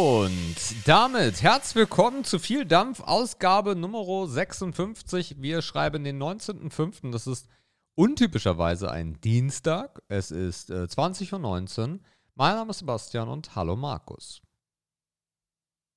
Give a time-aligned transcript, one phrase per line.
[0.00, 5.42] Und damit herzlich willkommen zu viel Dampf, Ausgabe Nummer 56.
[5.42, 7.10] Wir schreiben den 19.05.
[7.10, 7.48] Das ist
[7.96, 10.00] untypischerweise ein Dienstag.
[10.06, 12.00] Es ist äh, 20.19 Uhr.
[12.36, 14.40] Mein Name ist Sebastian und hallo Markus.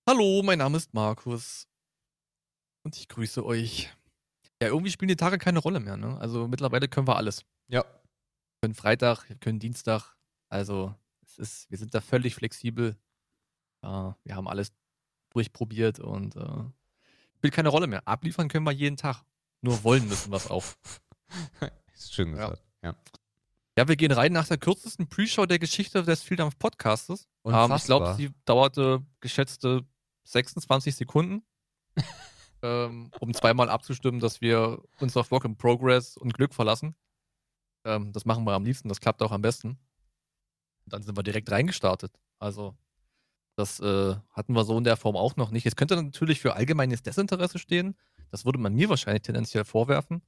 [0.10, 1.68] Hallo, mein Name ist Markus.
[2.84, 3.94] Und ich grüße euch.
[4.60, 6.18] Ja, irgendwie spielen die Tage keine Rolle mehr, ne?
[6.20, 7.46] Also mittlerweile können wir alles.
[7.68, 7.84] Ja.
[7.84, 10.16] Wir können Freitag, wir können Dienstag.
[10.50, 12.98] Also es ist, wir sind da völlig flexibel.
[13.84, 14.72] Ja, wir haben alles
[15.32, 16.64] durchprobiert und äh,
[17.38, 18.08] spielt keine Rolle mehr.
[18.08, 19.24] Abliefern können wir jeden Tag.
[19.62, 20.66] Nur wollen müssen wir es auch.
[21.94, 22.64] ist schön gesagt.
[22.84, 22.96] Ja.
[23.78, 23.88] ja.
[23.88, 27.28] wir gehen rein nach der kürzesten Pre-Show der Geschichte des Vieldampf Podcastes.
[27.46, 29.86] Ähm, ich glaube, sie dauerte geschätzte
[30.26, 31.44] 26 Sekunden.
[32.62, 36.96] ähm, um zweimal abzustimmen, dass wir uns auf Work in Progress und Glück verlassen.
[37.84, 39.80] Ähm, das machen wir am liebsten, das klappt auch am besten.
[40.86, 42.20] Dann sind wir direkt reingestartet.
[42.40, 42.76] Also,
[43.56, 45.66] das äh, hatten wir so in der Form auch noch nicht.
[45.66, 47.96] Es könnte natürlich für allgemeines Desinteresse stehen.
[48.30, 50.22] Das würde man mir wahrscheinlich tendenziell vorwerfen.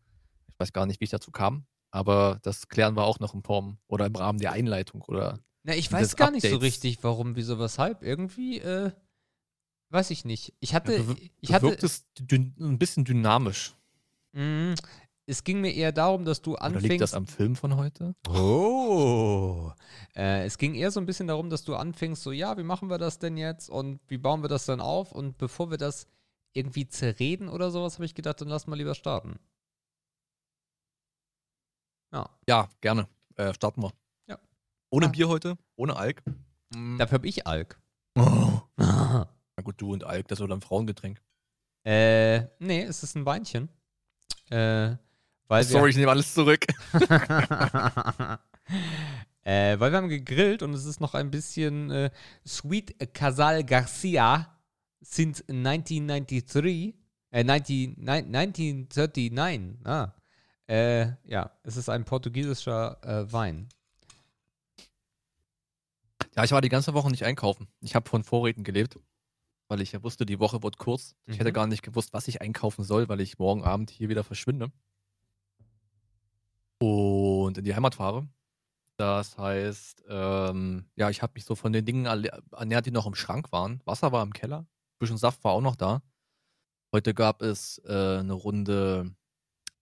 [0.48, 1.66] Ich weiß gar nicht, wie ich dazu kam.
[1.92, 5.40] Aber das klären wir auch noch in Form oder im Rahmen der Einleitung oder.
[5.64, 6.44] Na, ich weiß gar Updates.
[6.44, 8.02] nicht so richtig, warum, wieso, weshalb.
[8.02, 8.92] Irgendwie, äh,
[9.90, 10.54] weiß ich nicht.
[10.60, 10.96] Ich hatte.
[10.96, 13.76] Ja, ich hatte es ein bisschen dynamisch.
[14.34, 14.76] Mh,
[15.26, 16.86] es ging mir eher darum, dass du anfängst.
[16.86, 18.16] Oder liegt das am Film von heute?
[18.28, 19.72] Oh.
[20.16, 22.90] Äh, es ging eher so ein bisschen darum, dass du anfängst, so, ja, wie machen
[22.90, 25.12] wir das denn jetzt und wie bauen wir das dann auf?
[25.12, 26.08] Und bevor wir das
[26.54, 29.40] irgendwie zerreden oder sowas, habe ich gedacht, dann lass mal lieber starten.
[32.12, 32.30] Ja.
[32.48, 33.08] Ja, gerne.
[33.36, 33.92] Äh, starten wir.
[34.28, 34.38] Ja.
[34.92, 35.10] Ohne ah.
[35.10, 36.22] Bier heute, ohne Alk.
[36.76, 36.98] Mhm.
[36.98, 37.80] Dafür habe ich Alk.
[38.16, 38.62] Oh.
[38.78, 41.22] Na gut, du und Alk, das ist oder ein Frauengetränk.
[41.86, 43.70] Äh, nee, es ist ein Weinchen.
[44.50, 44.96] Äh,
[45.48, 46.66] weil Sorry, ich nehme alles zurück.
[49.44, 52.10] äh, weil wir haben gegrillt und es ist noch ein bisschen äh,
[52.48, 54.58] Sweet Casal Garcia
[55.02, 56.96] since 1993.
[57.32, 59.86] Äh, 19, 1939.
[59.86, 60.14] Ah.
[60.68, 63.68] Äh, ja, es ist ein portugiesischer äh, Wein.
[66.36, 67.68] Ja, ich war die ganze Woche nicht einkaufen.
[67.82, 68.98] Ich habe von Vorräten gelebt,
[69.68, 71.16] weil ich ja wusste, die Woche wird kurz.
[71.26, 71.56] Ich hätte mhm.
[71.56, 74.72] gar nicht gewusst, was ich einkaufen soll, weil ich morgen Abend hier wieder verschwinde
[76.84, 78.28] und in die Heimat fahre.
[78.98, 83.16] Das heißt, ähm, ja, ich habe mich so von den Dingen ernährt, die noch im
[83.16, 83.82] Schrank waren.
[83.86, 84.68] Wasser war im Keller, ein
[85.00, 86.02] bisschen Saft war auch noch da.
[86.94, 89.16] Heute gab es äh, eine Runde,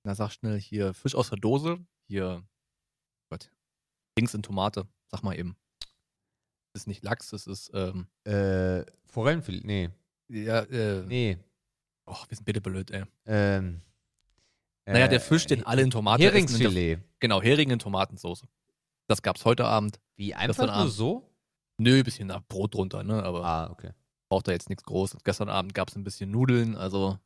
[0.04, 1.80] na sag schnell, hier Fisch aus der Dose.
[2.08, 2.44] Hier,
[3.30, 3.52] Gott,
[4.18, 5.58] Dings in Tomate, sag mal eben.
[6.74, 9.90] Das ist nicht Lachs, das ist, ähm, äh, Forellenfilet, nee.
[10.30, 11.38] Ja, äh, nee.
[12.08, 13.04] Och, wir sind bitte blöd, ey.
[13.26, 13.82] Ähm,
[14.86, 17.00] naja, der Fisch, den alle in Tomaten Heringsfilet.
[17.00, 18.46] Essen, genau, Hering in Tomatensauce.
[19.08, 20.00] Das gab's heute Abend.
[20.16, 20.94] Wie, einfach nur Abend.
[20.94, 21.30] so?
[21.78, 23.24] Nö, bisschen nach Brot drunter, ne?
[23.24, 23.92] Aber ah, okay.
[24.30, 25.24] braucht da jetzt nichts Großes.
[25.24, 27.18] Gestern Abend gab's ein bisschen Nudeln, also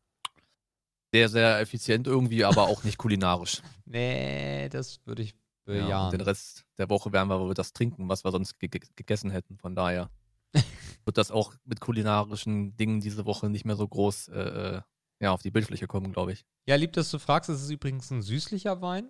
[1.13, 3.61] sehr, sehr effizient irgendwie, aber auch nicht kulinarisch.
[3.85, 5.35] nee, das würde ich
[5.65, 5.89] bejahen.
[5.89, 9.57] Ja, den Rest der Woche werden wir das trinken, was wir sonst ge gegessen hätten.
[9.57, 10.09] Von daher
[11.05, 14.81] wird das auch mit kulinarischen Dingen diese Woche nicht mehr so groß äh, äh
[15.19, 16.45] ja, auf die Bildfläche kommen, glaube ich.
[16.65, 19.09] Ja, lieb, dass du fragst, es ist übrigens ein süßlicher Wein.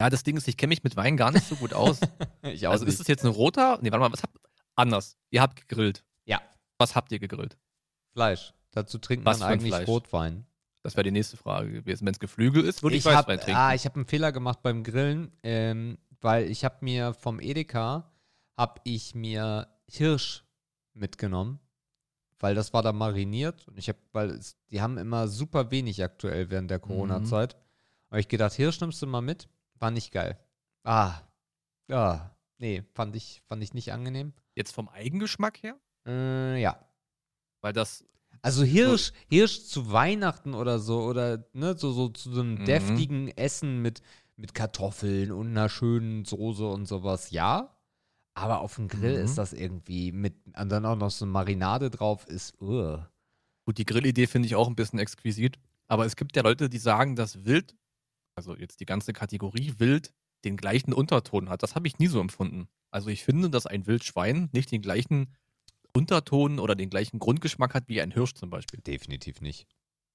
[0.00, 2.00] Ja, das Ding ist, ich kenne mich mit Wein gar nicht so gut aus.
[2.42, 2.94] ich auch also nicht.
[2.94, 3.78] ist es jetzt ein roter?
[3.82, 4.38] Nee, warte mal, was habt
[4.76, 5.16] Anders.
[5.30, 6.04] Ihr habt gegrillt.
[6.24, 6.40] Ja.
[6.78, 7.58] Was habt ihr gegrillt?
[8.12, 8.54] Fleisch.
[8.70, 9.88] Dazu trinkt was man eigentlich Fleisch?
[9.88, 10.46] Rotwein.
[10.84, 12.06] Das wäre die nächste Frage gewesen.
[12.06, 13.60] Wenn es Geflügel ist, würde ich, ich Weißwein hab, trinken.
[13.60, 18.12] Ah, ich habe einen Fehler gemacht beim Grillen, ähm, weil ich habe mir vom Edeka
[18.56, 20.44] habe ich mir Hirsch
[20.94, 21.58] mitgenommen
[22.40, 26.02] weil das war da mariniert und ich habe, weil es, die haben immer super wenig
[26.02, 27.54] aktuell während der Corona-Zeit.
[27.54, 27.60] Mhm.
[28.10, 29.48] Aber ich gedacht, Hirsch nimmst du mal mit.
[29.74, 30.38] War nicht geil.
[30.84, 31.20] Ah,
[31.88, 34.32] ja, nee, fand ich, fand ich nicht angenehm.
[34.54, 35.76] Jetzt vom Eigengeschmack her?
[36.06, 36.78] Äh, ja.
[37.60, 38.04] Weil das.
[38.40, 42.64] Also Hirsch, Hirsch zu Weihnachten oder so, oder ne, so, so zu so einem mhm.
[42.66, 44.00] deftigen Essen mit,
[44.36, 47.76] mit Kartoffeln und einer schönen Soße und sowas, ja.
[48.38, 49.24] Aber auf dem Grill mhm.
[49.24, 52.98] ist das irgendwie mit, und dann auch noch so eine Marinade drauf ist, uh.
[53.64, 55.58] Gut, die Grillidee finde ich auch ein bisschen exquisit.
[55.88, 57.74] Aber es gibt ja Leute, die sagen, dass Wild,
[58.36, 60.14] also jetzt die ganze Kategorie Wild,
[60.44, 61.64] den gleichen Unterton hat.
[61.64, 62.68] Das habe ich nie so empfunden.
[62.92, 65.34] Also ich finde, dass ein Wildschwein nicht den gleichen
[65.92, 68.80] Unterton oder den gleichen Grundgeschmack hat wie ein Hirsch zum Beispiel.
[68.80, 69.66] Definitiv nicht.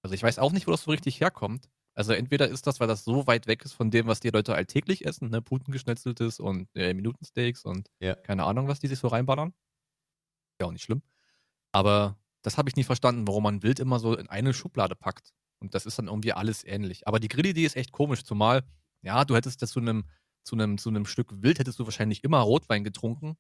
[0.02, 1.70] Also ich weiß auch nicht, wo das so richtig herkommt.
[1.96, 4.56] Also entweder ist das, weil das so weit weg ist von dem, was die Leute
[4.56, 8.16] alltäglich essen, ne, Putengeschnetzeltes und äh, Minutensteaks und ja.
[8.16, 9.54] keine Ahnung, was die sich so reinballern.
[10.60, 11.04] Ja, auch nicht schlimm.
[11.72, 15.34] Aber das habe ich nie verstanden, warum man Wild immer so in eine Schublade packt.
[15.60, 17.08] Und das ist dann irgendwie alles ähnlich.
[17.08, 18.64] Aber die Grillidee ist echt komisch, zumal,
[19.02, 20.06] ja, du hättest das zu einem,
[20.44, 23.38] zu einem, zu einem Stück Wild hättest du wahrscheinlich immer Rotwein getrunken.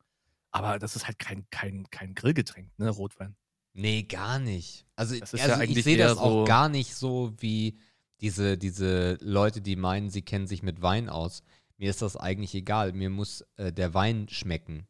[0.51, 3.35] Aber das ist halt kein, kein, kein Grillgetränk, ne, Rotwein.
[3.73, 4.85] Nee, gar nicht.
[4.95, 7.79] Also, also ja ich sehe das auch so- gar nicht so wie
[8.21, 11.43] diese, diese Leute, die meinen, sie kennen sich mit Wein aus.
[11.77, 12.93] Mir ist das eigentlich egal.
[12.93, 14.87] Mir muss äh, der Wein schmecken.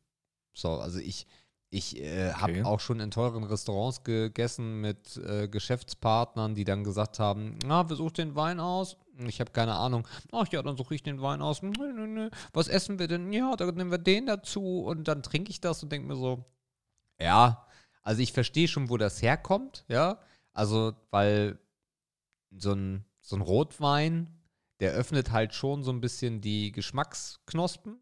[0.53, 1.25] So, also ich,
[1.69, 2.63] ich äh, habe Okay.
[2.63, 7.95] auch schon in teuren Restaurants gegessen mit äh, Geschäftspartnern, die dann gesagt haben, na, wer
[7.95, 8.97] sucht den Wein aus?
[9.27, 10.07] Ich habe keine Ahnung.
[10.31, 11.61] Ach ja, dann suche ich den Wein aus.
[11.63, 12.29] Nö, nö, nö.
[12.51, 13.31] Was essen wir denn?
[13.33, 16.45] Ja, dann nehmen wir den dazu und dann trinke ich das und denke mir so,
[17.19, 17.65] ja,
[18.03, 20.19] also ich verstehe schon, wo das herkommt, ja.
[20.51, 21.57] Also, weil
[22.55, 24.27] so ein, so ein Rotwein,
[24.79, 27.97] der öffnet halt schon so ein bisschen die Geschmacksknospen,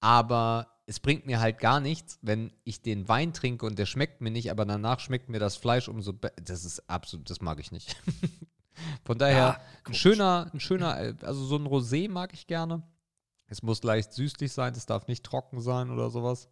[0.00, 4.20] aber es bringt mir halt gar nichts, wenn ich den Wein trinke und der schmeckt
[4.20, 6.34] mir nicht, aber danach schmeckt mir das Fleisch umso besser.
[6.42, 7.96] Das ist absolut, das mag ich nicht.
[9.04, 10.00] Von daher, ein komisch.
[10.00, 12.82] schöner, ein schöner, äh, also so ein Rosé mag ich gerne.
[13.46, 16.48] Es muss leicht süßlich sein, es darf nicht trocken sein oder sowas.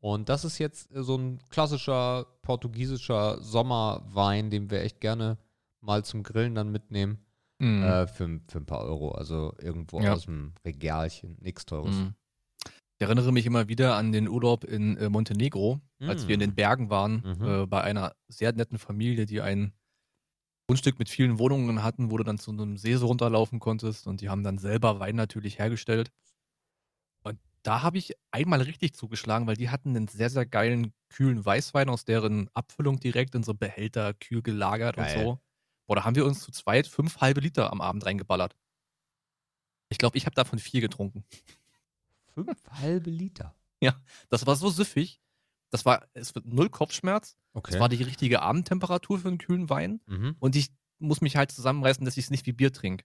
[0.00, 5.38] Und das ist jetzt äh, so ein klassischer portugiesischer Sommerwein, den wir echt gerne
[5.80, 7.24] mal zum Grillen dann mitnehmen.
[7.58, 7.82] Mhm.
[7.82, 9.12] Äh, für, für ein paar Euro.
[9.12, 10.14] Also irgendwo Ja.
[10.14, 11.36] aus dem Regalchen.
[11.40, 11.96] Nichts Teures.
[11.96, 12.14] Mhm.
[13.00, 16.54] Ich erinnere mich immer wieder an den Urlaub in äh, Montenegro, als wir in den
[16.56, 17.44] Bergen waren, Mhm.
[17.46, 19.72] äh, bei einer sehr netten Familie, die ein
[20.68, 24.20] Grundstück mit vielen Wohnungen hatten, wo du dann zu einem See so runterlaufen konntest und
[24.20, 26.10] die haben dann selber Wein natürlich hergestellt.
[27.24, 31.44] Und da habe ich einmal richtig zugeschlagen, weil die hatten einen sehr, sehr geilen, kühlen
[31.44, 35.16] Weißwein aus deren Abfüllung direkt in so Behälter kühl gelagert Geil.
[35.16, 35.40] und so.
[35.88, 38.54] Boah, da haben wir uns zu zweit fünf halbe Liter am Abend reingeballert.
[39.88, 41.24] Ich glaube, ich habe davon vier getrunken.
[42.34, 43.54] Fünf halbe Liter.
[44.28, 45.20] Das war so süffig.
[45.70, 47.38] Das war, es wird null Kopfschmerz.
[47.54, 47.72] Okay.
[47.72, 50.00] Das war die richtige Abendtemperatur für einen kühlen Wein.
[50.06, 50.36] mhm.
[50.38, 50.68] Und ich
[50.98, 53.04] muss mich halt zusammenreißen, dass ich es nicht wie Bier trinke.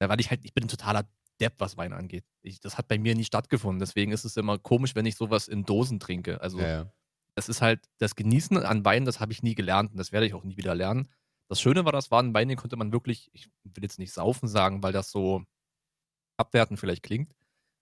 [0.00, 1.06] Ja, weil ich halt, ich bin ein totaler
[1.40, 2.24] Depp, was Wein angeht.
[2.40, 3.80] Ich, das hat bei mir nie stattgefunden.
[3.80, 6.40] Deswegen ist es immer komisch, wenn ich sowas in Dosen trinke.
[6.40, 6.92] Also, ja, ja.
[7.34, 10.26] das ist halt, das Genießen an Wein, das habe ich nie gelernt und das werde
[10.26, 11.08] ich auch nie wieder lernen.
[11.50, 14.12] Das Schöne war, das war ein Wein, den konnte man wirklich, ich will jetzt nicht
[14.12, 15.42] saufen sagen, weil das so
[16.36, 17.34] abwertend vielleicht klingt.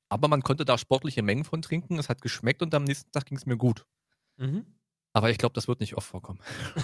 [0.09, 1.99] Aber man konnte da sportliche Mengen von trinken.
[1.99, 3.85] Es hat geschmeckt und am nächsten Tag ging es mir gut.
[4.39, 4.65] Mhm.
[5.13, 6.41] Aber ich glaube, das wird nicht oft vorkommen.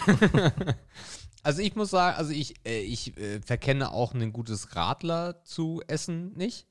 [1.42, 5.82] also ich muss sagen, also ich, äh, ich äh, verkenne auch ein gutes Radler zu
[5.86, 6.66] essen nicht.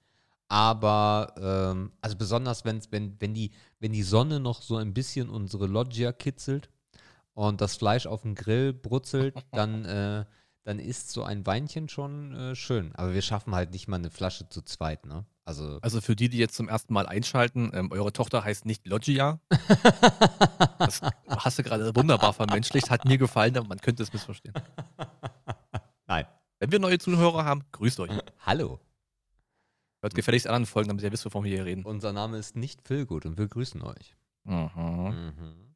[0.47, 3.49] Aber ähm, also besonders wenn's, wenn, wenn, die,
[3.79, 6.69] wenn die Sonne noch so ein bisschen unsere Loggia kitzelt
[7.33, 10.25] und das Fleisch auf dem Grill brutzelt, dann, äh,
[10.63, 12.93] dann ist so ein Weinchen schon äh, schön.
[12.95, 15.25] Aber wir schaffen halt nicht mal eine Flasche zu zweit, ne?
[15.45, 15.79] Also.
[15.81, 19.39] Also für die, die jetzt zum ersten Mal einschalten, ähm, eure Tochter heißt nicht Loggia.
[20.79, 20.99] Das
[21.29, 24.53] hast du gerade wunderbar vermenschlicht, hat mir gefallen, aber man könnte es missverstehen.
[26.07, 26.25] Nein.
[26.59, 28.11] Wenn wir neue Zuhörer haben, grüßt euch.
[28.39, 28.81] Hallo.
[30.01, 31.85] Hört gefälligst anderen Folgen, damit ihr wisst, wovon wir hier reden.
[31.85, 34.17] Unser Name ist nicht Philgut und wir grüßen euch.
[34.43, 34.69] Mhm.
[34.75, 35.72] Mhm.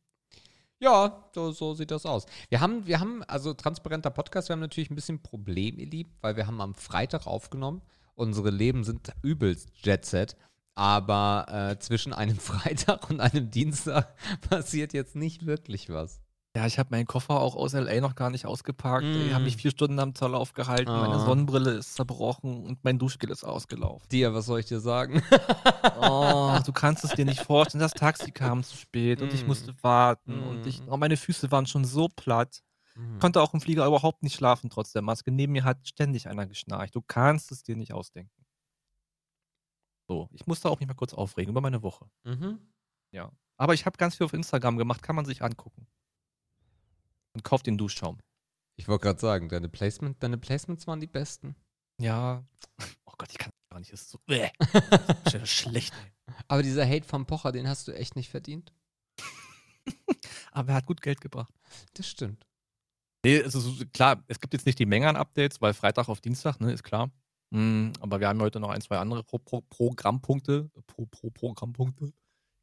[0.80, 2.26] Ja, so, so sieht das aus.
[2.50, 6.12] Wir haben, wir haben, also transparenter Podcast, wir haben natürlich ein bisschen Problem, ihr Lieben,
[6.22, 7.82] weil wir haben am Freitag aufgenommen.
[8.14, 10.36] Unsere Leben sind übelst Jet-Set.
[10.76, 14.16] Aber äh, zwischen einem Freitag und einem Dienstag
[14.48, 16.22] passiert jetzt nicht wirklich was.
[16.58, 18.02] Ja, ich habe meinen Koffer auch aus L.A.
[18.02, 19.06] noch gar nicht ausgepackt.
[19.06, 19.28] Mm.
[19.28, 20.92] Ich habe mich vier Stunden am Zoll aufgehalten.
[20.92, 21.20] Meine Ah.
[21.26, 24.08] Sonnenbrille ist zerbrochen und mein Duschgel ist ausgelaufen.
[24.10, 25.22] Dir, was soll ich dir sagen?
[26.00, 27.82] Oh, du kannst es dir nicht vorstellen.
[27.82, 29.48] Das Taxi kam zu spät und ich Mm.
[29.48, 30.48] musste warten Mm.
[30.50, 32.62] und ich, oh, meine Füße waren schon so platt.
[33.20, 35.32] Konnte auch im Flieger überhaupt nicht schlafen, trotz der Maske.
[35.32, 36.96] Neben mir hat ständig einer geschnarcht.
[36.96, 38.44] Du kannst es dir nicht ausdenken.
[40.08, 42.06] So, ich musste auch mich mal kurz aufregen über meine Woche.
[42.24, 42.60] Mhm.
[43.60, 45.88] Aber ich habe ganz viel auf Instagram gemacht, kann man sich angucken.
[47.38, 48.18] Und kauft den Duschschaum.
[48.78, 51.56] Ich wollte gerade sagen, deine, Placement, deine Placements waren die besten.
[52.02, 52.44] Ja.
[53.06, 53.94] Oh Gott, ich kann gar nicht.
[53.94, 54.50] Das ist so äh,
[55.30, 55.94] sch- schlecht.
[55.94, 56.34] Ey.
[56.48, 58.74] Aber dieser Hate vom Pocher, den hast du echt nicht verdient.
[60.52, 61.54] Aber er hat gut Geld gebracht.
[61.94, 62.44] Das stimmt.
[63.24, 66.22] Nee, es ist klar, es gibt jetzt nicht die Menge an Updates, weil Freitag auf
[66.22, 67.12] Dienstag, ne, ist klar.
[67.52, 72.12] Mm, aber wir haben heute noch ein, zwei andere Pro Pro Programmpunkte, Pro Pro Programmpunkte,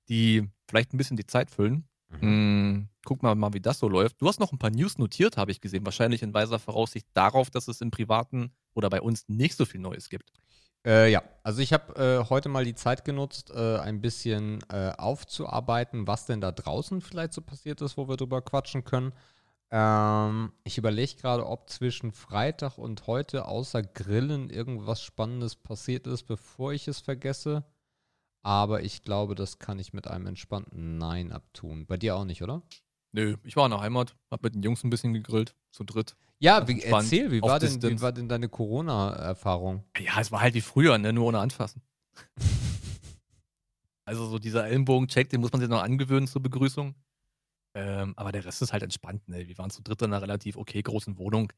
[0.08, 1.88] die vielleicht ein bisschen die Zeit füllen.
[2.20, 4.20] Mm, guck mal, mal, wie das so läuft.
[4.20, 5.84] Du hast noch ein paar News notiert, habe ich gesehen.
[5.84, 9.80] Wahrscheinlich in weiser Voraussicht darauf, dass es im Privaten oder bei uns nicht so viel
[9.80, 10.30] Neues gibt.
[10.86, 14.92] Äh, ja, also ich habe äh, heute mal die Zeit genutzt, äh, ein bisschen äh,
[14.98, 19.12] aufzuarbeiten, was denn da draußen vielleicht so passiert ist, wo wir drüber quatschen können.
[19.70, 26.24] Ähm, ich überlege gerade, ob zwischen Freitag und heute außer Grillen irgendwas Spannendes passiert ist,
[26.24, 27.64] bevor ich es vergesse.
[28.44, 31.86] Aber ich glaube, das kann ich mit einem entspannten Nein abtun.
[31.86, 32.62] Bei dir auch nicht, oder?
[33.12, 36.14] Nö, ich war in der Heimat, hab mit den Jungs ein bisschen gegrillt, zu dritt.
[36.40, 39.82] Ja, wie, erzähl, wie war, denn, wie war denn deine Corona-Erfahrung?
[39.98, 41.82] Ja, es war halt wie früher, ne, nur ohne Anfassen.
[44.06, 46.94] Also so dieser Ellenbogen-Check, den muss man sich noch angewöhnen zur Begrüßung.
[47.74, 49.26] Ähm, aber der Rest ist halt entspannt.
[49.28, 49.48] Ne?
[49.48, 51.50] Wir waren zu dritt in einer relativ okay großen Wohnung.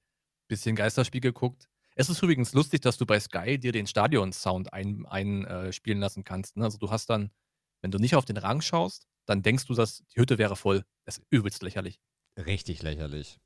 [0.47, 1.69] Bisschen Geisterspiel geguckt.
[1.99, 6.25] Es ist übrigens lustig, dass du bei Sky dir den Stadion-Sound einspielen ein, äh, lassen
[6.25, 6.57] kannst.
[6.57, 6.65] Ne?
[6.65, 7.31] Also du hast dann,
[7.81, 10.85] wenn du nicht auf den Rang schaust, dann denkst du, dass die Hütte wäre voll.
[11.07, 11.99] Das ist übelst lächerlich.
[12.39, 13.41] Richtig lächerlich.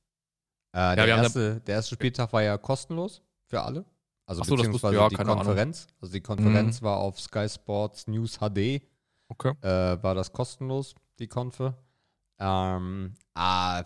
[0.72, 3.84] Äh, der, erste, der erste Spieltag war ja kostenlos für alle.
[4.26, 5.82] Also so, beziehungsweise ja, die Konferenz.
[5.82, 5.96] Ahnung.
[6.00, 6.86] Also die Konferenz mhm.
[6.86, 8.82] war auf Sky Sports News HD.
[9.28, 9.52] Okay.
[9.60, 11.76] Äh, war das kostenlos, die Konfe.
[12.40, 13.84] Ähm, ah,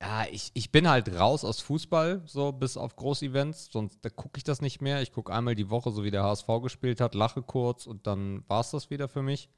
[0.00, 4.44] ja, ich, ich bin halt raus aus Fußball, so bis auf Großevents, sonst gucke ich
[4.44, 5.02] das nicht mehr.
[5.02, 8.44] Ich gucke einmal die Woche, so wie der HSV gespielt hat, lache kurz und dann
[8.48, 9.48] war es das wieder für mich.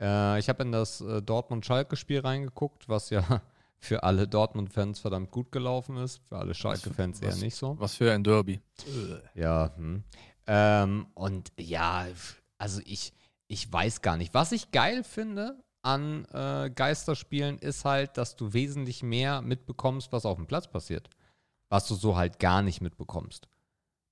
[0.00, 3.42] Äh, ich habe in das äh, Dortmund-Schalke-Spiel reingeguckt, was ja
[3.78, 7.78] für alle Dortmund-Fans verdammt gut gelaufen ist, für alle Schalke-Fans eher nicht so.
[7.78, 8.60] Was für ein Derby.
[9.34, 10.04] Ja, hm.
[10.46, 12.06] ähm, und ja,
[12.56, 13.12] also ich,
[13.46, 14.32] ich weiß gar nicht.
[14.32, 20.26] Was ich geil finde an äh, Geisterspielen ist halt, dass du wesentlich mehr mitbekommst, was
[20.26, 21.08] auf dem Platz passiert.
[21.68, 23.48] Was du so halt gar nicht mitbekommst.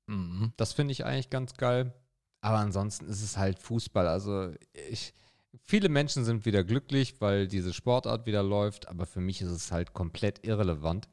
[0.06, 0.52] Mhm.
[0.56, 1.92] Das finde ich eigentlich ganz geil.
[2.40, 4.06] Aber ansonsten ist es halt Fußball.
[4.06, 4.52] Also
[4.90, 5.14] ich,
[5.62, 9.72] viele Menschen sind wieder glücklich, weil diese Sportart wieder läuft, aber für mich ist es
[9.72, 11.08] halt komplett irrelevant.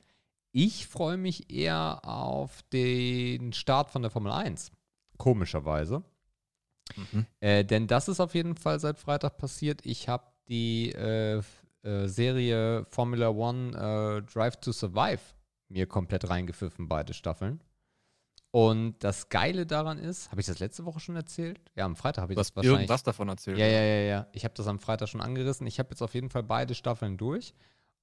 [0.52, 4.72] Ich freue mich eher auf den Start von der Formel 1.
[5.18, 6.04] Komischerweise.
[6.96, 7.26] Mhm.
[7.40, 9.86] Äh, denn das ist auf jeden Fall seit Freitag passiert.
[9.86, 11.42] Ich habe die äh,
[11.84, 15.22] äh, Serie Formula One äh, Drive to Survive
[15.70, 17.62] mir komplett reingepfiffen, beide Staffeln.
[18.52, 21.62] Und das Geile daran ist, habe ich das letzte Woche schon erzählt?
[21.76, 22.82] Ja, am Freitag habe ich das wahrscheinlich.
[22.82, 23.58] irgendwas davon erzählt.
[23.58, 24.28] Ja, ja, ja, ja.
[24.34, 25.66] Ich habe das am Freitag schon angerissen.
[25.68, 27.54] Ich habe jetzt auf jeden Fall beide Staffeln durch.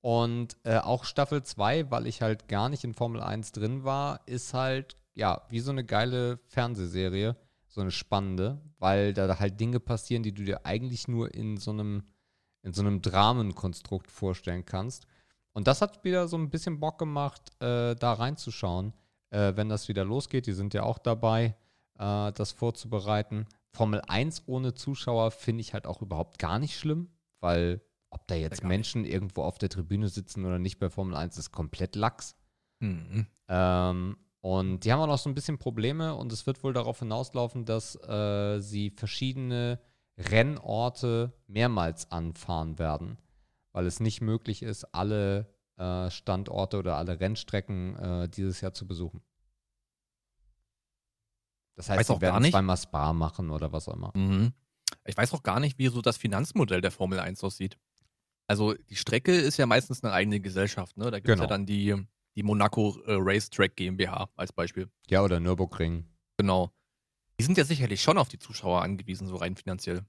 [0.01, 4.21] Und äh, auch Staffel 2, weil ich halt gar nicht in Formel 1 drin war,
[4.27, 7.37] ist halt, ja, wie so eine geile Fernsehserie,
[7.67, 11.73] so eine spannende, weil da halt Dinge passieren, die du dir eigentlich nur in so
[11.73, 12.05] einem,
[12.63, 15.07] in so einem Dramenkonstrukt vorstellen kannst.
[15.53, 18.93] Und das hat wieder so ein bisschen Bock gemacht, äh, da reinzuschauen
[19.31, 20.47] äh, wenn das wieder losgeht.
[20.47, 21.57] Die sind ja auch dabei,
[21.99, 23.47] äh, das vorzubereiten.
[23.73, 27.11] Formel 1 ohne Zuschauer finde ich halt auch überhaupt gar nicht schlimm,
[27.41, 29.13] weil ob da jetzt Menschen nicht.
[29.13, 32.37] irgendwo auf der Tribüne sitzen oder nicht bei Formel 1 ist komplett lax.
[32.81, 33.27] Mhm.
[33.49, 37.01] Ähm, und die haben auch noch so ein bisschen Probleme und es wird wohl darauf
[37.01, 39.79] hinauslaufen, dass äh, sie verschiedene
[40.19, 43.19] Rennorte mehrmals anfahren werden,
[43.73, 48.87] weil es nicht möglich ist, alle äh, Standorte oder alle Rennstrecken äh, dieses Jahr zu
[48.87, 49.23] besuchen.
[51.77, 54.11] Das heißt, sie werden zweimal Spa machen oder was auch immer.
[54.17, 54.53] Mhm.
[55.05, 57.79] Ich weiß auch gar nicht, wie so das Finanzmodell der Formel 1 aussieht.
[58.49, 61.11] Also die Strecke ist ja meistens eine eigene Gesellschaft, ne?
[61.11, 61.45] Da gibt es genau.
[61.45, 61.95] ja dann die,
[62.35, 64.91] die Monaco äh, Racetrack GmbH als Beispiel.
[65.09, 66.05] Ja, oder Nürburgring.
[66.39, 66.73] Genau.
[67.39, 70.03] Die sind ja sicherlich schon auf die Zuschauer angewiesen, so rein finanziell.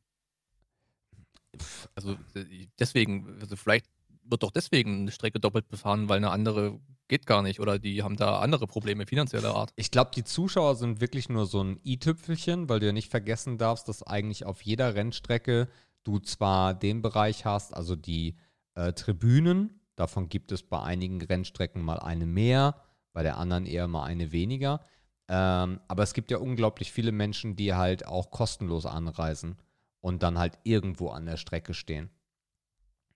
[1.95, 3.85] Also äh, deswegen, also vielleicht
[4.23, 8.03] wird doch deswegen eine Strecke doppelt befahren, weil eine andere geht gar nicht oder die
[8.03, 9.71] haben da andere Probleme finanzieller Art.
[9.75, 13.57] Ich glaube, die Zuschauer sind wirklich nur so ein i-Tüpfelchen, weil du ja nicht vergessen
[13.57, 15.67] darfst, dass eigentlich auf jeder Rennstrecke
[16.03, 18.37] du zwar den Bereich hast, also die
[18.75, 22.81] äh, Tribünen, davon gibt es bei einigen Rennstrecken mal eine mehr,
[23.11, 24.85] bei der anderen eher mal eine weniger.
[25.29, 29.57] Ähm, aber es gibt ja unglaublich viele Menschen, die halt auch kostenlos anreisen
[30.01, 32.09] und dann halt irgendwo an der Strecke stehen.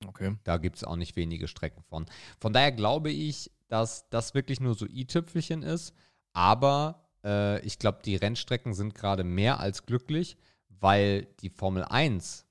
[0.08, 0.36] Okay.
[0.44, 2.06] Da gibt es auch nicht wenige Strecken von.
[2.40, 5.94] Von daher glaube ich, dass das wirklich nur so i-Tüpfelchen ist.
[6.34, 10.38] Aber äh, ich glaube, die Rennstrecken sind gerade mehr als glücklich,
[10.70, 12.46] weil die Formel 1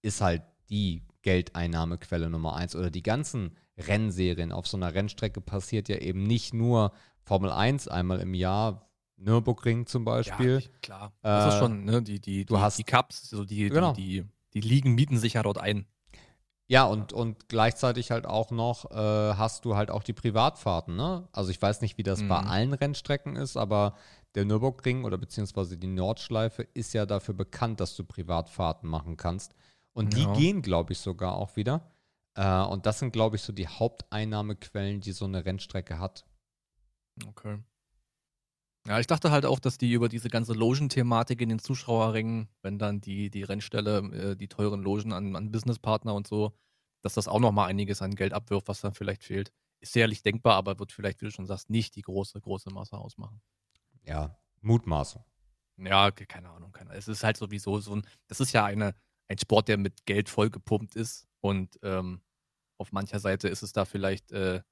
[0.00, 5.88] ist halt die Geldeinnahmequelle Nummer 1 oder die ganzen Rennserien auf so einer Rennstrecke passiert
[5.88, 6.92] ja eben nicht nur
[7.24, 8.88] Formel 1 einmal im Jahr,
[9.22, 10.60] Nürburgring zum Beispiel.
[10.60, 11.12] Ja, klar.
[11.22, 13.92] Das äh, ist schon, ne, die, die, du die, hast, die Cups, also die, genau.
[13.92, 15.86] die, die, die Ligen mieten sich ja dort ein.
[16.68, 21.28] Ja, und, und gleichzeitig halt auch noch äh, hast du halt auch die Privatfahrten, ne?
[21.32, 22.28] Also ich weiß nicht, wie das mhm.
[22.28, 23.94] bei allen Rennstrecken ist, aber
[24.34, 29.54] der Nürburgring oder beziehungsweise die Nordschleife ist ja dafür bekannt, dass du Privatfahrten machen kannst.
[29.92, 30.32] Und ja.
[30.32, 31.90] die gehen, glaube ich, sogar auch wieder.
[32.34, 36.24] Äh, und das sind, glaube ich, so die Haupteinnahmequellen, die so eine Rennstrecke hat.
[37.28, 37.58] Okay.
[38.86, 42.78] Ja, ich dachte halt auch, dass die über diese ganze Logen-Thematik in den Zuschauerringen, wenn
[42.78, 43.98] dann die, die Rennstelle,
[44.32, 46.52] äh, die teuren Logen an, an Businesspartner und so,
[47.02, 49.52] dass das auch nochmal einiges an Geld abwirft, was dann vielleicht fehlt.
[49.80, 52.96] Ist sicherlich denkbar, aber wird vielleicht, wie du schon sagst, nicht die große, große Masse
[52.96, 53.40] ausmachen.
[54.04, 55.24] Ja, Mutmaßung.
[55.76, 56.72] Ja, keine Ahnung.
[56.72, 56.92] Keine.
[56.92, 58.94] Es ist halt sowieso so ein, das ist ja eine,
[59.28, 62.20] ein Sport, der mit Geld vollgepumpt ist und ähm,
[62.78, 64.62] auf mancher Seite ist es da vielleicht äh,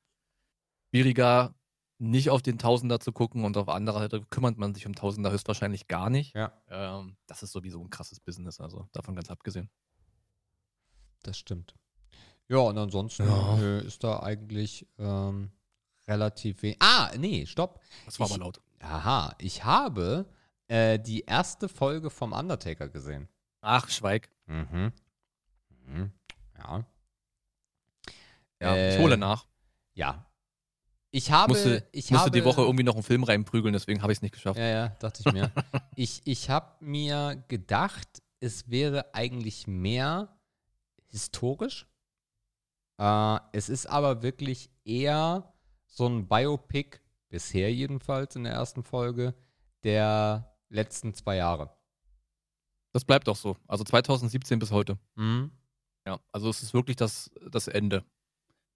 [0.90, 1.54] schwieriger,
[2.00, 5.30] nicht auf den Tausender zu gucken und auf anderer Seite kümmert man sich um Tausender
[5.30, 6.34] höchstwahrscheinlich gar nicht.
[6.34, 6.52] Ja.
[6.68, 9.68] Ähm, das ist sowieso ein krasses Business, also davon ganz abgesehen.
[11.22, 11.74] das stimmt.
[12.48, 13.58] Ja, und ansonsten Ja.
[13.58, 15.50] äh, ist da eigentlich ähm,
[16.08, 16.78] relativ wenig.
[16.80, 17.80] Ah, nee, stopp.
[18.06, 18.60] Das war Ich- aber laut.
[18.80, 20.24] Aha, ich habe
[20.68, 23.28] äh, die erste Folge vom Undertaker gesehen.
[23.60, 24.30] Ach, Schweig.
[24.46, 24.92] Mhm.
[25.84, 26.12] mhm.
[26.56, 26.84] Ja.
[28.62, 29.46] Ja, Äh, ich hole nach.
[29.94, 30.26] Ja.
[31.12, 34.12] Ich habe, Musste, ich musste habe die Woche irgendwie noch einen Film reinprügeln, deswegen habe
[34.12, 34.58] ich es nicht geschafft.
[34.58, 35.50] Ja, ja, dachte ich mir.
[35.96, 40.38] ich ich habe mir gedacht, es wäre eigentlich mehr
[41.08, 41.88] historisch.
[42.98, 45.52] Äh, es ist aber wirklich eher
[45.86, 49.34] so ein Biopic, bisher jedenfalls in der ersten Folge,
[49.82, 51.70] der letzten zwei Jahre.
[52.92, 53.56] Das bleibt auch so.
[53.66, 54.98] Also 2017 bis heute.
[55.16, 55.50] Mhm.
[56.06, 58.04] Ja, also es ist wirklich das, das Ende.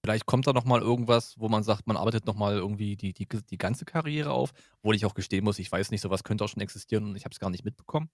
[0.05, 3.15] Vielleicht kommt da noch mal irgendwas, wo man sagt, man arbeitet noch mal irgendwie die,
[3.15, 4.53] die, die ganze Karriere auf.
[4.83, 7.25] Obwohl ich auch gestehen muss, ich weiß nicht, sowas könnte auch schon existieren und ich
[7.25, 8.11] habe es gar nicht mitbekommen.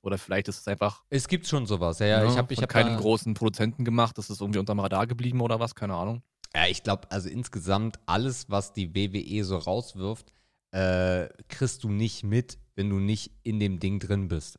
[0.00, 1.98] Oder vielleicht ist es einfach Es gibt schon sowas.
[1.98, 4.16] Ja, ja, ne, ich habe ich hab keinem da- großen Produzenten gemacht.
[4.16, 6.22] Das ist irgendwie unterm Radar geblieben oder was, keine Ahnung.
[6.54, 10.32] Ja, ich glaube, also insgesamt alles, was die WWE so rauswirft,
[10.70, 14.58] äh, kriegst du nicht mit, wenn du nicht in dem Ding drin bist.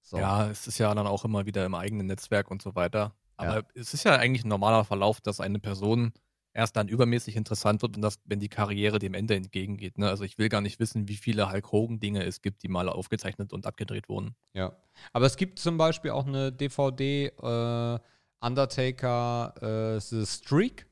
[0.00, 0.16] So.
[0.16, 3.14] Ja, es ist ja dann auch immer wieder im eigenen Netzwerk und so weiter.
[3.38, 3.62] Aber Ja.
[3.74, 6.12] es ist ja eigentlich ein normaler Verlauf, dass eine Person
[6.52, 9.96] erst dann übermäßig interessant wird, wenn, das, wenn die Karriere dem Ende entgegengeht.
[9.96, 10.08] Ne?
[10.08, 13.52] Also ich will gar nicht wissen, wie viele Hulk Hogan-Dinge es gibt, die mal aufgezeichnet
[13.52, 14.34] und abgedreht wurden.
[14.54, 14.72] Ja.
[15.12, 17.98] Aber es gibt zum Beispiel auch eine DVD, äh,
[18.40, 19.54] Undertaker
[19.96, 20.86] äh, The Streak.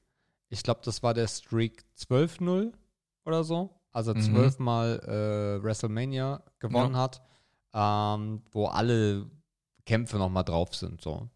[0.48, 2.72] Ich glaube, das war der Streak 12-0
[3.24, 3.70] oder so.
[3.92, 4.20] Also Mhm.
[4.20, 7.22] zwölfmal äh, WrestleMania gewonnen hat,
[7.72, 9.30] ähm, wo alle
[9.84, 11.00] Kämpfe nochmal drauf sind.
[11.00, 11.28] So.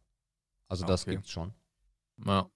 [0.71, 1.17] Also Ah, das okay.
[1.17, 1.53] gibt's schon.
[2.25, 2.49] Ja.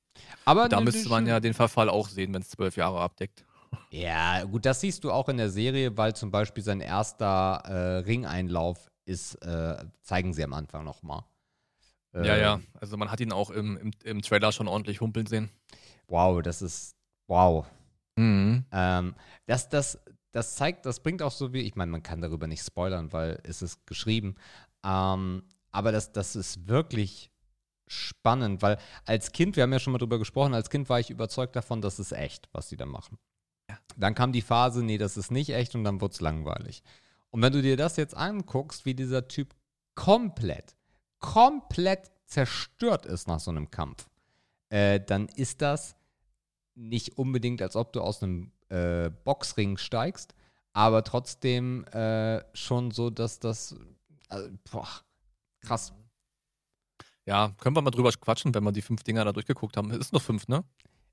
[0.45, 3.45] Aber Da müsste man ja den Verfall auch sehen, wenn es zwölf Jahre abdeckt.
[3.91, 7.99] Ja, gut, das siehst du auch in der Serie, weil zum Beispiel sein erster äh,
[7.99, 11.25] Ringeinlauf ist, äh, zeigen sie am Anfang nochmal.
[12.13, 12.61] ja, ja.
[12.81, 15.51] Also man hat ihn auch im, im, im Trailer schon ordentlich humpeln sehen.
[16.07, 16.95] Wow, das ist,
[17.27, 17.67] wow.
[18.17, 18.65] Mhm.
[18.71, 19.15] Ähm,
[19.47, 19.99] das, das,
[20.31, 23.41] das zeigt, das bringt auch so wie, ich meine, man kann darüber nicht spoilern, weil
[23.43, 24.37] es ist geschrieben.
[24.85, 27.33] Ähm, aber das, das ist wirklich
[27.87, 31.11] spannend, weil als Kind, wir haben ja schon mal drüber gesprochen, als Kind war ich
[31.11, 33.19] überzeugt davon, das ist echt, was die da machen.
[33.69, 33.79] Ja.
[33.97, 36.83] Dann kam die Phase, nee, das ist nicht echt und dann wurde es langweilig.
[37.31, 39.55] Und wenn du dir das jetzt anguckst, wie dieser Typ
[39.95, 40.77] komplett,
[41.19, 44.09] komplett zerstört ist nach so einem Kampf,
[44.69, 45.97] äh, dann ist das
[46.75, 50.35] nicht unbedingt, als ob du aus einem äh, Boxring steigst,
[50.73, 53.77] aber trotzdem äh, schon so, dass das,
[54.31, 54.89] äh, boah,
[55.61, 55.93] krass.
[57.27, 59.91] Ja, können wir mal drüber quatschen, wenn wir die fünf Dinger da durchgeguckt haben.
[59.91, 60.65] Es ist noch fünf, ne?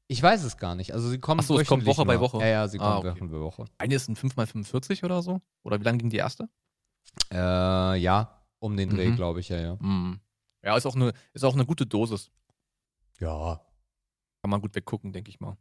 [0.07, 0.93] Ich weiß es gar nicht.
[0.93, 2.21] Also sie kommen Ach so, es kommt Woche bei nur.
[2.23, 2.39] Woche.
[2.39, 3.21] Ja, ja, sie Ah, kommen okay.
[3.21, 3.65] Woche bei Woche.
[3.77, 5.39] Eine ist ein 5x45 oder so?
[5.63, 6.49] Oder wie lang ging die erste?
[7.31, 9.15] Äh, ja, um den Dreh, Mhm.
[9.15, 9.77] glaube ich, ja, ja.
[9.79, 10.19] Mhm.
[10.63, 12.29] Ja, ist auch, eine, ist auch eine gute Dosis.
[13.19, 13.61] Ja.
[14.41, 15.57] Kann man gut weggucken, denke ich mal.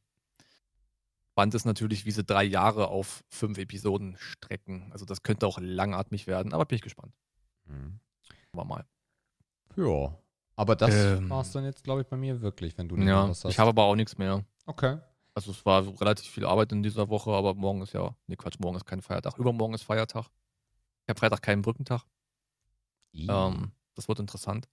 [1.31, 4.91] Spannend ist natürlich, wie sie drei Jahre auf fünf Episoden strecken.
[4.93, 7.15] Also das könnte auch langatmig werden, aber bin ich gespannt.
[7.67, 8.01] Mhm.
[8.53, 8.85] Mal.
[9.77, 10.19] Ja.
[10.61, 11.31] Aber das Ähm.
[11.31, 13.53] war es dann jetzt, glaube ich, bei mir wirklich, wenn du nicht Ja, was hast.
[13.53, 14.45] ich habe aber auch nichts mehr.
[14.67, 14.99] okay.
[15.33, 18.37] Also es war so relativ viel Arbeit in dieser Woche, aber morgen ist ja, nee
[18.37, 19.39] Quatsch, morgen ist kein Feiertag.
[19.39, 20.27] Übermorgen ist Feiertag.
[20.27, 22.03] Ich habe Freitag keinen Brückentag.
[23.15, 24.69] Ähm, das wird interessant.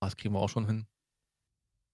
[0.00, 0.86] Ah, Das kriegen wir auch schon hin.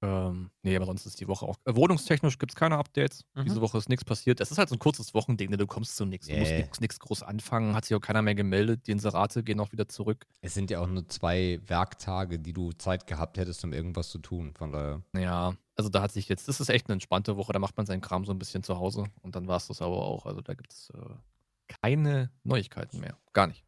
[0.02, 1.56] Ähm, nee, aber sonst ist die Woche auch.
[1.66, 3.24] Äh, wohnungstechnisch gibt es keine Updates.
[3.34, 3.44] Mhm.
[3.44, 4.40] Diese Woche ist nichts passiert.
[4.40, 5.58] Es ist halt so ein kurzes Wochending, ne?
[5.58, 6.26] du kommst zu nichts.
[6.26, 6.66] Du musst Yeah.
[6.80, 7.74] nichts groß anfangen.
[7.74, 8.86] Hat sich auch keiner mehr gemeldet.
[8.86, 10.26] Die Inserate gehen auch wieder zurück.
[10.40, 14.18] es sind ja auch nur zwei Werktage, die du Zeit gehabt hättest, um irgendwas zu
[14.18, 14.54] tun.
[14.56, 15.02] Von daher.
[15.14, 17.52] Ja, also da hat sich jetzt, das ist echt eine entspannte Woche.
[17.52, 19.82] Da macht man seinen Kram so ein bisschen zu Hause und dann war es das
[19.82, 20.24] aber auch.
[20.26, 23.16] Also da gibt es äh, keine Neuigkeiten mehr.
[23.32, 23.64] Gar nicht.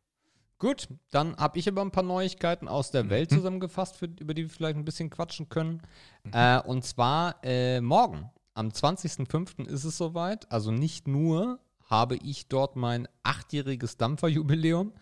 [0.63, 3.35] Gut, dann habe ich aber ein paar Neuigkeiten aus der Welt Mhm.
[3.35, 5.83] zusammengefasst, für, über die wir vielleicht ein bisschen quatschen können.
[6.23, 6.31] Mhm.
[6.35, 9.67] Äh, und zwar äh, morgen, am 20.05.
[9.67, 10.49] ist es soweit.
[10.53, 11.59] Also nicht nur
[11.91, 14.93] habe ich dort mein achtjähriges Dampferjubiläum,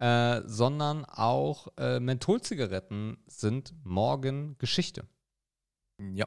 [0.00, 5.06] äh, sondern auch äh, Mentholzigaretten sind morgen Geschichte.
[5.98, 6.26] Ja.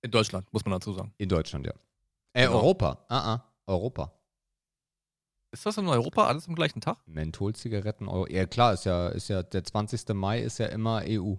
[0.00, 1.12] In Deutschland, muss man dazu sagen.
[1.18, 1.74] In Deutschland, ja.
[2.32, 2.54] Äh, Genau.
[2.60, 3.04] Europa.
[3.08, 4.17] Ah, ah, Europa.
[5.50, 6.98] Ist das in Europa alles am gleichen Tag?
[7.06, 8.08] Mentholzigaretten.
[8.28, 10.08] Ja, klar, ist ja, ist ja, der 20.
[10.14, 11.36] Mai ist ja immer EU.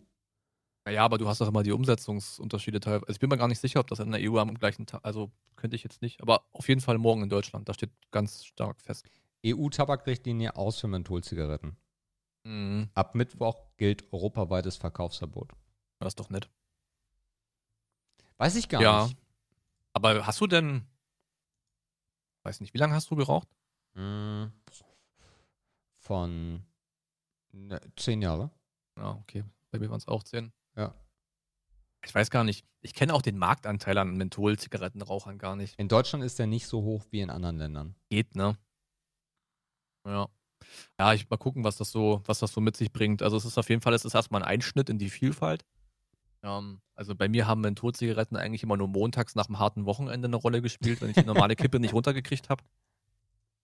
[0.87, 3.07] Ja, aber du hast doch immer die Umsetzungsunterschiede teilweise.
[3.07, 5.01] Also ich bin mir gar nicht sicher, ob das in der EU am gleichen Tag,
[5.03, 6.21] also könnte ich jetzt nicht.
[6.21, 9.07] Aber auf jeden Fall morgen in Deutschland, da steht ganz stark fest.
[9.45, 11.77] EU-Tabakrichtlinie aus für Mentholzigaretten.
[12.43, 12.89] Mhm.
[12.95, 15.51] Ab Mittwoch gilt europaweites Verkaufsverbot.
[15.99, 16.49] Das ist doch nett.
[18.37, 19.03] Weiß ich gar ja.
[19.03, 19.17] nicht.
[19.93, 20.87] Aber hast du denn,
[22.43, 23.47] weiß nicht, wie lange hast du geraucht?
[23.95, 24.51] Hm.
[25.97, 26.63] Von
[27.51, 28.51] ne, zehn Jahre.
[28.97, 29.43] Ja, okay.
[29.71, 30.51] Bei mir waren es auch zehn.
[30.75, 30.93] Ja.
[32.05, 32.65] Ich weiß gar nicht.
[32.81, 35.77] Ich kenne auch den Marktanteil an Menthol-Zigarettenrauchern gar nicht.
[35.77, 37.95] In Deutschland ist der nicht so hoch wie in anderen Ländern.
[38.09, 38.57] Geht, ne?
[40.05, 40.29] Ja.
[40.97, 43.21] Ja, ich mal gucken, was das so, was das so mit sich bringt.
[43.21, 45.65] Also es ist auf jeden Fall, es ist erstmal ein Einschnitt in die Vielfalt.
[46.41, 50.35] Ähm, also bei mir haben Mentholzigaretten eigentlich immer nur montags nach einem harten Wochenende eine
[50.35, 52.63] Rolle gespielt, wenn ich die normale Kippe nicht runtergekriegt habe.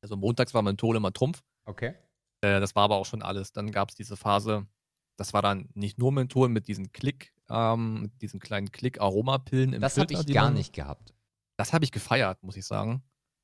[0.06, 1.42] Also montags war Menthol immer Trumpf.
[1.66, 1.96] Okay.
[2.42, 3.54] Äh, das war aber auch schon alles.
[3.54, 4.68] Dann gab es diese Phase,
[5.18, 9.82] das war dann nicht nur Menthol mit diesen Klick, ähm, mit diesen kleinen Klick-Aromapillen im
[9.82, 11.16] Das habe ich gar nicht gehabt.
[11.58, 13.02] Das habe ich gefeiert, muss ich sagen.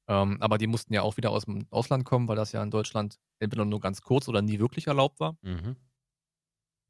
[0.07, 2.69] Ähm, aber die mussten ja auch wieder aus dem Ausland kommen, weil das ja in
[2.69, 5.39] Deutschland entweder nur ganz kurz oder nie wirklich erlaubt war.
[5.41, 5.77] Mhm.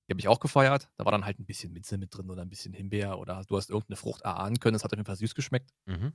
[0.10, 0.90] Die habe ich auch gefeiert.
[0.98, 3.56] Da war dann halt ein bisschen Minze mit drin oder ein bisschen Himbeer oder du
[3.56, 4.76] hast irgendeine Frucht erahnen können.
[4.76, 5.72] Es hat auf jeden Fall süß geschmeckt.
[5.86, 6.12] Mhm.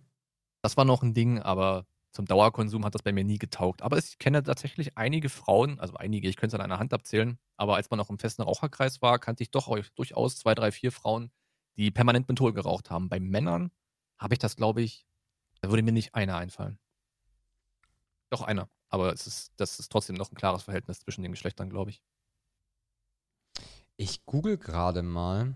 [0.62, 3.82] Das war noch ein Ding, aber zum Dauerkonsum hat das bei mir nie getaugt.
[3.82, 7.38] Aber ich kenne tatsächlich einige Frauen, also einige, ich könnte es an einer Hand abzählen,
[7.56, 10.90] aber als man noch im festen Raucherkreis war, kannte ich doch durchaus zwei, drei, vier
[10.90, 11.30] Frauen,
[11.76, 13.08] die permanent Menthol geraucht haben.
[13.08, 13.70] Bei Männern
[14.18, 15.06] habe ich das, glaube ich,
[15.60, 16.78] da würde mir nicht einer einfallen.
[18.30, 18.68] Doch einer.
[18.88, 22.02] Aber es ist, das ist trotzdem noch ein klares Verhältnis zwischen den Geschlechtern, glaube ich.
[23.96, 25.54] Ich google gerade mal.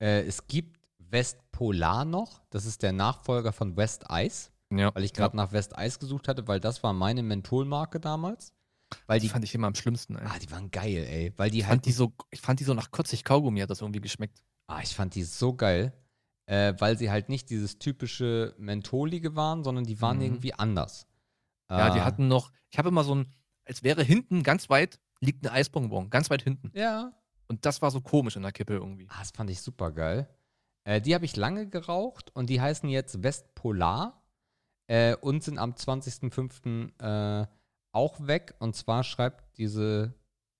[0.00, 2.42] Äh, es gibt Westpolar noch.
[2.50, 4.50] Das ist der Nachfolger von West Ice.
[4.78, 8.52] Ja, Weil ich gerade nach West Ice gesucht hatte, weil das war meine Mentholmarke damals.
[9.06, 10.26] Weil die die, fand ich immer am schlimmsten, ey.
[10.26, 11.32] ah, die waren geil, ey.
[11.36, 13.70] Weil die ich, halt, fand die so, ich fand die so nach kotzig Kaugummi hat
[13.70, 14.42] das irgendwie geschmeckt.
[14.68, 15.92] ah, ich fand die so geil.
[16.46, 20.22] Äh, weil sie halt nicht dieses typische Mentholige waren, sondern die waren Mhm.
[20.24, 21.06] irgendwie anders.
[21.70, 23.32] Ja, die Äh, hatten noch, ich habe immer so ein,
[23.64, 26.70] als wäre hinten ganz weit, liegt ein Eisbonbon, ganz weit hinten.
[26.74, 27.12] Ja,
[27.48, 29.06] Und das war so komisch in der Kippe irgendwie.
[29.10, 30.28] Ah, das fand ich super geil.
[30.84, 34.22] Äh, die habe ich lange geraucht und die heißen jetzt Westpolar
[34.86, 37.42] äh, und sind am 20.05.
[37.42, 37.46] Äh,
[37.92, 38.54] auch weg.
[38.58, 40.14] Und zwar schreibt diese,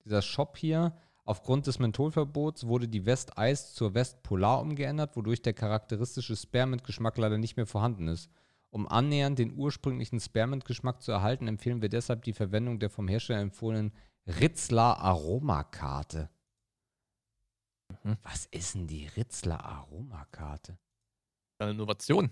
[0.05, 5.43] dieser Shop hier, aufgrund des Mentholverbots wurde die West Ice zur West Polar umgeändert, wodurch
[5.43, 8.31] der charakteristische Spearmint-Geschmack leider nicht mehr vorhanden ist.
[8.71, 13.41] Um annähernd den ursprünglichen Spearmint-Geschmack zu erhalten, empfehlen wir deshalb die Verwendung der vom Hersteller
[13.41, 13.93] empfohlenen
[14.27, 16.31] Ritzler Aromakarte.
[18.03, 18.17] Mhm.
[18.23, 20.79] Was ist denn die Ritzler Aromakarte?
[21.59, 22.31] Eine Innovation.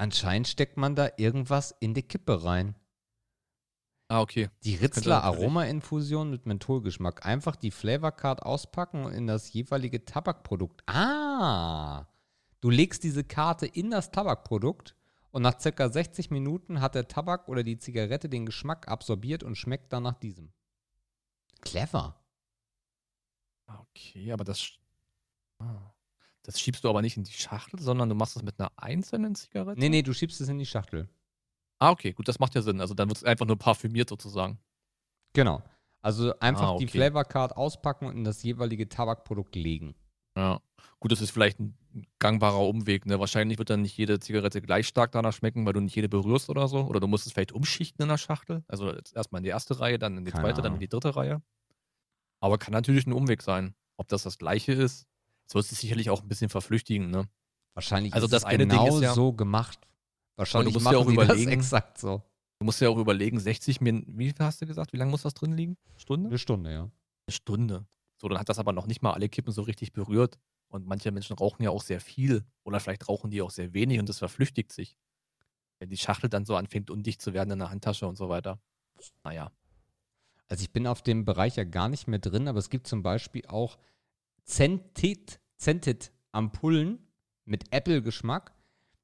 [0.00, 2.74] Anscheinend steckt man da irgendwas in die Kippe rein.
[4.08, 4.48] Ah, okay.
[4.64, 7.26] Die Ritzler Aroma-Infusion mit Mentholgeschmack.
[7.26, 10.82] Einfach die Flavor Card auspacken und in das jeweilige Tabakprodukt.
[10.88, 12.06] Ah!
[12.62, 14.96] Du legst diese Karte in das Tabakprodukt
[15.32, 19.56] und nach circa 60 Minuten hat der Tabak oder die Zigarette den Geschmack absorbiert und
[19.56, 20.50] schmeckt dann nach diesem.
[21.60, 22.18] Clever.
[23.66, 24.66] Ah, Okay, aber das,
[25.58, 25.92] ah.
[26.42, 29.34] Das schiebst du aber nicht in die Schachtel, sondern du machst das mit einer einzelnen
[29.34, 29.78] Zigarette?
[29.80, 31.08] Nee, nee, du schiebst es in die Schachtel.
[31.78, 32.80] Ah, okay, gut, das macht ja Sinn.
[32.80, 34.58] Also dann wird es einfach nur parfümiert sozusagen.
[35.32, 35.62] Genau.
[36.02, 36.98] Also einfach Ah, die okay.
[36.98, 39.94] Flavor Card auspacken und in das jeweilige Tabakprodukt legen.
[40.36, 40.60] Ja.
[40.98, 41.76] Gut, das ist vielleicht ein
[42.18, 43.04] gangbarer Umweg.
[43.06, 43.18] Ne?
[43.20, 46.48] Wahrscheinlich wird dann nicht jede Zigarette gleich stark danach schmecken, weil du nicht jede berührst
[46.48, 46.80] oder so.
[46.86, 48.64] Oder du musst es vielleicht umschichten in der Schachtel.
[48.68, 50.80] Also erstmal in die erste Reihe, dann in die Keine zweite, dann in Ahnung.
[50.80, 51.42] die dritte Reihe.
[52.40, 53.74] Aber kann natürlich ein Umweg sein.
[53.96, 55.06] Ob das das gleiche ist,
[55.50, 57.10] so ist es sicherlich auch ein bisschen verflüchtigen.
[57.10, 57.28] Ne?
[57.74, 59.78] Wahrscheinlich Also ist das es eine Ding genau ist ja- so gemacht.
[60.36, 62.22] Wahrscheinlich musst ja auch überlegen- exakt so.
[62.58, 64.92] Du musst ja auch überlegen, 60 Minuten, wie viel hast du gesagt?
[64.92, 65.76] Wie lange muss das drin liegen?
[65.96, 66.28] Stunde?
[66.28, 66.80] Eine Stunde, ja.
[66.82, 66.90] Eine
[67.32, 67.86] Stunde.
[68.20, 70.38] So, dann hat das aber noch nicht mal alle Kippen so richtig berührt.
[70.68, 72.44] Und manche Menschen rauchen ja auch sehr viel.
[72.64, 74.96] Oder vielleicht rauchen die auch sehr wenig und das verflüchtigt sich.
[75.78, 78.60] Wenn die Schachtel dann so anfängt, undicht zu werden in der Handtasche und so weiter.
[79.24, 79.50] Naja.
[80.48, 83.02] Also ich bin auf dem Bereich ja gar nicht mehr drin, aber es gibt zum
[83.02, 83.78] Beispiel auch
[84.44, 86.98] Zentit, Zentit Ampullen
[87.44, 88.54] mit Apple-Geschmack.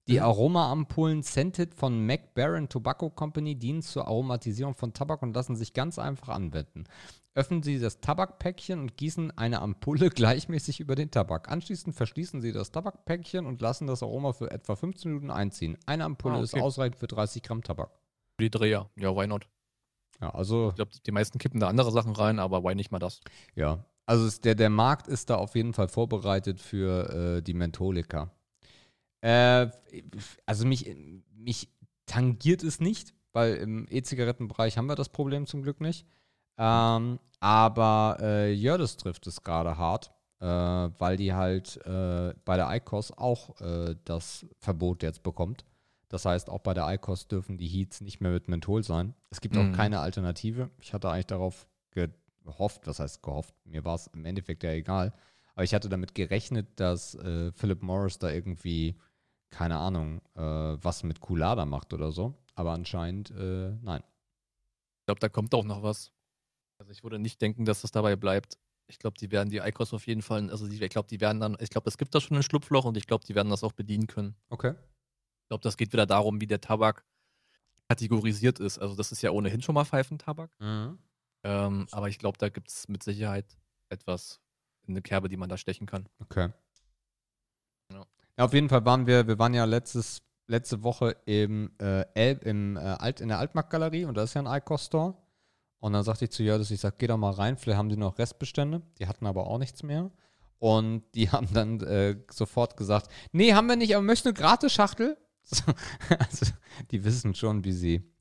[0.08, 0.22] Die Mhm.
[0.22, 5.74] Aroma-Ampullen Scented von Mac Baron Tobacco Company dienen zur Aromatisierung von Tabak und lassen sich
[5.74, 6.84] ganz einfach anwenden.
[7.34, 10.08] Öffnen Sie das Tabakpäckchen und gießen eine Ampulle
[10.48, 11.50] gleichmäßig über den Tabak.
[11.50, 15.76] Anschließend verschließen Sie das Tabakpäckchen und lassen das Aroma für etwa 15 Minuten einziehen.
[15.84, 16.62] Eine Ampulle Ah, ist okay.
[16.62, 17.90] ausreichend für 30 Gramm Tabak.
[18.40, 18.88] Die Dreher.
[18.96, 19.46] Ja, why not?
[20.22, 22.98] Ja, also Ich glaube, die meisten kippen da andere Sachen rein, aber why nicht mal
[23.00, 23.20] das?
[23.54, 28.30] Ja, also der, der Markt ist da auf jeden Fall vorbereitet für äh, die Mentholika.
[29.20, 29.68] Äh,
[30.46, 30.94] also mich,
[31.34, 31.68] mich
[32.06, 36.06] tangiert es nicht, weil im E-Zigarettenbereich haben wir das Problem zum Glück nicht.
[36.58, 42.74] Ähm, aber äh, Jördis trifft es gerade hart, äh, weil die halt äh, bei der
[42.74, 45.64] ICOS auch äh, das Verbot jetzt bekommt.
[46.08, 49.14] Das heißt, auch bei der ICOS dürfen die Heats nicht mehr mit Menthol sein.
[49.30, 49.72] Es gibt auch Mhm.
[49.72, 50.70] keine Alternative.
[50.80, 51.66] Ich hatte eigentlich darauf
[52.46, 55.12] gehofft, was heißt gehofft, mir war es im Endeffekt ja egal.
[55.54, 58.96] Aber ich hatte damit gerechnet, dass äh, Philip Morris da irgendwie,
[59.50, 62.34] keine Ahnung, äh, was mit Culada macht oder so.
[62.54, 64.02] Aber anscheinend, äh, nein.
[65.00, 66.12] Ich glaube, da kommt auch noch was.
[66.78, 68.58] Also ich würde nicht denken, dass das dabei bleibt.
[68.86, 71.40] Ich glaube, die werden die ICOS auf jeden Fall, also die, ich glaube, die werden
[71.40, 73.64] dann, ich glaube, es gibt da schon ein Schlupfloch und ich glaube, die werden das
[73.64, 74.36] auch bedienen können.
[74.48, 74.74] Okay.
[75.42, 77.04] Ich glaube, das geht wieder darum, wie der Tabak
[77.88, 78.78] kategorisiert ist.
[78.78, 80.50] Also das ist ja ohnehin schon mal Pfeifentabak.
[80.60, 80.98] Mhm.
[81.46, 83.56] Ähm, aber ich glaube, da gibt es mit Sicherheit
[83.88, 84.40] etwas
[84.82, 86.08] in eine Kerbe, die man da stechen kann.
[86.18, 86.48] Okay.
[87.92, 88.04] Ja.
[88.36, 92.42] Ja, auf jeden Fall waren wir, wir waren ja letztes, letzte Woche im, äh, Elb,
[92.42, 95.14] im, äh, Alt, in der Altmarktgalerie und da ist ja ein ICOS-Store.
[95.78, 97.96] Und dann sagte ich zu Jördis, ich sag, geh doch mal rein, vielleicht haben die
[97.96, 98.82] noch Restbestände.
[98.98, 100.10] Die hatten aber auch nichts mehr.
[100.58, 105.16] Und die haben dann äh, sofort gesagt, nee, haben wir nicht, aber möchtest eine Gratis-Schachtel?
[106.18, 106.46] also,
[106.90, 108.15] die wissen schon, wie sie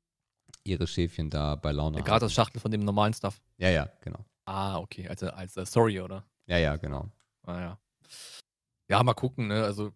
[0.65, 3.41] ihre Schäfchen da bei Laune Eine Gratis-Schachtel von dem normalen Stuff.
[3.57, 4.25] Ja, ja, genau.
[4.45, 5.07] Ah, okay.
[5.07, 6.25] Also als äh, Sorry, oder?
[6.47, 7.09] Ja, ja, genau.
[7.43, 7.79] Ah, ja.
[8.89, 9.63] Ja, mal gucken, ne?
[9.63, 9.93] Also,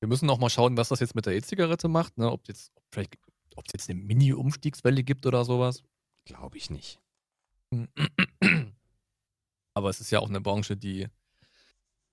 [0.00, 2.30] wir müssen noch mal schauen, was das jetzt mit der E-Zigarette macht, ne?
[2.30, 3.16] Ob jetzt, ob vielleicht,
[3.54, 5.84] ob es jetzt eine Mini-Umstiegswelle gibt oder sowas.
[6.24, 7.00] Glaube ich nicht.
[9.74, 11.08] Aber es ist ja auch eine Branche, die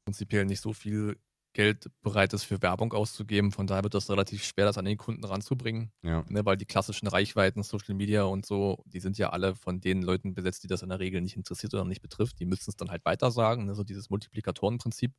[0.06, 1.20] prinzipiell nicht so viel
[1.54, 3.52] Geld bereit ist, für Werbung auszugeben.
[3.52, 5.92] Von daher wird das relativ schwer, das an den Kunden ranzubringen.
[6.02, 6.24] Ja.
[6.30, 10.02] Ne, weil die klassischen Reichweiten, Social Media und so, die sind ja alle von den
[10.02, 12.40] Leuten besetzt, die das in der Regel nicht interessiert oder nicht betrifft.
[12.40, 15.14] Die müssen es dann halt weitersagen, ne, so dieses Multiplikatorenprinzip.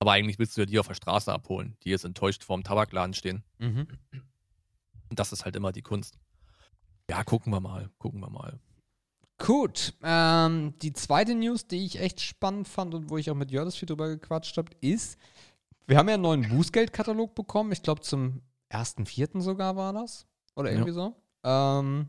[0.00, 3.14] Aber eigentlich willst du ja die auf der Straße abholen, die jetzt enttäuscht vorm Tabakladen
[3.14, 3.44] stehen.
[3.58, 3.86] Mhm.
[5.10, 6.18] Und das ist halt immer die Kunst.
[7.08, 8.58] Ja, gucken wir mal, gucken wir mal.
[9.44, 13.50] Gut, ähm, die zweite News, die ich echt spannend fand und wo ich auch mit
[13.50, 15.18] Jördis viel drüber gequatscht habe, ist,
[15.88, 17.72] wir haben ja einen neuen Bußgeldkatalog bekommen.
[17.72, 19.40] Ich glaube, zum 1.4.
[19.40, 20.26] sogar war das.
[20.54, 20.76] Oder Ja.
[20.76, 21.16] irgendwie so.
[21.42, 22.08] Ähm,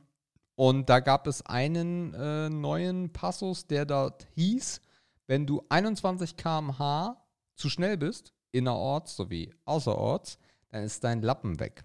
[0.56, 4.80] und da gab es einen äh, neuen Passus, der dort hieß,
[5.26, 7.18] wenn du 21 km/h
[7.56, 10.38] zu schnell bist, innerorts sowie außerorts,
[10.70, 11.84] dann ist dein Lappen weg.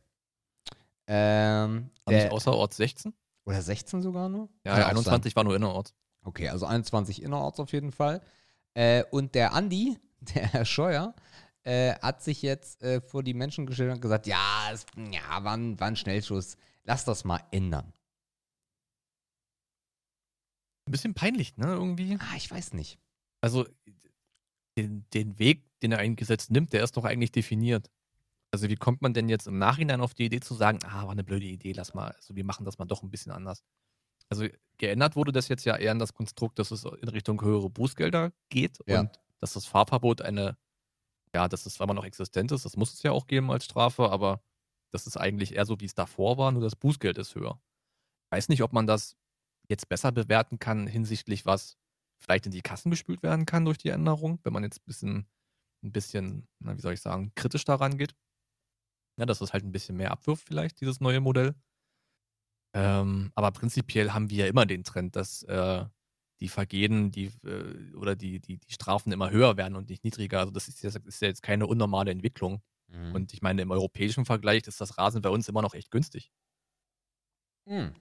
[1.06, 3.14] Ähm, War nicht außerorts 16?
[3.48, 4.50] Oder 16 sogar nur?
[4.64, 5.94] Ja, ja auch 21 war nur innerorts.
[6.22, 8.20] Okay, also 21 innerorts auf jeden Fall.
[8.74, 11.14] Äh, und der Andi, der Herr Scheuer,
[11.62, 15.56] äh, hat sich jetzt äh, vor die Menschen gestellt und gesagt, ja, es, ja war,
[15.56, 16.58] ein, war ein Schnellschuss.
[16.84, 17.94] Lass das mal ändern.
[20.86, 22.18] Ein bisschen peinlich, ne, irgendwie.
[22.20, 22.98] Ah, ich weiß nicht.
[23.40, 23.66] Also,
[24.76, 27.90] den, den Weg, den er eingesetzt nimmt, der ist doch eigentlich definiert.
[28.52, 31.10] Also, wie kommt man denn jetzt im Nachhinein auf die Idee zu sagen, ah, war
[31.10, 33.62] eine blöde Idee, lass mal, also wir machen das mal doch ein bisschen anders.
[34.30, 34.46] Also,
[34.78, 38.32] geändert wurde das jetzt ja eher in das Konstrukt, dass es in Richtung höhere Bußgelder
[38.50, 39.00] geht Ja.
[39.00, 40.58] und dass das Fahrverbot eine,
[41.34, 43.64] ja, dass es zwar immer noch existent ist, das muss es ja auch geben als
[43.66, 44.42] Strafe, aber
[44.92, 47.60] das ist eigentlich eher so, wie es davor war, nur das Bußgeld ist höher.
[48.26, 49.16] Ich weiß nicht, ob man das
[49.68, 51.76] jetzt besser bewerten kann hinsichtlich was
[52.20, 55.28] vielleicht in die Kassen gespült werden kann durch die Änderung, wenn man jetzt ein bisschen,
[55.84, 58.14] ein bisschen, na, wie soll ich sagen, kritisch daran geht.
[59.18, 61.54] Ja, dass es halt ein bisschen mehr abwirft, vielleicht, dieses neue Modell.
[62.72, 65.84] Ähm, aber prinzipiell haben wir ja immer den Trend, dass äh,
[66.40, 70.40] die Vergehen die, äh, oder die, die, die Strafen immer höher werden und nicht niedriger.
[70.40, 72.62] Also das ist, jetzt- ist ja jetzt keine unnormale Entwicklung.
[72.86, 73.14] Mhm.
[73.14, 76.30] Und ich meine, im europäischen Vergleich ist das Rasen bei uns immer noch echt günstig.
[77.66, 77.92] Hm.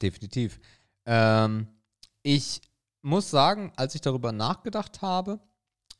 [0.00, 0.60] Definitiv.
[1.04, 1.68] Ähm,
[2.22, 2.62] ich
[3.02, 5.40] muss sagen, als ich darüber nachgedacht habe,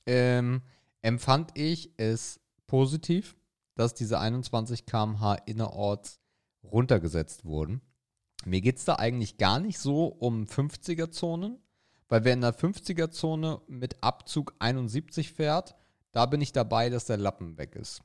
[0.06, 0.62] ähm,
[1.02, 3.36] empfand ich es positiv,
[3.80, 6.20] dass diese 21 km/h innerorts
[6.62, 7.80] runtergesetzt wurden.
[8.44, 11.58] Mir geht es da eigentlich gar nicht so um 50er-Zonen,
[12.08, 15.76] weil wer in der 50er-Zone mit Abzug 71 fährt,
[16.12, 18.02] da bin ich dabei, dass der Lappen weg ist.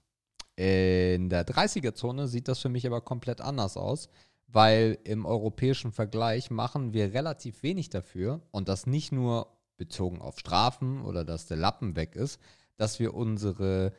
[0.55, 4.07] In der 30er-Zone sieht das für mich aber komplett anders aus,
[4.47, 10.39] weil im europäischen Vergleich machen wir relativ wenig dafür und das nicht nur bezogen auf
[10.39, 12.39] Strafen oder dass der Lappen weg ist,
[12.77, 13.91] dass wir unsere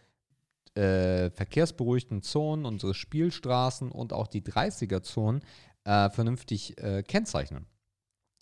[0.77, 5.43] äh, verkehrsberuhigten Zonen, unsere Spielstraßen und auch die 30er-Zonen
[5.85, 7.67] äh, vernünftig äh, kennzeichnen.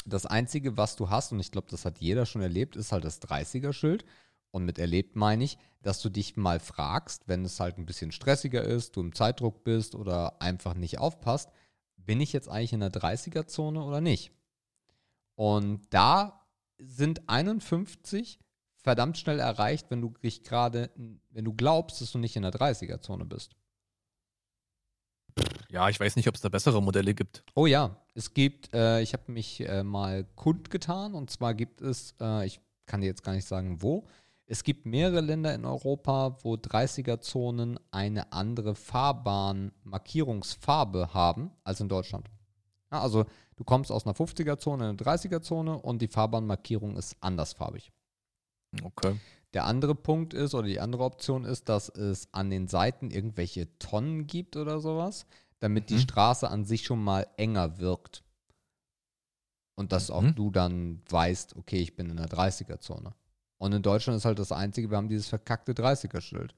[0.07, 3.05] Das Einzige, was du hast, und ich glaube, das hat jeder schon erlebt, ist halt
[3.05, 4.05] das 30er-Schild.
[4.51, 8.13] Und mit erlebt meine ich, dass du dich mal fragst, wenn es halt ein bisschen
[8.13, 11.51] stressiger ist, du im Zeitdruck bist oder einfach nicht aufpasst,
[11.97, 14.31] bin ich jetzt eigentlich in der 30er-Zone oder nicht?
[15.35, 16.47] Und da
[16.79, 18.39] sind 51
[18.85, 20.91] verdammt schnell erreicht, wenn du dich gerade,
[21.31, 23.57] wenn du glaubst, dass du nicht in der 30er-Zone bist.
[25.71, 27.43] Ja, ich weiß nicht, ob es da bessere Modelle gibt.
[27.57, 32.15] Oh ja, es gibt, äh, ich habe mich äh, mal kundgetan und zwar gibt es,
[32.21, 34.07] äh, ich kann dir jetzt gar nicht sagen wo,
[34.47, 42.29] es gibt mehrere Länder in Europa, wo 30er-Zonen eine andere Fahrbahnmarkierungsfarbe haben als in Deutschland.
[42.93, 43.25] Ja, also
[43.57, 47.91] du kommst aus einer 50er-Zone in eine 30er-Zone und die Fahrbahnmarkierung ist andersfarbig.
[48.83, 49.17] Okay.
[49.53, 53.69] Der andere Punkt ist, oder die andere Option ist, dass es an den Seiten irgendwelche
[53.79, 55.27] Tonnen gibt oder sowas,
[55.61, 56.01] damit die Mhm.
[56.01, 58.25] Straße an sich schon mal enger wirkt.
[59.77, 60.35] Und dass auch Mhm.
[60.35, 63.13] du dann weißt, okay, ich bin in der 30er-Zone.
[63.59, 66.55] Und in Deutschland ist halt das Einzige, wir haben dieses verkackte 30er-Schild.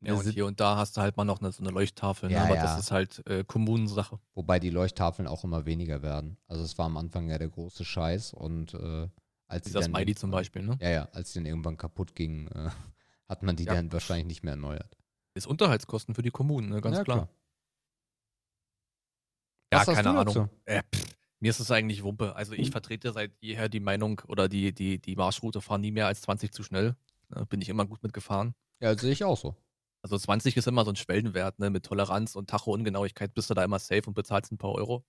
[0.00, 2.38] Ja, und hier und da hast du halt mal noch eine, so eine Leuchttafel, Ja,
[2.40, 2.44] ne?
[2.46, 2.62] aber ja.
[2.62, 4.18] das ist halt äh, Kommunensache.
[4.34, 6.36] Wobei die Leuchttafeln auch immer weniger werden.
[6.46, 9.08] Also es war am Anfang ja der große Scheiß und äh,
[9.48, 10.78] als die Dieser Smiley zum Beispiel, ne?
[10.80, 12.70] Ja, ja, als die dann irgendwann kaputt ging, äh,
[13.28, 13.74] hat man die Ja.
[13.74, 14.96] dann wahrscheinlich nicht mehr erneuert.
[15.34, 16.80] Ist Unterhaltskosten für die Kommunen, ne?
[16.80, 17.28] ganz Ja, klar.
[19.70, 20.48] Was Ja, sagst keine Ahnung.
[20.64, 22.34] Äh, pff, mir ist es eigentlich Wumpe.
[22.34, 26.06] Also ich vertrete seit jeher die Meinung oder die, die, die Marschroute fahren nie mehr
[26.06, 26.96] als 20 zu schnell.
[27.28, 27.46] Ne?
[27.46, 28.54] Bin ich immer gut mitgefahren.
[28.80, 29.54] Ja, sehe ich auch so.
[30.02, 31.70] Also 20 ist immer so ein Schwellenwert, ne?
[31.70, 35.04] Mit Toleranz und Tacho-Ungenauigkeit bist du da immer safe und bezahlst ein paar Euro.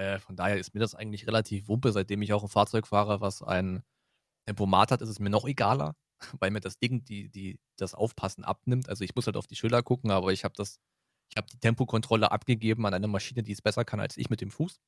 [0.00, 3.20] Äh, von daher ist mir das eigentlich relativ Wumpe, seitdem ich auch ein Fahrzeug fahre,
[3.20, 3.82] was ein
[4.46, 5.94] Tempomat hat, ist es mir noch egaler,
[6.40, 8.88] weil mir das Ding die, die, das Aufpassen abnimmt.
[8.88, 10.80] Also ich muss halt auf die Schilder gucken, aber ich habe das,
[11.28, 14.40] ich habe die Tempokontrolle abgegeben an eine Maschine, die es besser kann als ich mit
[14.40, 14.80] dem Fuß.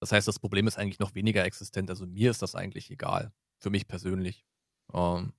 [0.00, 1.90] Das heißt, das Problem ist eigentlich noch weniger existent.
[1.90, 3.32] Also mir ist das eigentlich egal.
[3.58, 4.46] Für mich persönlich.
[4.92, 5.34] Ähm,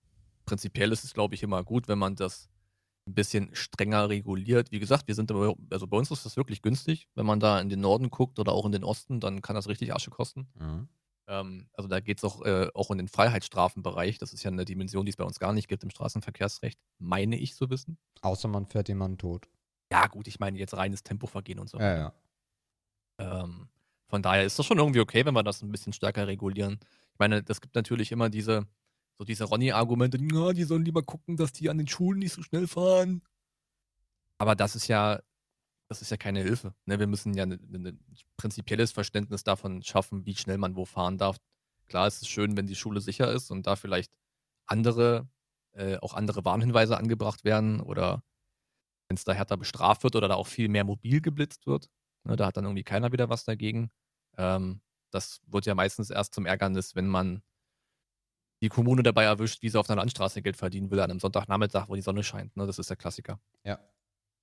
[0.46, 2.50] prinzipiell ist es, glaube ich, immer gut, wenn man das
[3.08, 4.72] ein bisschen strenger reguliert.
[4.72, 7.08] Wie gesagt, wir sind aber, also bei uns ist das wirklich günstig.
[7.16, 9.68] Wenn man da in den Norden guckt oder auch in den Osten, dann kann das
[9.68, 10.48] richtig Asche kosten.
[10.60, 10.88] Mhm.
[11.28, 14.18] Ähm, also da geht es auch, äh, auch in den Freiheitsstrafenbereich.
[14.18, 17.38] Das ist ja eine Dimension, die es bei uns gar nicht gibt im Straßenverkehrsrecht, meine
[17.38, 17.98] ich zu wissen.
[18.22, 19.48] Außer man fährt jemanden tot.
[19.92, 21.80] Ja, gut, ich meine jetzt reines Tempovergehen und so.
[21.80, 22.14] Ja, ja.
[23.20, 23.70] Ähm,
[24.08, 26.80] von daher ist das schon irgendwie okay, wenn wir das ein bisschen stärker regulieren.
[27.14, 28.68] Ich meine, es gibt natürlich immer diese,
[29.18, 32.44] so diese Ronny-Argumente, ja, die sollen lieber gucken, dass die an den Schulen nicht so
[32.44, 33.22] schnell fahren.
[34.38, 35.22] Aber das ist ja,
[35.88, 36.74] das ist ja keine Hilfe.
[36.86, 37.00] Ne?
[37.00, 37.98] Wir müssen ja ein ne, ne
[38.38, 41.38] prinzipielles Verständnis davon schaffen, wie schnell man wo fahren darf.
[41.88, 44.12] Klar, es ist schön, wenn die Schule sicher ist und da vielleicht
[44.66, 45.30] andere,
[45.74, 48.24] äh, auch andere Warnhinweise angebracht werden oder
[49.08, 51.90] wenn es da härter bestraft wird oder da auch viel mehr mobil geblitzt wird.
[52.24, 53.92] Ne, da hat dann irgendwie keiner wieder was dagegen.
[54.38, 57.44] Ähm, das wird ja meistens erst zum Ärgernis, wenn man
[58.66, 61.88] die Kommune dabei erwischt, wie sie auf einer Landstraße Geld verdienen will an einem Sonntagnachmittag,
[61.88, 62.58] wo die Sonne scheint.
[62.58, 62.66] Ne?
[62.66, 63.40] Das ist der Klassiker.
[63.64, 63.80] Ja.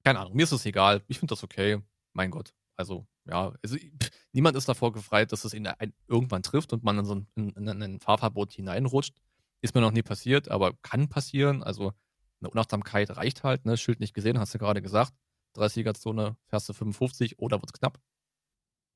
[0.05, 1.03] Keine Ahnung, mir ist es egal.
[1.09, 1.83] Ich finde das okay.
[2.13, 2.55] Mein Gott.
[2.77, 6.85] Also, ja, also, pff, niemand ist davor gefreit, dass es ihn ein, irgendwann trifft und
[6.85, 9.21] man in so ein, in, in ein Fahrverbot hineinrutscht.
[9.61, 11.65] Ist mir noch nie passiert, aber kann passieren.
[11.65, 11.93] Also,
[12.41, 13.65] eine Unachtsamkeit reicht halt.
[13.67, 13.77] Ne?
[13.77, 15.13] Schild nicht gesehen, hast du gerade gesagt.
[15.57, 17.99] 30er-Zone, fährst du 55 oder wird's knapp.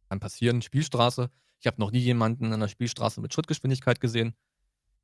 [0.08, 0.62] Kann passieren.
[0.62, 1.30] Spielstraße.
[1.58, 4.36] Ich habe noch nie jemanden in der Spielstraße mit Schrittgeschwindigkeit gesehen.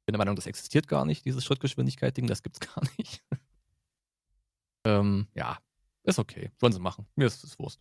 [0.06, 2.26] Bin der Meinung, das existiert gar nicht, dieses Schrittgeschwindigkeit-Ding.
[2.26, 3.22] Das gibt's gar nicht.
[4.84, 5.58] ähm, ja,
[6.04, 6.50] ist okay.
[6.60, 7.06] Sollen sie machen.
[7.14, 7.80] Mir ist es Wurst.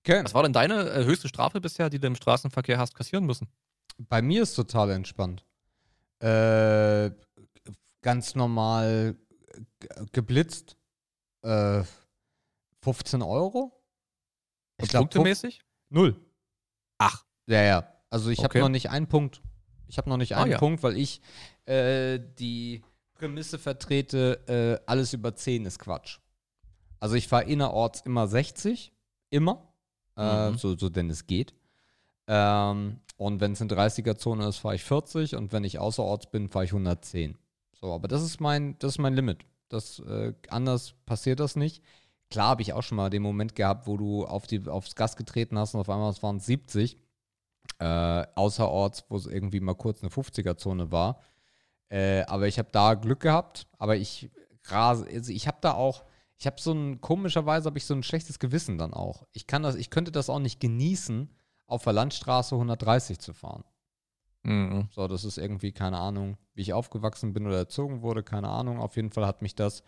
[0.00, 0.24] Okay.
[0.24, 3.48] Was war denn deine äh, höchste Strafe bisher, die du im Straßenverkehr hast kassieren müssen?
[3.98, 5.46] Bei mir ist total entspannt.
[6.20, 7.10] Äh,
[8.02, 9.16] ganz normal
[10.12, 10.76] geblitzt.
[11.42, 11.84] Äh,
[12.82, 13.82] 15 Euro?
[14.80, 15.62] Und glaub, punktemäßig?
[15.90, 16.20] Null.
[16.98, 17.24] Ach.
[17.46, 17.92] Ja, ja.
[18.10, 18.60] Also ich habe Okay.
[18.60, 19.42] noch nicht einen Punkt.
[19.88, 20.58] Ich habe noch nicht Ah, einen ja.
[20.58, 21.20] Punkt, weil ich
[21.66, 22.82] äh, die
[23.14, 24.40] Prämisse vertrete,
[24.80, 26.18] äh, alles über 10 ist Quatsch.
[27.00, 28.92] Also ich fahre innerorts immer 60.
[29.30, 29.68] Immer.
[30.16, 30.58] Äh, Mhm.
[30.58, 31.54] so, so denn es geht.
[32.26, 36.48] Ähm, und wenn es in 30er-Zone ist, fahre ich 40 und wenn ich außerorts bin,
[36.48, 37.36] fahre ich 110.
[37.80, 39.44] So, aber das ist mein, das ist mein Limit.
[39.68, 41.82] Das, äh, anders passiert das nicht.
[42.30, 45.16] Klar habe ich auch schon mal den Moment gehabt, wo du auf die, aufs Gas
[45.16, 46.96] getreten hast und auf einmal waren es 70.
[47.78, 51.20] Äh, außerorts, wo es irgendwie mal kurz eine 50er-Zone war.
[51.88, 53.66] Äh, aber ich habe da Glück gehabt.
[53.78, 54.30] Aber ich
[54.64, 56.04] rase, also ich habe da auch,
[56.36, 59.26] ich habe so ein, komischerweise habe ich so ein schlechtes Gewissen dann auch.
[59.32, 61.30] Ich kann das, ich könnte das auch nicht genießen,
[61.66, 63.64] auf der Landstraße 130 zu fahren.
[64.42, 64.88] Mhm.
[64.90, 68.78] So, das ist irgendwie, keine Ahnung, wie ich aufgewachsen bin oder erzogen wurde, keine Ahnung.
[68.78, 69.82] Auf jeden Fall hat mich das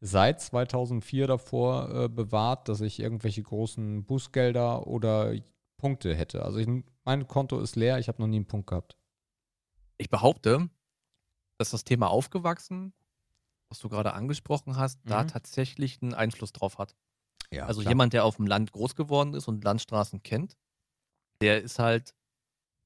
[0.00, 5.32] seit 2004 davor äh, bewahrt, dass ich irgendwelche großen Bußgelder oder
[5.80, 6.44] Punkte hätte.
[6.44, 6.68] Also ich,
[7.04, 8.96] mein Konto ist leer, ich habe noch nie einen Punkt gehabt.
[9.96, 10.68] Ich behaupte,
[11.58, 12.92] dass das Thema aufgewachsen,
[13.68, 15.28] was du gerade angesprochen hast, da Mhm.
[15.28, 16.94] tatsächlich einen Einfluss drauf hat.
[17.50, 20.56] Ja, Also jemand, der auf dem Land groß geworden ist und Landstraßen kennt,
[21.40, 22.14] der ist halt,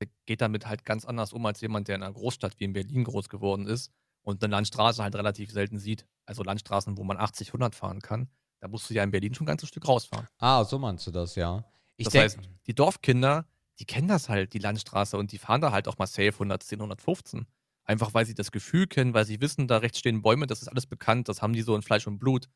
[0.01, 2.73] der geht damit halt ganz anders um als jemand, der in einer Großstadt wie in
[2.73, 3.91] Berlin groß geworden ist
[4.23, 6.07] und eine Landstraße halt relativ selten sieht.
[6.27, 8.29] Also Landstraßen, wo man 80, 100 fahren kann,
[8.61, 10.27] da musst du ja in Berlin schon ein ganzes Stück rausfahren.
[10.39, 11.65] Ah, so meinst du das, ja.
[11.97, 13.47] Ich Das denk- heißt, die Dorfkinder,
[13.79, 16.81] die kennen das halt, die Landstraße, und die fahren da halt auch mal safe 110,
[16.81, 17.47] 115.
[17.85, 20.69] Einfach weil sie das Gefühl kennen, weil sie wissen, da rechts stehen Bäume, das ist
[20.69, 22.49] alles bekannt, das haben die so in Fleisch und Blut.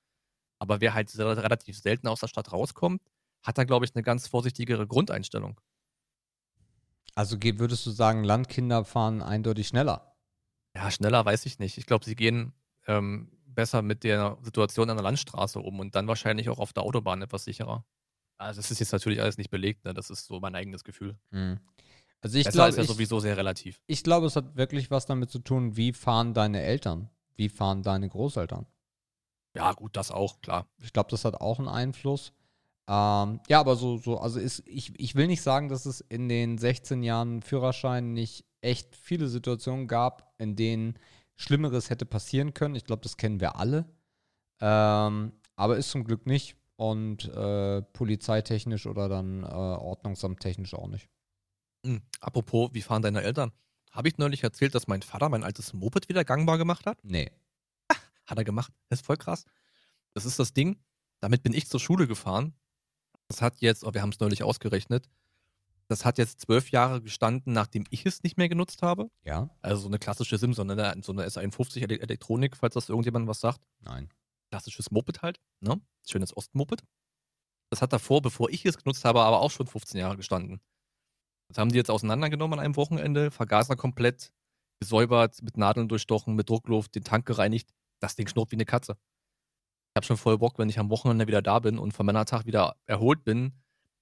[0.59, 3.03] Aber wer halt relativ selten aus der Stadt rauskommt,
[3.43, 5.61] hat da, glaube ich, eine ganz vorsichtigere Grundeinstellung.
[7.15, 10.15] also würdest du sagen, Landkinder fahren eindeutig schneller?
[10.75, 11.79] Ja, schneller weiß ich nicht.
[11.79, 12.53] Ich glaube, sie gehen
[12.87, 16.85] ähm, besser mit der Situation an der Landstraße um und dann wahrscheinlich auch auf der
[16.85, 17.85] Autobahn etwas sicherer.
[18.39, 19.93] Also das ist jetzt natürlich alles nicht belegt, ne?
[19.93, 21.19] das ist so mein eigenes Gefühl.
[21.31, 21.59] Mhm.
[22.21, 23.81] Also ich glaube, ist ja ich, sowieso sehr relativ.
[23.87, 27.83] ich glaube, es hat wirklich was damit zu tun, wie fahren deine Eltern, wie fahren
[27.83, 28.67] deine Großeltern.
[29.55, 30.69] Ja, gut, das auch, klar.
[30.83, 32.33] Ich glaube, das hat auch einen Einfluss.
[32.89, 36.29] Ähm, ja, aber so, so, also ist, ich, ich will nicht sagen, dass es in
[36.29, 40.99] den 16 Jahren Führerschein nicht echt viele Situationen gab, in denen
[41.37, 42.75] Schlimmeres hätte passieren können.
[42.75, 43.85] Ich glaube, das kennen wir alle.
[44.61, 46.57] Ähm, aber ist zum Glück nicht.
[46.79, 51.09] Und äh, polizeitechnisch oder dann äh, ordnungsamttechnisch auch nicht.
[51.85, 52.03] Hm.
[52.21, 53.51] Apropos, wie fahren deine Eltern?
[53.91, 56.99] Habe ich neulich erzählt, dass mein Vater mein altes Moped wieder gangbar gemacht hat?
[57.03, 57.33] Nee.
[58.27, 58.73] Hat er gemacht.
[58.89, 59.45] Das ist voll krass.
[60.15, 60.79] Das ist das Ding.
[61.19, 62.55] Damit bin ich zur Schule gefahren.
[63.27, 65.11] Das hat jetzt, oh, wir haben es neulich ausgerechnet,
[65.89, 69.11] das hat jetzt zwölf Jahre gestanden, nachdem ich es nicht mehr genutzt habe.
[69.25, 69.51] Ja?
[69.63, 70.95] Also so eine klassische Simson, ne?
[71.03, 73.61] so eine S51 Ele- Elektronik, falls das irgendjemand was sagt.
[73.81, 74.09] Nein.
[74.51, 75.81] Klassisches Moped halt, ne?
[76.09, 76.83] Schönes Ostmoped.
[77.71, 80.61] Das hat davor, bevor ich es genutzt habe, aber auch schon 15 Jahre gestanden.
[81.49, 84.33] Das haben die jetzt auseinandergenommen an einem Wochenende, Vergaser komplett,
[84.81, 87.71] gesäubert, mit Nadeln durchstochen, mit Druckluft, den Tank gereinigt.
[88.01, 88.93] Das Ding schnurrt wie eine Katze.
[88.93, 92.47] Ich habe schon voll Bock, wenn ich am Wochenende wieder da bin und vom Männertag
[92.47, 93.53] wieder erholt bin,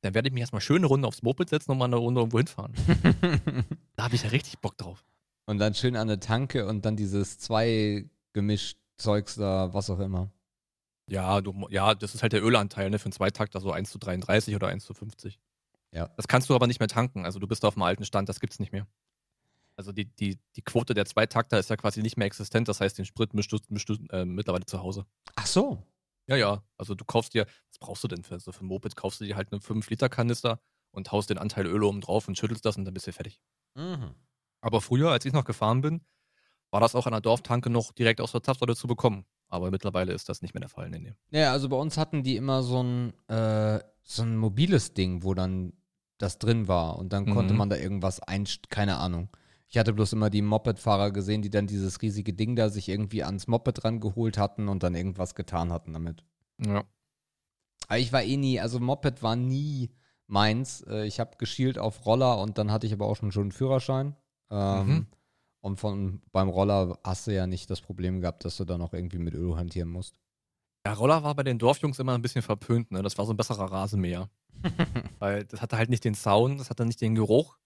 [0.03, 2.39] dann werde ich mich erstmal schöne Runde aufs Moped setzen und mal eine Runde irgendwo
[2.39, 2.75] hinfahren.
[3.97, 5.07] Da habe ich ja richtig Bock drauf.
[5.47, 10.01] und dann schön an der Tanke und dann dieses zwei gemischt Zeugs da, was auch
[10.01, 10.31] immer.
[11.09, 12.99] Ja, du, ja, das ist halt der Ölanteil, ne?
[12.99, 15.39] Für einen Zweitakter so 1 zu 33 oder 1 zu 50.
[15.93, 16.09] Ja.
[16.17, 17.25] Das kannst du aber nicht mehr tanken.
[17.25, 18.87] Also du bist auf dem alten Stand, das gibt's nicht mehr.
[19.77, 22.69] Also die, die, die Quote der Zweitakter ist ja quasi nicht mehr existent.
[22.69, 25.07] Das heißt, den Sprit mischst du, mischst du äh, mittlerweile zu Hause.
[25.37, 25.83] Ach so.
[26.27, 26.63] Ja, ja.
[26.77, 28.97] Also du kaufst dir, was brauchst du denn für so für ein Moped?
[28.97, 32.65] Kaufst du dir halt einen 5-Liter-Kanister und haust den Anteil Öl oben drauf und schüttelst
[32.65, 33.41] das und dann bist du fertig.
[33.75, 34.15] Mhm.
[34.61, 36.05] Aber früher, als ich noch gefahren bin,
[36.71, 39.25] war das auch an der Dorftanke noch direkt aus der Zapfsäule zu bekommen.
[39.49, 40.91] Aber mittlerweile ist das nicht mehr der Fall.
[40.91, 41.15] Nee, nee.
[41.31, 45.35] Ja, also bei uns hatten die immer so ein, äh, so ein mobiles Ding, wo
[45.35, 45.73] dann
[46.19, 47.59] das drin war und dann konnte Mhm.
[47.59, 49.29] man da irgendwas einst, keine Ahnung.
[49.69, 53.23] Ich hatte bloß immer die Moped-Fahrer gesehen, die dann dieses riesige Ding da sich irgendwie
[53.25, 56.25] ans Moped rangeholt hatten und dann irgendwas getan hatten damit.
[56.65, 56.85] Ja.
[57.89, 59.91] Aber ich war eh nie, also Moped war nie
[60.27, 60.83] meins.
[60.89, 63.53] Äh, ich habe geschielt auf Roller und dann hatte ich aber auch schon schon einen
[63.53, 64.17] Führerschein.
[64.51, 65.07] Ähm, Mhm.
[65.61, 68.93] Und von, beim Roller hast du ja nicht das Problem gehabt, dass du da noch
[68.93, 70.19] irgendwie mit Öl hantieren musst.
[70.87, 73.03] Ja, Roller war bei den Dorfjungs immer ein bisschen verpönt, ne?
[73.03, 74.31] Das war so ein besserer Rasenmäher.
[75.19, 77.59] Weil das hatte halt nicht den Sound, das hatte nicht den Geruch.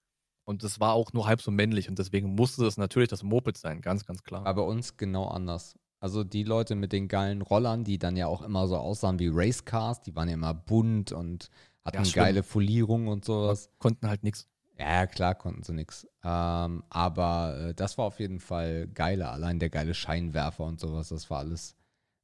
[0.44, 1.88] Und das war auch nur halb so männlich.
[1.88, 4.46] Und deswegen musste das natürlich das Moped sein, ganz, ganz klar.
[4.46, 5.76] Aber bei uns genau anders.
[6.00, 9.28] Also die Leute mit den geilen Rollern, die dann ja auch immer so aussahen wie
[9.30, 11.50] Racecars, die waren ja immer bunt und
[11.84, 13.70] hatten Ja, geile Folierung und sowas.
[13.78, 14.48] Konnten halt nichts.
[14.80, 16.06] Ja, klar konnten sie nix.
[16.24, 19.30] Ähm, aber äh, das war auf jeden Fall geiler.
[19.30, 21.76] Allein der geile Scheinwerfer und sowas, das war alles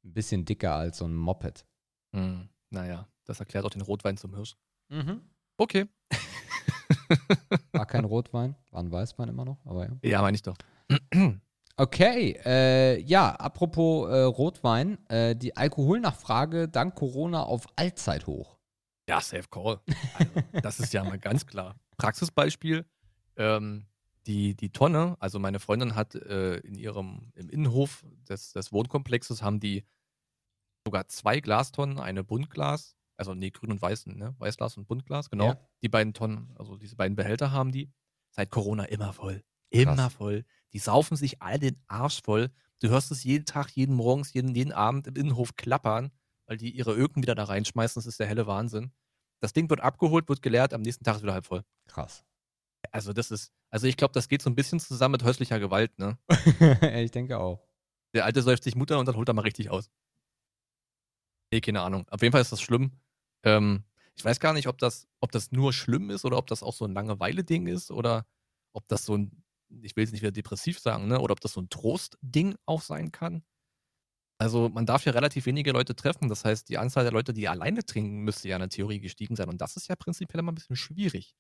[0.03, 1.67] ein bisschen dicker als so ein Moped.
[2.15, 4.57] Hm, naja, das erklärt auch den Rotwein zum Hirsch.
[4.89, 5.21] Mhm.
[5.59, 5.85] Okay.
[7.73, 9.93] War kein Rotwein, war ein Weißwein immer noch, aber ja.
[10.03, 10.57] Ja, meine ich doch.
[11.77, 18.57] Okay, äh, ja, apropos äh, Rotwein, äh, die Alkoholnachfrage dank Corona auf Allzeithoch.
[19.07, 19.81] Ja, Safe Call.
[20.15, 20.33] Also,
[20.63, 21.77] das ist ja mal ganz klar.
[21.97, 22.87] Praxisbeispiel:
[23.37, 23.87] ähm,
[24.27, 29.43] die, die Tonne, also meine Freundin hat äh, in ihrem im Innenhof des, des Wohnkomplexes
[29.43, 29.85] haben die
[30.85, 34.35] sogar zwei Glastonnen, eine Buntglas, also nee, grün und weiß, ne?
[34.39, 35.47] Weißglas und Buntglas, genau.
[35.47, 35.61] Ja.
[35.83, 37.93] Die beiden Tonnen, also diese beiden Behälter haben die
[38.31, 39.43] seit Corona immer voll.
[39.71, 40.15] Immer Krass.
[40.15, 40.45] voll.
[40.73, 42.51] Die saufen sich alle den Arsch voll.
[42.81, 46.11] Du hörst es jeden Tag, jeden Morgens, jeden, jeden Abend im Innenhof klappern,
[46.47, 47.99] weil die ihre Öken wieder da reinschmeißen.
[47.99, 48.93] Das ist der helle Wahnsinn.
[49.41, 51.63] Das Ding wird abgeholt, wird geleert, am nächsten Tag ist wieder halb voll.
[51.87, 52.25] Krass.
[52.93, 55.99] Also das ist, also ich glaube, das geht so ein bisschen zusammen mit häuslicher Gewalt,
[55.99, 56.19] ne?
[57.05, 57.67] ich denke auch.
[58.15, 59.91] Der Alte säuft sich Mutter und dann holt er mal richtig aus.
[61.53, 62.07] Nee, keine Ahnung.
[62.11, 62.93] Auf jeden Fall ist das schlimm.
[63.45, 63.85] Ähm,
[64.17, 66.73] ich weiß gar nicht, ob das, ob das nur schlimm ist oder ob das auch
[66.73, 68.27] so ein Langeweile-Ding ist oder
[68.73, 69.43] ob das so ein,
[69.83, 71.21] ich will jetzt nicht wieder depressiv sagen, ne?
[71.21, 73.43] Oder ob das so ein Trost-Ding auch sein kann.
[74.39, 76.29] Also man darf ja relativ wenige Leute treffen.
[76.29, 79.37] Das heißt, die Anzahl der Leute, die alleine trinken, müsste ja in der Theorie gestiegen
[79.37, 79.49] sein.
[79.49, 81.35] Und das ist ja prinzipiell immer ein bisschen schwierig.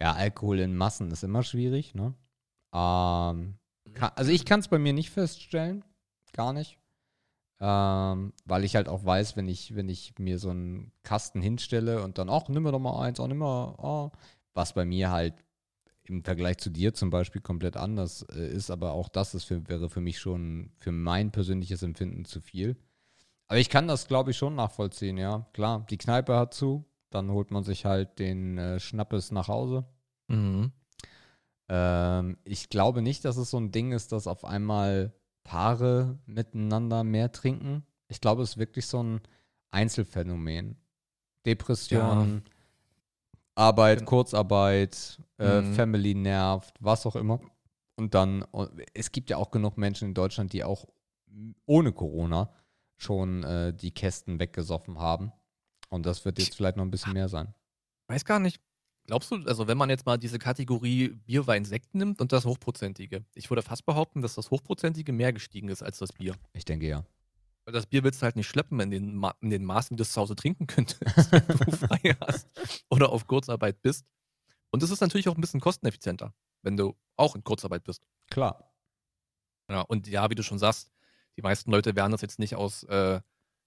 [0.00, 2.14] Ja, Alkohol in Massen ist immer schwierig, ne?
[2.72, 3.58] Ähm,
[3.94, 5.84] kann, also ich kann es bei mir nicht feststellen,
[6.32, 6.78] gar nicht.
[7.58, 12.02] Ähm, weil ich halt auch weiß, wenn ich, wenn ich mir so einen Kasten hinstelle
[12.02, 14.10] und dann, ach, nimm mir doch mal eins, auch nimm mal, oh,
[14.52, 15.34] was bei mir halt
[16.08, 19.68] im Vergleich zu dir zum Beispiel komplett anders äh, ist, aber auch das ist für,
[19.68, 22.76] wäre für mich schon, für mein persönliches Empfinden zu viel.
[23.48, 25.46] Aber ich kann das, glaube ich, schon nachvollziehen, ja.
[25.52, 29.86] Klar, die Kneipe hat zu, dann holt man sich halt den äh, Schnappes nach Hause.
[30.28, 30.72] Mhm.
[31.68, 35.12] Ähm, ich glaube nicht, dass es so ein Ding ist, dass auf einmal
[35.44, 37.84] Paare miteinander mehr trinken.
[38.08, 39.20] Ich glaube, es ist wirklich so ein
[39.70, 40.76] Einzelfenomen.
[41.44, 42.42] Depression,
[43.56, 44.10] Arbeit, Genau.
[44.10, 45.74] Kurzarbeit, äh, Mhm.
[45.74, 47.40] Family nervt, was auch immer.
[47.96, 50.86] Und dann, und es gibt ja auch genug Menschen in Deutschland, die auch
[51.66, 52.50] ohne Corona
[52.96, 55.32] schon äh, die Kästen weggesoffen haben.
[55.88, 57.54] Und das wird jetzt vielleicht noch ein bisschen mehr sein.
[58.08, 58.60] Weiß gar nicht.
[59.06, 62.44] Glaubst du, also wenn man jetzt mal diese Kategorie Bier, Wein, Sekt nimmt und das
[62.44, 66.34] Hochprozentige, ich würde fast behaupten, dass das Hochprozentige mehr gestiegen ist als das Bier.
[66.54, 67.04] Ich denke ja.
[67.66, 69.96] Weil das Bier willst du halt nicht schleppen in den, Ma in den Maßen, wie
[69.96, 71.02] du es zu Hause trinken könntest,
[71.32, 72.48] wenn du frei hast
[72.88, 74.06] oder auf Kurzarbeit bist.
[74.70, 78.06] Und es ist natürlich auch ein bisschen kosteneffizienter, wenn du auch in Kurzarbeit bist.
[78.30, 78.72] Klar.
[79.68, 80.92] Ja, und ja, wie du schon sagst,
[81.36, 83.20] die meisten Leute werden das jetzt nicht aus äh,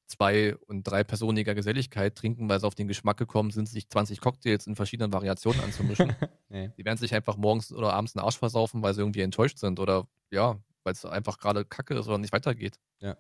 [0.08, 4.66] zwei- und dreipersoniger Geselligkeit trinken, weil sie auf den Geschmack gekommen sind, sich 20 Cocktails
[4.66, 6.16] in verschiedenen Variationen anzumischen.
[6.52, 6.72] Nee.
[6.80, 9.80] Die werden sich einfach morgens oder abends den Arsch versaufen, weil sie irgendwie enttäuscht sind
[9.80, 12.80] oder ja, weil es einfach gerade kacke ist oder nicht weitergeht.
[13.02, 13.16] Ja.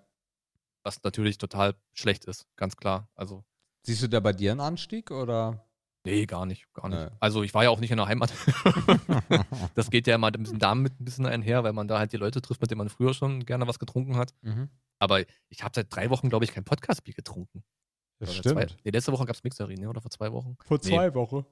[0.83, 3.09] Was natürlich total schlecht ist, ganz klar.
[3.15, 3.43] Also,
[3.85, 5.65] Siehst du da bei dir einen Anstieg oder?
[6.05, 6.99] nee, gar nicht, gar nicht.
[6.99, 7.17] Nee.
[7.19, 8.33] Also, ich war ja auch nicht in der Heimat.
[9.75, 12.17] das geht ja immer ein bisschen damit ein bisschen einher, weil man da halt die
[12.17, 14.33] Leute trifft, mit denen man früher schon gerne was getrunken hat.
[14.41, 14.69] mhm.
[15.01, 17.63] Aber ich habe seit drei Wochen, glaube ich, kein Podcast-Bier getrunken.
[18.19, 18.55] Das Oder stimmt.
[18.55, 19.87] Zwei, nee, letzte Woche gab es Mixery, ne?
[19.87, 20.57] oder vor zwei Wochen?
[20.65, 20.89] Vor Nee.
[20.89, 21.45] zwei Wochen.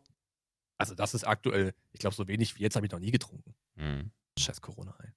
[0.78, 3.56] Also, das ist aktuell, ich glaube, so wenig wie jetzt habe ich noch nie getrunken.
[3.76, 4.12] Mhm.
[4.38, 5.12] Scheiß Corona, ey.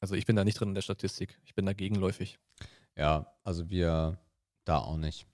[0.00, 1.38] Also, ich bin da nicht drin in der Statistik.
[1.44, 2.38] Ich bin da gegenläufig.
[2.96, 4.18] Ja, also wir
[4.64, 5.26] da auch nicht.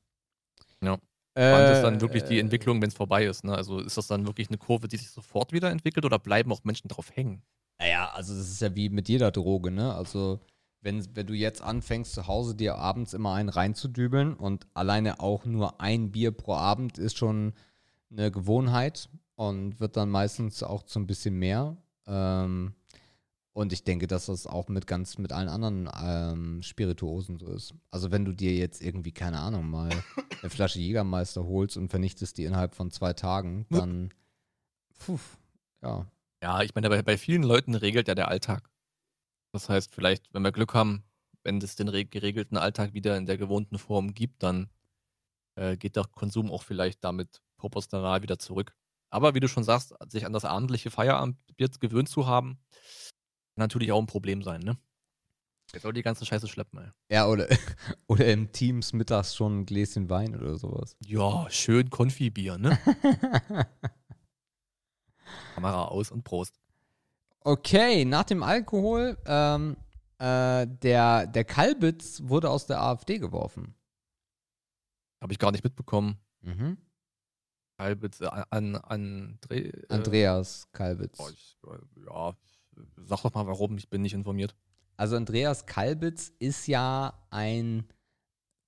[0.83, 0.95] Ja.
[1.35, 3.45] Äh, Wann ist dann wirklich die äh, Entwicklung, wenn es vorbei ist?
[3.45, 3.55] Ne?
[3.55, 6.63] Also, ist das dann wirklich eine Kurve, die sich sofort wieder entwickelt oder bleiben auch
[6.65, 7.43] Menschen drauf hängen?
[7.79, 9.95] Naja, also das ist ja wie mit jeder Droge, ne?
[9.95, 10.41] Also
[10.81, 15.45] wenn, wenn du jetzt anfängst, zu Hause dir abends immer einen reinzudübeln und alleine auch
[15.45, 17.55] nur ein Bier pro Abend ist schon
[18.11, 21.77] eine Gewohnheit und wird dann meistens auch zu ein bisschen mehr.
[22.07, 22.75] Ähm,
[23.55, 27.75] und ich denke, dass das auch mit ganz, mit allen anderen ähm, Spirituosen so ist.
[27.91, 29.91] Also wenn du dir jetzt irgendwie, keine Ahnung, mal
[30.43, 34.13] eine Flasche Jägermeister holst und vernichtest die innerhalb von zwei Tagen, dann,
[34.99, 35.19] puh,
[35.83, 36.07] ja,
[36.43, 38.69] Ja, ich meine, bei, bei vielen Leuten regelt ja der Alltag.
[39.53, 41.05] Das heißt, vielleicht, wenn wir Glück haben,
[41.43, 44.69] wenn es den re- geregelten Alltag wieder in der gewohnten Form gibt, dann
[45.57, 48.75] äh, geht der Konsum auch vielleicht damit proportional wieder zurück.
[49.11, 52.59] Aber wie du schon sagst, sich an das abendliche Feierabendbier gewöhnt zu haben,
[53.57, 54.77] natürlich auch ein Problem sein, ne?
[55.73, 56.91] Wer soll die ganze Scheiße schleppen, ey?
[57.11, 57.49] Ja, oder,
[58.07, 60.97] oder im Teams mittags schon ein Gläschen Wein oder sowas.
[61.01, 62.79] Ja, schön Konfibier, ne?
[65.55, 66.61] Kamera aus und Prost.
[67.41, 69.77] okay, nach dem Alkohol, ähm,
[70.19, 73.75] äh, der, der Kalbitz wurde aus der AfD geworfen.
[75.21, 76.19] Habe ich gar nicht mitbekommen.
[76.43, 76.79] Mhm.
[77.79, 81.17] Kalbitz, äh, an, an Andre, äh, Andreas Kalbitz.
[81.17, 82.37] boah, ich, äh, ja,
[83.05, 84.55] sag doch mal warum, ich bin nicht informiert.
[84.97, 87.93] Also Andreas Kalbitz ist ja ein Also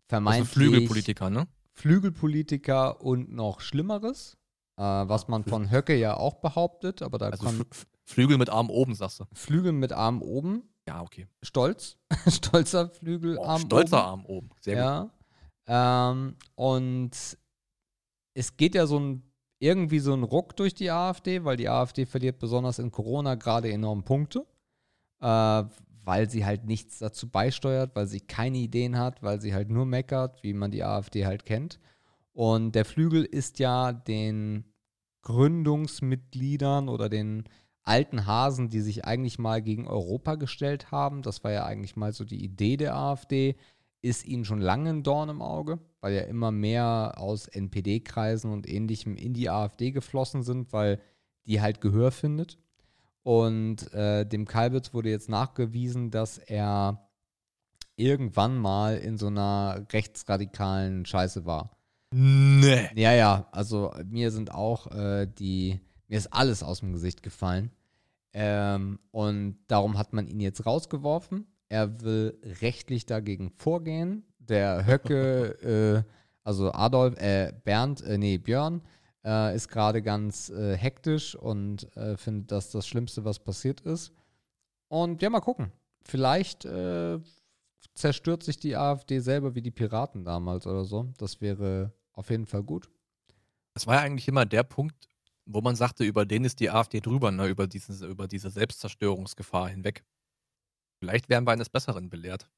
[0.09, 1.47] vermeintlich Flügelpolitiker, ne?
[1.73, 4.37] Flügelpolitiker und noch Schlimmeres,
[4.77, 7.49] äh, was man von Höcke ja auch behauptet, aber da Also
[8.05, 9.25] Flügel mit Arm oben, sagst du.
[9.33, 11.27] Flügel mit Arm oben, Ja, okay.
[11.43, 11.97] stolz,
[12.29, 14.07] stolzer Flügel, Boah, Arm stolzer oben.
[14.07, 14.51] Arm oben.
[14.61, 15.11] Sehr gut.
[15.69, 16.11] Ja.
[16.11, 17.11] Ähm, und
[18.35, 19.26] es geht ja so ein
[19.59, 23.73] irgendwie so ein Ruck durch die AfD, weil die AfD verliert besonders in Corona gerade
[23.73, 24.47] enorm Punkte,
[25.21, 25.65] äh,
[26.05, 29.87] weil sie halt nichts dazu beisteuert, weil sie keine Ideen hat, weil sie halt nur
[29.87, 31.81] meckert, wie man die AfD halt kennt.
[32.33, 34.65] Und der Flügel ist ja den
[35.23, 37.45] Gründungsmitgliedern oder den
[37.83, 42.13] alten Hasen, die sich eigentlich mal gegen Europa gestellt haben, das war ja eigentlich mal
[42.13, 43.57] so die Idee der AfD,
[44.03, 48.69] ist ihnen schon lange ein Dorn im Auge, weil ja immer mehr aus NPD-Kreisen und
[48.69, 51.01] ähnlichem in die AfD geflossen sind, weil
[51.47, 52.61] die halt Gehör findet.
[53.25, 57.09] Und äh, dem Kalbitz wurde jetzt nachgewiesen, dass er
[57.97, 61.77] irgendwann mal in so einer rechtsradikalen Scheiße war.
[62.13, 62.89] Nee.
[62.95, 67.73] Ja, ja, also mir sind auch äh, die, mir ist alles aus dem Gesicht gefallen.
[68.33, 71.49] Ähm, und darum hat man ihn jetzt rausgeworfen.
[71.69, 74.23] Er will rechtlich dagegen vorgehen.
[74.49, 76.11] Der Höcke, äh,
[76.43, 78.83] also Adolf, äh, Bernd, äh, nee, Björn,
[79.25, 84.13] äh, ist gerade ganz äh, hektisch und äh, findet das das Schlimmste, was passiert ist.
[84.89, 85.73] Und ja, mal gucken.
[86.03, 87.19] Vielleicht äh,
[87.95, 91.13] zerstört sich die AfD selber wie die Piraten damals oder so.
[91.19, 92.89] Das wäre auf jeden Fall gut.
[93.75, 95.09] Das war ja eigentlich immer der Punkt,
[95.45, 97.49] wo man sagte, über den ist die AfD drüber, ne?
[97.49, 100.05] über, dieses, über diese Selbstzerstörungsgefahr hinweg.
[100.99, 102.49] Vielleicht werden wir eines Besseren belehrt.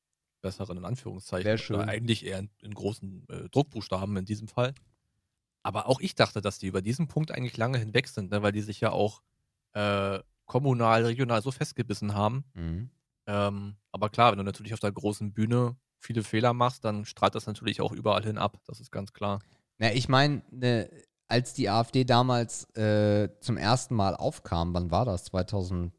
[0.40, 1.44] Besseren in Anführungszeichen.
[1.44, 1.76] Wär schön.
[1.76, 4.74] Oder eigentlich eher in, in großen äh, Druckbuchstaben in diesem Fall.
[5.62, 8.42] Aber auch ich dachte, dass die über diesen Punkt eigentlich lange hinweg sind, ne?
[8.42, 9.22] weil die sich ja auch
[9.72, 12.44] äh, kommunal, regional so festgebissen haben.
[12.54, 12.90] Mhm.
[13.26, 17.34] Ähm, aber klar, wenn du natürlich auf der großen Bühne viele Fehler machst, dann strahlt
[17.34, 18.58] das natürlich auch überall hin ab.
[18.66, 19.40] Das ist ganz klar.
[19.78, 20.88] Na, ich meine, ne,
[21.28, 25.24] als die AfD damals äh, zum ersten Mal aufkam, wann war das?
[25.24, 25.92] 2015?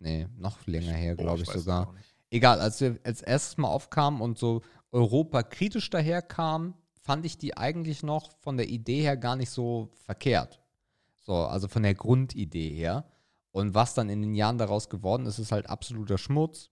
[0.00, 1.94] Nee, noch länger her, glaube ich, es sogar.
[2.30, 4.62] Egal, als wir als erstes Mal aufkamen und so
[4.92, 9.90] Europa kritisch daherkam, fand ich die eigentlich noch von der Idee her gar nicht so
[10.04, 10.60] verkehrt.
[11.20, 13.04] So, also von der Grundidee her.
[13.50, 16.70] Und was dann in den Jahren daraus geworden ist, ist halt absoluter Schmutz.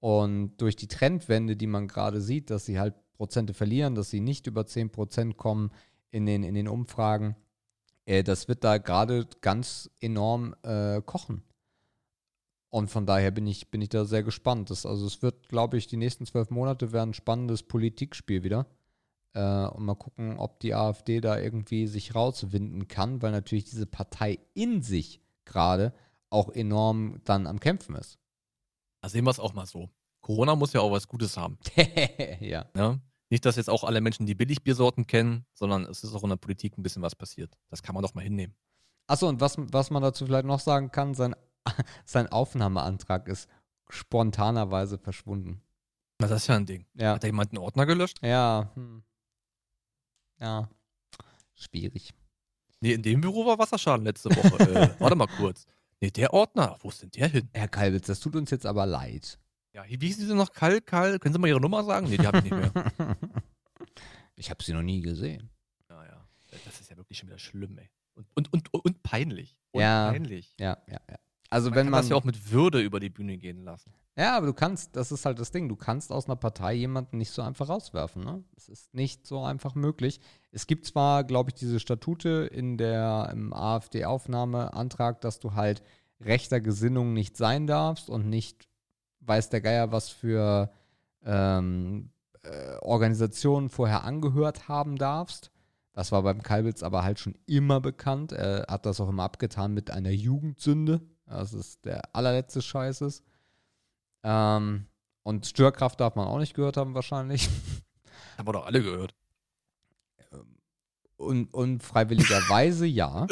[0.00, 4.20] Und durch die Trendwende, die man gerade sieht, dass sie halt Prozente verlieren, dass sie
[4.20, 5.70] nicht über 10% kommen
[6.10, 7.34] in den, in den Umfragen,
[8.04, 11.42] äh, das wird da gerade ganz enorm äh, kochen.
[12.70, 14.70] Und von daher bin ich, bin ich da sehr gespannt.
[14.70, 18.66] Das, also es wird, glaube ich, die nächsten zwölf Monate werden ein spannendes Politikspiel wieder.
[19.32, 23.86] Äh, und mal gucken, ob die AfD da irgendwie sich rauswinden kann, weil natürlich diese
[23.86, 25.94] Partei in sich gerade
[26.30, 28.18] auch enorm dann am Kämpfen ist.
[29.00, 29.88] Da sehen wir es auch mal so.
[30.20, 31.58] Corona muss ja auch was Gutes haben.
[32.40, 32.66] ja.
[32.74, 33.00] Ne?
[33.30, 36.36] Nicht, dass jetzt auch alle Menschen die Billigbiersorten kennen, sondern es ist auch in der
[36.36, 37.56] Politik ein bisschen was passiert.
[37.70, 38.54] Das kann man doch mal hinnehmen.
[39.06, 41.34] Achso, und was, was man dazu vielleicht noch sagen kann, sein,
[42.04, 43.48] sein Aufnahmeantrag ist
[43.88, 45.62] spontanerweise verschwunden.
[46.20, 46.86] Na, das ist ja ein Ding.
[46.94, 47.14] Ja.
[47.14, 48.18] Hat da jemand einen Ordner gelöscht?
[48.22, 48.70] Ja.
[48.74, 49.02] Hm.
[50.40, 50.68] Ja.
[51.54, 52.12] Schwierig.
[52.80, 54.62] Nee, in dem Büro war Wasserschaden letzte Woche.
[54.70, 55.66] äh, warte mal kurz.
[56.00, 57.48] Nee, der Ordner, wo ist denn der hin?
[57.52, 59.38] Herr Kalbitz, das tut uns jetzt aber leid.
[59.72, 60.52] Ja, wie hießen Sie noch?
[60.52, 62.08] Kal, Kal, können Sie mal Ihre Nummer sagen?
[62.08, 62.72] Nee, die habe ich nicht mehr.
[64.36, 65.50] Ich habe sie noch nie gesehen.
[65.90, 66.24] Ja, ja.
[66.64, 67.90] Das ist ja wirklich schon wieder schlimm, ey.
[68.14, 69.56] Und, und, und, und peinlich.
[69.72, 70.10] Und Ja.
[70.12, 70.54] peinlich.
[70.60, 71.16] Ja, ja, ja.
[71.50, 73.92] Also Man wenn kann man das ja auch mit Würde über die Bühne gehen lassen.
[74.16, 77.18] Ja, aber du kannst, das ist halt das Ding, du kannst aus einer Partei jemanden
[77.18, 78.24] nicht so einfach rauswerfen.
[78.24, 78.44] Ne?
[78.56, 80.20] Es ist nicht so einfach möglich.
[80.50, 85.82] Es gibt zwar, glaube ich, diese Statute in der im AfD-Aufnahmeantrag, dass du halt
[86.20, 88.68] rechter Gesinnung nicht sein darfst und nicht
[89.20, 90.70] weiß der Geier, was für
[91.24, 92.10] ähm,
[92.42, 95.50] äh, Organisationen vorher angehört haben darfst.
[95.92, 98.32] Das war beim Kalbitz aber halt schon immer bekannt.
[98.32, 101.00] Er hat das auch immer abgetan mit einer Jugendsünde.
[101.28, 103.22] Das ist der allerletzte Scheiß ist.
[104.22, 104.86] Ähm,
[105.22, 107.48] und Störkraft darf man auch nicht gehört haben, wahrscheinlich.
[108.38, 109.14] Haben wir doch alle gehört.
[111.16, 113.26] Und unfreiwilligerweise ja.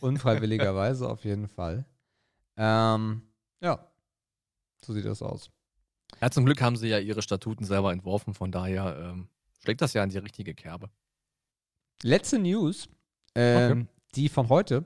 [0.00, 1.84] Unfreiwilligerweise auf jeden Fall.
[2.56, 3.22] Ähm,
[3.60, 3.90] ja,
[4.84, 5.50] so sieht das aus.
[6.20, 9.28] Ja, zum Glück haben sie ja ihre Statuten selber entworfen, von daher ähm,
[9.60, 10.88] schlägt das ja in die richtige Kerbe.
[12.02, 12.88] Letzte News,
[13.34, 14.84] ähm, die von heute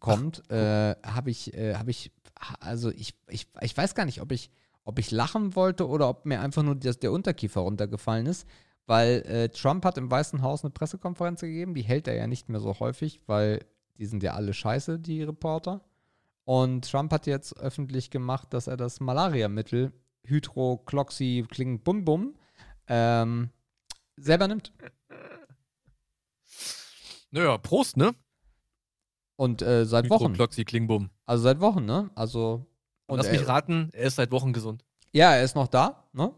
[0.00, 2.12] kommt, äh, habe ich, äh, habe ich,
[2.60, 4.50] also ich, ich, ich weiß gar nicht, ob ich,
[4.84, 8.46] ob ich lachen wollte oder ob mir einfach nur das, der Unterkiefer runtergefallen ist,
[8.86, 12.48] weil äh, Trump hat im Weißen Haus eine Pressekonferenz gegeben, die hält er ja nicht
[12.48, 13.60] mehr so häufig, weil
[13.98, 15.84] die sind ja alle scheiße, die Reporter.
[16.44, 19.92] Und Trump hat jetzt öffentlich gemacht, dass er das Malariamittel
[20.24, 22.34] Hydrocloxy klingt bum bum
[22.86, 23.50] ähm,
[24.16, 24.72] selber nimmt.
[27.30, 28.14] Naja, Prost, ne?
[29.38, 30.32] Und äh, seit Wochen.
[30.32, 31.10] Hydroxy Klingbum.
[31.24, 32.10] Also seit Wochen, ne?
[32.16, 32.66] Also.
[33.06, 34.84] Und lass er, mich raten, er ist seit Wochen gesund.
[35.12, 36.32] Ja, er ist noch da, ne?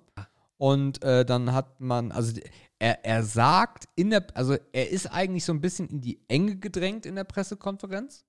[0.59, 2.39] Und äh, dann hat man, also
[2.79, 6.57] er, er sagt in der, also er ist eigentlich so ein bisschen in die Enge
[6.57, 8.27] gedrängt in der Pressekonferenz,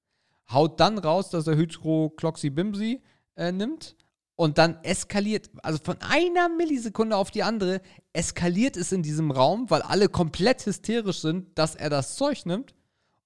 [0.49, 3.01] haut dann raus, dass er Hydrocloxybimsi
[3.35, 3.97] äh, nimmt
[4.37, 7.81] und dann eskaliert, also von einer Millisekunde auf die andere
[8.13, 12.73] eskaliert es in diesem Raum, weil alle komplett hysterisch sind, dass er das Zeug nimmt.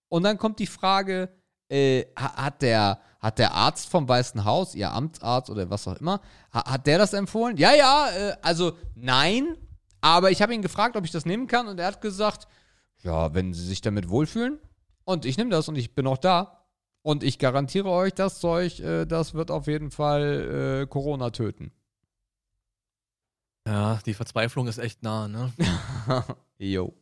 [0.10, 1.30] Und dann kommt die Frage,
[1.70, 5.96] äh, ha- hat, der, hat der Arzt vom Weißen Haus, ihr Amtsarzt oder was auch
[5.98, 6.22] immer,
[6.54, 7.58] ha, hat der das empfohlen?
[7.58, 9.58] Ja, ja, äh, also nein,
[10.02, 12.48] aber ich habe ihn gefragt, ob ich das nehmen kann und er hat gesagt,
[13.02, 14.60] ja, wenn Sie sich damit wohlfühlen
[15.04, 16.66] und ich nehme das und ich bin auch da
[17.02, 21.72] und ich garantiere euch, das Zeug, äh, das wird auf jeden Fall äh, Corona töten.
[23.68, 25.52] Ja, die Verzweiflung ist echt nah, ne?
[26.60, 26.94] Jo.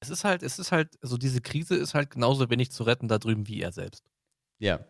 [0.00, 3.08] Es ist halt, es ist halt, also diese Krise ist halt genauso wenig zu retten
[3.08, 4.04] da drüben wie er selbst.
[4.58, 4.80] Ja.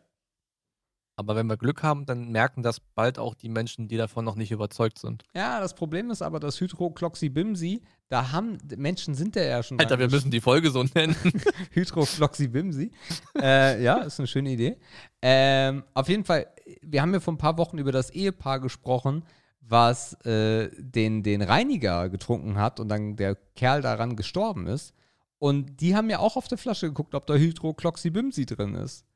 [1.21, 4.37] Aber wenn wir Glück haben, dann merken das bald auch die Menschen, die davon noch
[4.37, 5.23] nicht überzeugt sind.
[5.35, 9.99] Ja, das Problem ist aber, das Hydrocloxybimsi, da haben, Menschen sind da ja schon Alter,
[9.99, 11.15] wir müssen die Folge so nennen.
[11.73, 12.91] Hydrofloxibimsi.
[13.39, 14.79] äh, ja, ist eine schöne Idee.
[15.21, 16.47] Ähm, auf jeden Fall,
[16.81, 19.25] wir haben ja vor ein paar Wochen über das Ehepaar gesprochen,
[19.61, 24.95] was äh, den, den Reiniger getrunken hat und dann der Kerl daran gestorben ist.
[25.41, 29.07] Und die haben ja auch auf der Flasche geguckt, ob da Hydrocloxibimsi drin ist.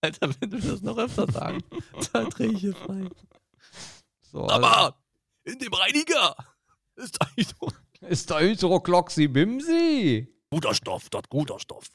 [0.00, 1.66] Alter, wenn du das noch öfter sagst,
[2.12, 3.08] da drehe ich hier frei.
[4.20, 4.96] So, also, Aber
[5.42, 6.36] in dem Reiniger
[6.94, 7.28] ist ein
[8.08, 10.32] ist da Hydrocloxibimsi?
[10.50, 11.88] guter Stoff, dort guter Stoff.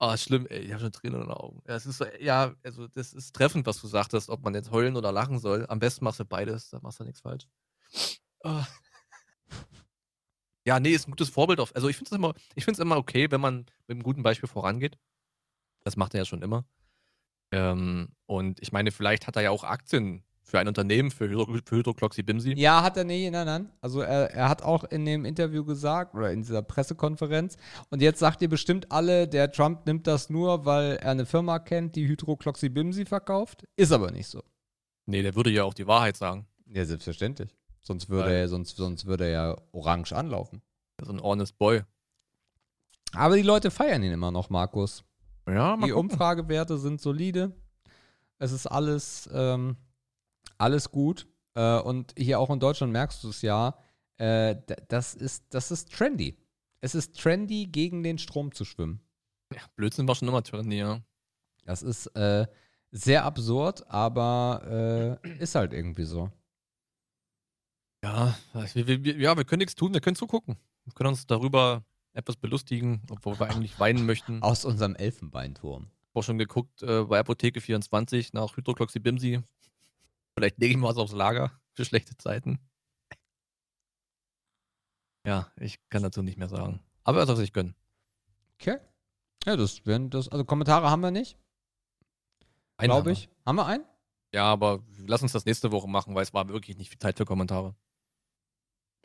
[0.00, 1.62] Ah, schlimm, ey, ich habe schon Tränen in den Augen.
[1.68, 4.72] Ja, es ist so, ja, also das ist treffend, was du sagtest, ob man jetzt
[4.72, 5.66] heulen oder lachen soll.
[5.68, 7.46] Am besten machst du beides, da machst du nichts falsch.
[8.42, 8.66] Ah.
[10.64, 11.60] Ja, nee, ist ein gutes Vorbild.
[11.60, 14.22] Auf, also ich finde es immer, ich find's immer okay, wenn man mit einem guten
[14.22, 14.98] Beispiel vorangeht.
[15.84, 16.64] Das macht er ja schon immer.
[17.50, 21.46] Ähm, und ich meine, vielleicht hat er ja auch Aktien für ein Unternehmen, für, Hydro,
[21.64, 22.54] für Hydroxybimsi.
[22.54, 23.72] Ja, hat er nicht, nein, nein.
[23.80, 27.56] Also er, er hat auch in dem Interview gesagt, oder in dieser Pressekonferenz,
[27.90, 31.58] und jetzt sagt ihr bestimmt alle, der Trump nimmt das nur, weil er eine Firma
[31.58, 33.64] kennt, die Hydroxybimsi verkauft.
[33.76, 34.42] Ist aber nicht so.
[35.06, 36.46] Nee, der würde ja auch die Wahrheit sagen.
[36.66, 37.54] Ja, selbstverständlich.
[37.82, 40.62] Sonst würde, er, sonst, sonst würde er ja orange anlaufen.
[41.00, 41.82] Ist ein honest Boy.
[43.12, 45.04] Aber die Leute feiern ihn immer noch, Markus.
[45.48, 45.96] Ja, Die gucken.
[45.96, 47.52] Umfragewerte sind solide.
[48.38, 49.76] Es ist alles, ähm,
[50.58, 51.26] alles gut.
[51.54, 53.76] Äh, und hier auch in Deutschland merkst du es ja.
[54.16, 54.56] Äh,
[54.88, 56.38] das, ist, das ist trendy.
[56.80, 59.00] Es ist trendy, gegen den Strom zu schwimmen.
[59.52, 61.00] Ja, Blödsinn war schon immer trendy, ja.
[61.64, 62.46] Das ist äh,
[62.90, 66.30] sehr absurd, aber äh, ist halt irgendwie so.
[68.04, 70.56] Ja, wir, wir, wir- ja, wir können nichts tun, wir können zugucken.
[70.84, 71.84] Wir können uns darüber
[72.14, 74.42] etwas belustigen, obwohl wir eigentlich weinen möchten.
[74.42, 75.84] Aus unserem Elfenbeinturm.
[75.84, 79.40] Ich habe auch schon geguckt äh, bei Apotheke 24 nach Hydroxybimsi.
[80.36, 82.58] Vielleicht lege ich mal was aufs Lager für schlechte Zeiten.
[85.26, 86.80] Ja, ich kann dazu nicht mehr sagen.
[87.04, 87.74] Aber er soll sich gönnen.
[88.60, 88.78] Okay.
[89.46, 90.28] Ja, das werden das.
[90.28, 91.38] Also Kommentare haben wir nicht,
[92.86, 93.28] glaube ich.
[93.46, 93.84] Haben wir einen?
[94.34, 97.16] Ja, aber lass uns das nächste Woche machen, weil es war wirklich nicht viel Zeit
[97.16, 97.74] für Kommentare.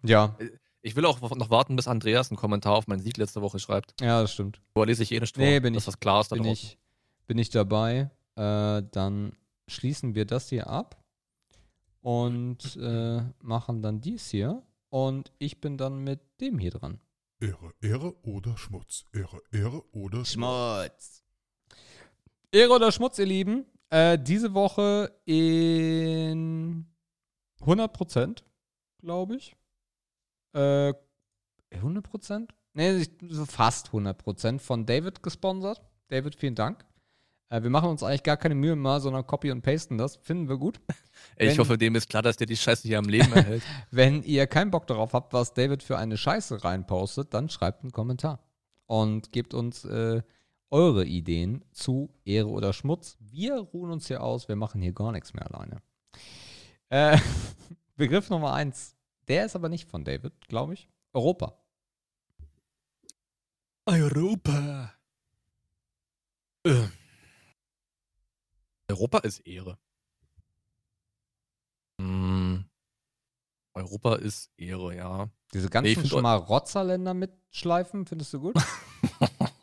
[0.03, 0.37] Ja.
[0.81, 3.99] Ich will auch noch warten, bis Andreas einen Kommentar auf meinen Sieg letzte Woche schreibt.
[4.01, 4.61] Ja, das stimmt.
[4.73, 6.43] Vorher lese ich eh nicht vor, Nee, bin dass ich- das klar ist da bin
[6.45, 6.69] draußen.
[6.69, 6.77] ich,
[7.25, 8.09] bin ich dabei.
[8.35, 9.33] Äh, dann
[9.67, 11.03] schließen wir das hier ab
[12.01, 14.63] und äh, machen dann dies hier.
[14.89, 17.01] Und ich bin dann mit dem hier dran.
[17.41, 19.05] Ehre, Ehre oder Schmutz.
[19.13, 21.23] Ehre, Ehre oder Schmutz.
[22.51, 23.65] Ehre oder Schmutz, ihr Lieben.
[23.89, 26.85] Äh, diese Woche in
[27.61, 28.43] 100%,
[29.01, 29.55] glaube ich.
[30.57, 30.93] Äh,
[31.71, 32.49] 100%?
[32.73, 35.81] Nee, ich- so fast 100% von David gesponsert.
[36.09, 36.85] David, vielen Dank.
[37.49, 40.17] Äh, wir machen uns eigentlich gar keine Mühe mehr, sondern copy und pasten das.
[40.17, 40.79] Finden wir gut.
[41.35, 43.63] Ey, ich wenn- hoffe, dem ist klar, dass der die Scheiße hier am Leben erhält.
[43.91, 47.91] Wenn ihr keinen Bock darauf habt, was David für eine Scheiße reinpostet, dann schreibt einen
[47.91, 48.39] Kommentar
[48.85, 50.21] und gebt uns äh,
[50.69, 53.17] eure Ideen zu Ehre oder Schmutz.
[53.19, 55.81] Wir ruhen uns hier aus, wir machen hier gar nichts mehr alleine.
[56.89, 57.17] Äh,
[57.95, 58.95] Begriff Nummer eins.
[59.27, 60.89] Der ist aber nicht von David, glaube ich.
[61.13, 61.57] Europa.
[63.85, 64.93] Europa.
[66.63, 66.87] Äh.
[68.89, 69.77] Europa ist Ehre.
[71.99, 72.65] Hm.
[73.73, 75.29] Europa ist Ehre, ja.
[75.53, 78.55] Diese ganzen Nee, ich find schon mal Rotzerländer mitschleifen, findest du gut?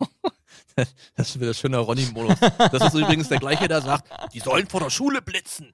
[1.16, 2.38] Das ist wieder der schöne Ronny-Modus.
[2.40, 5.72] Das ist übrigens der gleiche, der sagt, die sollen vor der Schule blitzen.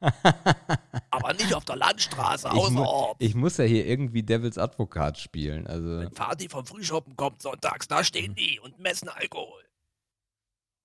[1.11, 2.86] Aber nicht auf der Landstraße, Ich, mu
[3.18, 5.66] ich muss ja hier irgendwie Devils Advokat spielen.
[5.66, 9.62] Also, Wenn Fadi vom Frühschoppen kommt sonntags, da stehen die und messen Alkohol.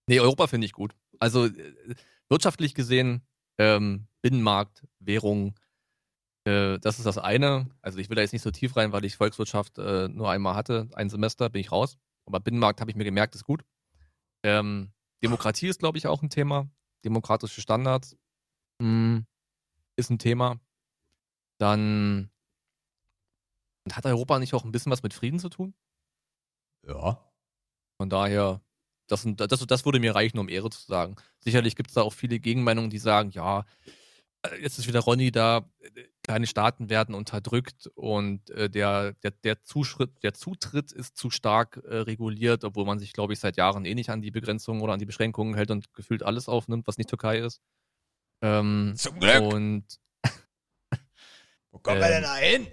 [0.08, 0.96] Nee, Europa finde ich gut.
[1.20, 1.74] Also äh,
[2.30, 3.22] wirtschaftlich gesehen,
[3.58, 5.56] ähm, Binnenmarkt, Währung,
[6.46, 7.70] äh, das ist das eine.
[7.82, 10.56] Also ich will da jetzt nicht so tief rein, weil ich Volkswirtschaft äh, nur einmal
[10.56, 11.98] hatte, ein Semester, bin ich raus.
[12.26, 13.64] Aber Binnenmarkt habe ich mir gemerkt, ist gut.
[14.46, 14.92] Ähm,
[15.24, 16.70] Demokratie ist, glaube ich, auch ein Thema.
[17.04, 18.16] Demokratische Standards
[18.80, 19.22] mm,
[19.96, 20.60] ist ein Thema.
[21.58, 22.30] Dann
[23.92, 25.74] hat Europa nicht auch ein bisschen was mit Frieden zu tun?
[26.88, 27.20] ja.
[27.98, 28.62] Von daher,
[29.08, 31.16] das, das, das würde mir reichen, um Ehre zu sagen.
[31.40, 33.66] Sicherlich gibt es da auch viele Gegenmeinungen, die sagen, ja,
[34.44, 39.30] äh, jetzt ist wieder Ronny da, äh, kleine Staaten werden unterdrückt und äh, der, der,
[39.30, 43.58] der, Zuschritt, der Zutritt ist zu stark äh, reguliert, obwohl man sich, glaube ich, seit
[43.58, 46.88] Jahren eh nicht an die Begrenzungen oder an die Beschränkungen hält und gefühlt alles aufnimmt,
[46.88, 47.62] was nicht Türkei ist.
[48.42, 49.86] Ähm, Zum und
[51.72, 52.68] Wo kommen wir denn da hin?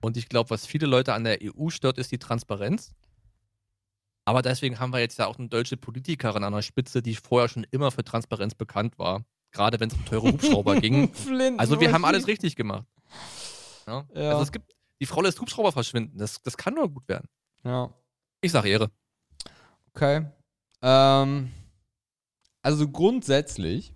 [0.00, 2.94] Und ich glaube, was viele Leute an der EU stört, ist die Transparenz.
[4.24, 7.48] Aber deswegen haben wir jetzt ja auch eine deutsche Politikerin an der Spitze, die vorher
[7.48, 9.24] schon immer für Transparenz bekannt war.
[9.52, 11.10] Gerade wenn es um teure Hubschrauber ging.
[11.58, 12.86] Also wir haben alles richtig gemacht.
[13.86, 14.04] Ja?
[14.14, 14.30] Ja.
[14.30, 16.18] Also es gibt, die Frau lässt Hubschrauber verschwinden.
[16.18, 17.28] Das, das kann nur gut werden.
[17.64, 17.92] Ja.
[18.40, 18.90] Ich sage Ehre.
[19.94, 20.26] Okay.
[20.82, 21.50] Ähm,
[22.62, 23.94] also grundsätzlich,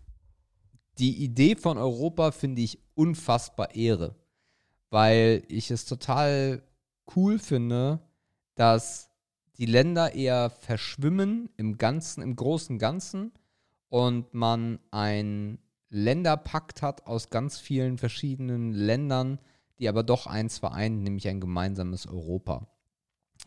[0.99, 4.17] die Idee von Europa finde ich unfassbar Ehre,
[4.91, 6.63] weil ich es total
[7.17, 8.01] cool finde,
[8.55, 9.11] dass
[9.59, 13.33] die Länder eher verschwimmen im Ganzen, im großen Ganzen
[13.91, 15.59] und man einen
[15.91, 19.39] Länderpakt hat aus ganz vielen verschiedenen Ländern,
[19.79, 22.69] die aber doch eins vereinen, nämlich ein gemeinsames Europa.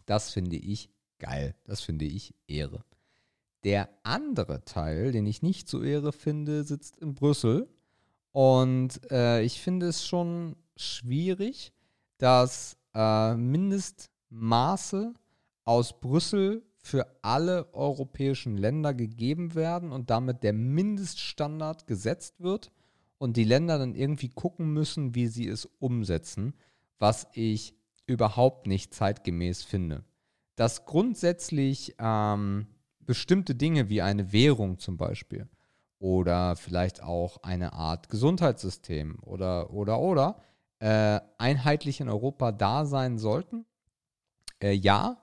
[0.06, 0.90] Das finde ich
[1.20, 1.56] geil.
[1.64, 2.84] Das finde ich Ehre.
[3.64, 7.70] Der andere Teil, den ich nicht so Ehre finde, sitzt in Brüssel.
[8.34, 11.72] Und äh, ich finde es schon schwierig,
[12.18, 15.14] dass äh, Mindestmaße
[15.64, 22.72] aus Brüssel für alle europäischen Länder gegeben werden und damit der Mindeststandard gesetzt wird
[23.18, 26.54] und die Länder dann irgendwie gucken müssen, wie sie es umsetzen,
[27.00, 27.74] was ich
[28.06, 30.04] überhaupt nicht zeitgemäß finde.
[30.58, 32.68] Dass grundsätzlich ähm,
[33.00, 35.48] bestimmte Dinge wie eine Währung zum Beispiel
[36.00, 40.42] oder vielleicht auch eine Art Gesundheitssystem oder oder oder
[40.80, 43.66] äh, einheitlich in Europa da sein sollten.
[44.62, 45.23] Äh, ja,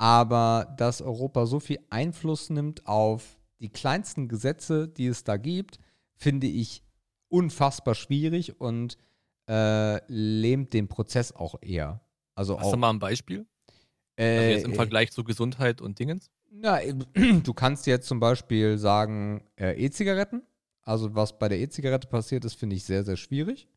[0.00, 5.78] aber dass Europa so viel Einfluss nimmt auf die kleinsten Gesetze, die es da gibt,
[6.14, 6.82] finde ich
[7.28, 8.96] unfassbar schwierig und
[9.46, 12.00] äh, lähmt den Prozess auch eher.
[12.34, 13.44] Also Hast auch, du mal ein Beispiel?
[14.16, 16.30] äh, Also jetzt im Vergleich zu Gesundheit und Dingens?
[16.50, 16.80] Na,
[17.42, 20.42] du kannst jetzt zum Beispiel sagen, äh, E-Zigaretten.
[20.80, 23.68] Also was bei der E-Zigarette passiert ist, finde ich sehr, sehr schwierig.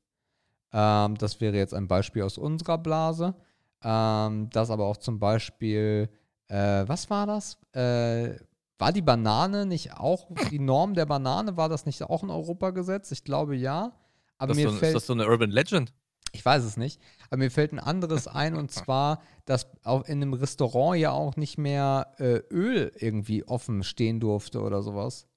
[0.71, 3.35] Ähm, das wäre jetzt ein Beispiel aus unserer Blase.
[3.83, 6.09] Ähm, das aber auch zum Beispiel,
[6.47, 7.57] äh, was war das?
[7.73, 8.35] Äh,
[8.79, 13.11] war die Banane nicht auch, die Norm der Banane, war das nicht auch ein Europagesetz?
[13.11, 13.93] Ich glaube ja.
[14.37, 15.93] Aber Das mir so, ein- ist fällt, das so eine Urban Legend?
[16.35, 20.13] ich weiß es nicht, aber mir fällt ein anderes ein und zwar, dass auch in
[20.23, 25.27] einem Restaurant ja auch nicht mehr äh, Öl irgendwie offen stehen durfte oder sowas.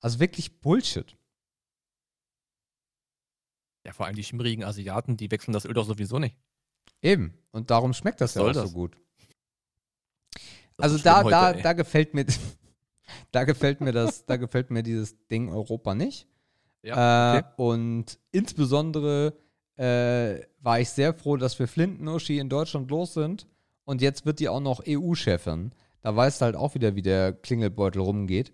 [0.00, 1.16] Also wirklich Bullshit.
[3.86, 6.36] Ja, vor allem die schimmerigen Asiaten, die wechseln das Öl doch sowieso nicht.
[7.06, 7.34] Eben.
[7.52, 8.72] Und darum schmeckt das Was ja soll auch so das?
[8.72, 8.96] gut.
[10.76, 11.62] Das Also da, da, heute, ey.
[11.62, 12.26] da gefällt mir,
[13.32, 16.26] da gefällt mir das, da gefällt mir dieses Ding Europa nicht.
[16.82, 17.48] Ja, äh, okay.
[17.56, 19.34] Und insbesondere
[19.76, 23.46] äh, war ich sehr froh, dass wir Flinten-Uschi in Deutschland los sind.
[23.84, 25.72] Und jetzt wird die auch noch EU-Chefin.
[26.00, 28.52] Da weißt du halt auch wieder, wie der Klingelbeutel rumgeht.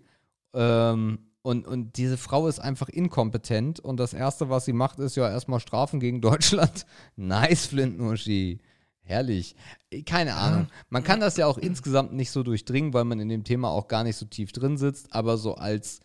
[0.53, 3.79] Ähm, und, und diese Frau ist einfach inkompetent.
[3.81, 6.85] Und das Erste, was sie macht, ist ja erstmal Strafen gegen Deutschland.
[7.17, 8.59] nice, Flinten-Uschi.
[9.01, 9.57] Herrlich.
[10.05, 10.67] Keine Ahnung.
[10.89, 13.89] Man kann das ja auch insgesamt nicht so durchdringen, weil man in dem Thema auch
[13.89, 15.13] gar nicht so tief drin sitzt.
[15.13, 15.99] Aber so als,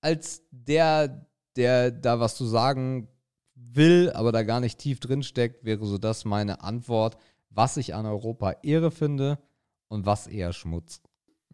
[0.00, 1.24] als der,
[1.54, 3.06] der da was zu sagen
[3.54, 7.16] will, aber da gar nicht tief drin steckt, wäre so das meine Antwort,
[7.50, 9.38] was ich an Europa Ehre finde
[9.86, 11.00] und was eher Schmutz.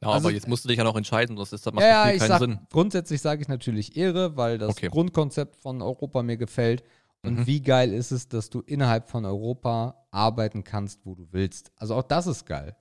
[0.03, 2.11] Ja, also- aber jetzt musst du dich ja noch entscheiden, das, ist, das macht Ja,
[2.11, 2.59] ja, keinen sag, Sinn.
[2.71, 4.89] grundsätzlich sage ich natürlich Ehre, weil das Okay.
[4.89, 6.85] Grundkonzept von Europa mir gefällt.
[7.23, 7.47] Und Mhm.
[7.47, 11.73] wie geil ist es, dass du innerhalb von Europa arbeiten kannst, wo du willst.
[11.77, 12.77] Also auch das ist geil.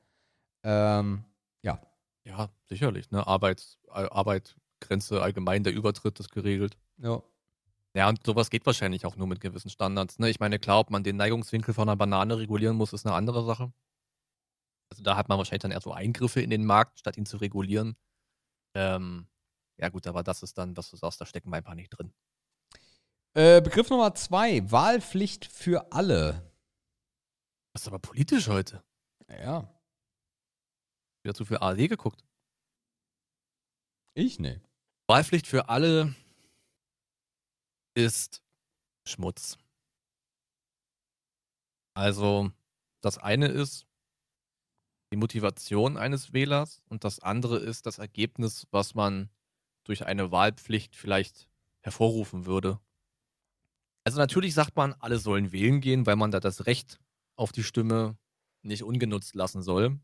[0.64, 1.24] Ähm,
[1.62, 1.80] ja.
[2.24, 3.10] Ja, sicherlich.
[3.12, 3.26] Ne?
[3.26, 6.78] Arbeits, Ar- Arbeit, Grenze allgemein, der Übertritt ist geregelt.
[6.98, 7.22] ja.
[7.98, 10.20] Ja, und sowas geht wahrscheinlich auch nur mit gewissen Standards.
[10.20, 10.30] Ne?
[10.30, 13.46] Ich meine, klar, ob man den Neigungswinkel von einer Banane regulieren muss, ist eine andere
[13.46, 13.72] Sache.
[14.92, 17.38] Also da hat man wahrscheinlich dann eher so Eingriffe in den Markt, statt ihn zu
[17.38, 17.98] regulieren.
[18.76, 19.28] Ähm,
[19.78, 22.14] ja gut, aber das ist dann, was du sagst, da stecken wir einfach nicht drin.
[23.34, 26.52] Äh, Begriff Nummer zwei, Wahlpflicht für alle.
[27.74, 28.84] Das ist aber politisch heute.
[29.28, 29.70] Ja,
[31.26, 32.24] Wieder zu viel ARD geguckt.
[34.14, 34.62] ich ne.
[35.08, 36.16] Wahlpflicht für alle
[37.96, 38.44] ist
[39.08, 39.58] Schmutz.
[41.96, 42.52] Also,
[43.02, 43.88] das eine ist
[45.12, 49.30] die Motivation eines Wählers und das andere ist das Ergebnis, was man
[49.84, 51.48] durch eine Wahlpflicht vielleicht
[51.82, 52.80] hervorrufen würde.
[54.04, 57.00] Also natürlich sagt man, alle sollen wählen gehen, weil man da das Recht
[57.36, 58.18] auf die Stimme
[58.62, 60.00] nicht ungenutzt lassen soll.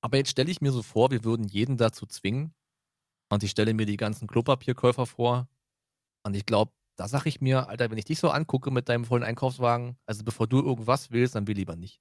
[0.00, 2.54] Aber jetzt stelle ich mir so vor, wir würden jeden dazu zwingen,
[3.28, 5.48] und ich stelle mir die ganzen Klopapierkäufer vor.
[6.22, 9.04] Und ich glaube, da sage ich mir, Alter, wenn ich dich so angucke mit deinem
[9.04, 12.00] vollen Einkaufswagen, also bevor du irgendwas willst, dann will lieber nicht.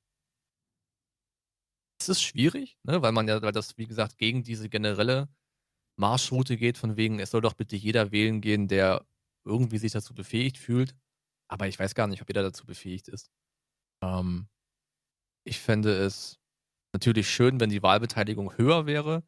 [2.08, 3.02] Es ist schwierig, ne?
[3.02, 5.28] weil man ja, weil das, wie gesagt, gegen diese generelle
[6.00, 9.06] Marschroute geht, von wegen, es soll doch bitte jeder wählen gehen, der
[9.44, 10.96] irgendwie sich dazu befähigt fühlt.
[11.50, 13.30] Aber ich weiß gar nicht, ob jeder dazu befähigt ist.
[14.02, 14.48] Ähm,
[15.46, 16.40] ich fände es
[16.94, 19.28] natürlich schön, wenn die Wahlbeteiligung höher wäre,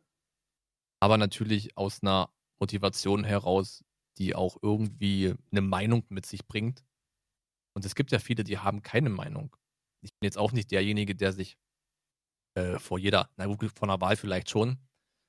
[1.01, 3.83] aber natürlich aus einer Motivation heraus,
[4.17, 6.85] die auch irgendwie eine Meinung mit sich bringt.
[7.75, 9.53] Und es gibt ja viele, die haben keine Meinung.
[10.01, 11.57] Ich bin jetzt auch nicht derjenige, der sich
[12.59, 14.77] äh, vor jeder, na gut, vor einer Wahl vielleicht schon,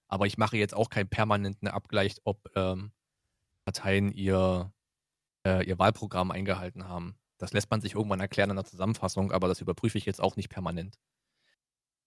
[0.08, 2.92] aber ich mache jetzt auch keinen permanenten Abgleich, ob ähm,
[3.64, 4.72] Parteien ihr,
[5.46, 7.16] äh, ihr Wahlprogramm eingehalten haben.
[7.38, 10.36] Das lässt man sich irgendwann erklären in der Zusammenfassung, aber das überprüfe ich jetzt auch
[10.36, 10.98] nicht permanent.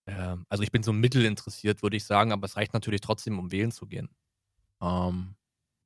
[0.06, 3.40] Ähm, also ich bin so mittel interessiert, würde ich sagen, aber es reicht natürlich trotzdem,
[3.40, 4.10] um wählen zu gehen.
[4.82, 5.36] Ähm,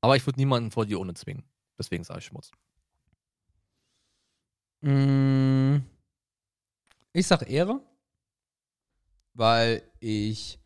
[0.01, 1.43] aber ich würde niemanden vor die Urne zwingen.
[1.77, 2.51] Deswegen sage ich Schmutz.
[4.81, 5.77] Mm,
[7.13, 7.81] Ich sag Ehre,
[9.37, 10.59] weil ich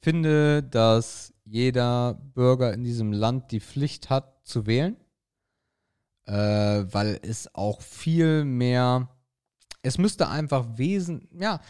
[0.00, 4.96] finde, dass jeder Bürger in diesem Land die Pflicht hat zu wählen,
[6.26, 9.08] äh, weil es auch viel mehr
[9.84, 11.60] Es müsste einfach wesen, ja,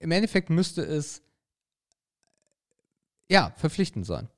[0.00, 1.22] im Endeffekt müsste es,
[3.30, 4.28] ja, verpflichtend sein.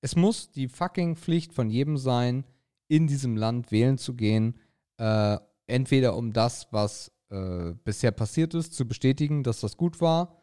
[0.00, 2.44] Es muss die fucking Pflicht von jedem sein,
[2.88, 4.58] in diesem Land wählen zu gehen,
[4.96, 10.39] äh, entweder um das, was äh, bisher passiert ist, zu bestätigen, dass das gut war,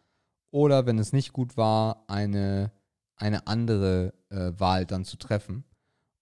[0.58, 2.72] oder wenn es nicht gut war, eine,
[3.16, 5.66] eine andere äh, Wahl dann zu treffen.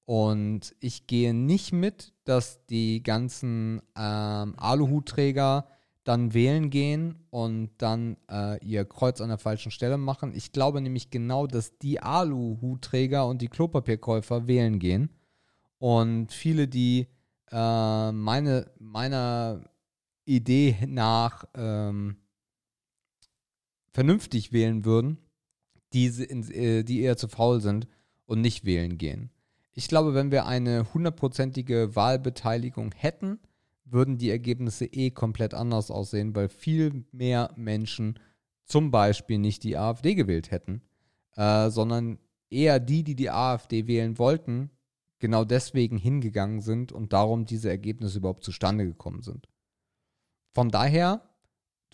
[0.04, 5.70] Und ich gehe nicht mit, dass die ganzen ähm, Aluhutträger
[6.04, 10.34] dann wählen gehen und dann äh, ihr Kreuz an der falschen Stelle machen.
[10.36, 15.12] Ich glaube nämlich genau, dass die Aluhutträger und die Klopapierkäufer wählen gehen.
[15.80, 17.08] Und viele, die
[17.52, 19.62] äh, meine, meiner
[20.26, 22.18] Idee nach ähm,
[23.96, 25.20] vernünftig wählen würden,
[25.94, 27.88] die, äh, die eher zu faul sind
[28.26, 29.32] und nicht wählen gehen.
[29.72, 33.40] Ich glaube, wenn wir eine hundertprozentige Wahlbeteiligung hätten,
[33.86, 38.20] würden die Ergebnisse eh komplett anders aussehen, weil viel mehr Menschen
[38.66, 40.82] zum Beispiel nicht die AfD gewählt hätten,
[41.38, 42.20] äh, sondern
[42.50, 44.72] eher die, die die AfD wählen wollten,
[45.20, 49.48] genau deswegen hingegangen sind und darum diese Ergebnisse überhaupt zustande gekommen sind.
[50.52, 51.22] Von daher,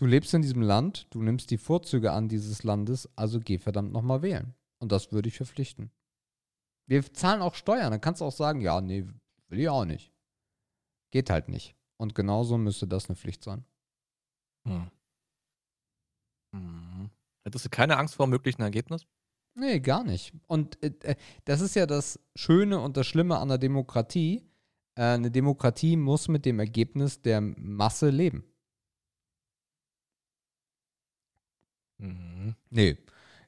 [0.02, 3.92] du lebst in diesem Land, du nimmst die Vorzüge an dieses Landes, also geh verdammt
[3.92, 4.52] nochmal wählen.
[4.80, 5.92] Und das würde ich verpflichten.
[6.88, 7.92] Wir zahlen auch Steuern.
[7.92, 9.06] Dann kannst du auch sagen, ja, nee,
[9.48, 10.12] will ich auch nicht.
[11.12, 11.76] Geht halt nicht.
[11.98, 13.64] Und genauso müsste das eine Pflicht sein.
[14.66, 14.90] Hm.
[16.52, 17.10] Hm.
[17.44, 19.06] Hättest du keine Angst vor einem möglichen Ergebnis?
[19.54, 20.32] Nee, gar nicht.
[20.48, 24.42] Und äh, äh, das ist ja das Schöne und das Schlimme an der Demokratie.
[24.96, 28.51] Äh, eine Demokratie muss mit dem Ergebnis der Masse leben.
[32.02, 32.54] Mhm.
[32.70, 32.98] Nee,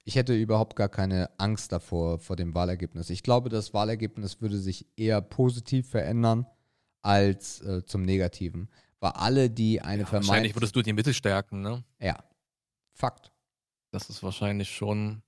[0.05, 3.11] ich hätte überhaupt gar keine Angst davor, vor dem Wahlergebnis.
[3.11, 6.47] Ich glaube, das Wahlergebnis würde sich eher positiv verändern
[7.03, 8.69] als äh, zum Negativen.
[9.01, 10.29] Weil alle, die eine ja, Vermeidung.
[10.29, 11.85] Wahrscheinlich würdest du die Mitte stärken, ne?
[12.01, 12.23] Ja.
[12.93, 13.33] Fakt.
[13.91, 15.23] Das ist wahrscheinlich schon,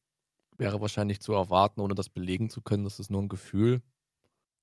[0.59, 2.85] wäre wahrscheinlich zu erwarten, ohne das belegen zu können.
[2.85, 3.83] Das ist nur ein Gefühl.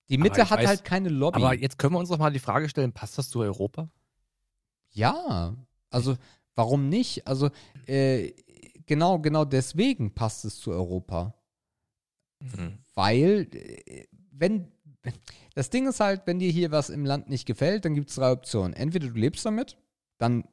[0.09, 1.37] Die Mitte hat weiß, halt keine Lobby.
[1.37, 3.89] Aber jetzt können wir uns doch mal die Frage stellen: Passt das zu Europa?
[4.91, 5.55] Ja.
[5.89, 6.17] Also,
[6.55, 7.27] warum nicht?
[7.27, 7.49] Also,
[7.87, 8.31] äh,
[8.85, 11.33] genau, genau deswegen passt es zu Europa.
[12.39, 12.77] Mhm.
[12.95, 14.71] Weil, äh, wenn,
[15.55, 18.15] das Ding ist halt, wenn dir hier was im Land nicht gefällt, dann gibt es
[18.15, 18.73] drei Optionen.
[18.73, 19.77] Entweder du lebst damit,
[20.17, 20.45] dann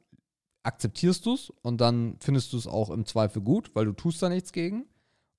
[0.63, 4.21] akzeptierst du es und dann findest du es auch im Zweifel gut, weil du tust
[4.21, 4.85] da nichts gegen.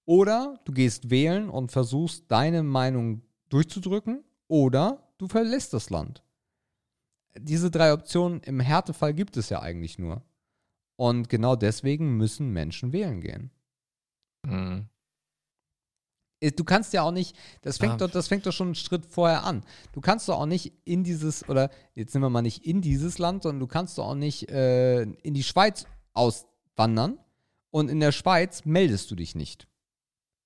[0.05, 4.25] Oder du gehst wählen und versuchst deine Meinung durchzudrücken.
[4.49, 6.25] Oder du verlässt das Land.
[7.39, 10.23] Diese drei Optionen im Härtefall gibt es ja eigentlich nur.
[11.03, 13.51] Und genau deswegen müssen Menschen wählen gehen.
[14.47, 14.87] Mhm.
[16.55, 19.43] Du kannst ja auch nicht, das fängt, doch, das fängt doch schon einen Schritt vorher
[19.43, 19.65] an.
[19.91, 23.19] Du kannst doch auch nicht in dieses, oder jetzt nehmen wir mal nicht in dieses
[23.19, 27.19] Land, sondern du kannst doch auch nicht äh, in die Schweiz auswandern
[27.73, 29.67] und in der Schweiz meldest du dich nicht.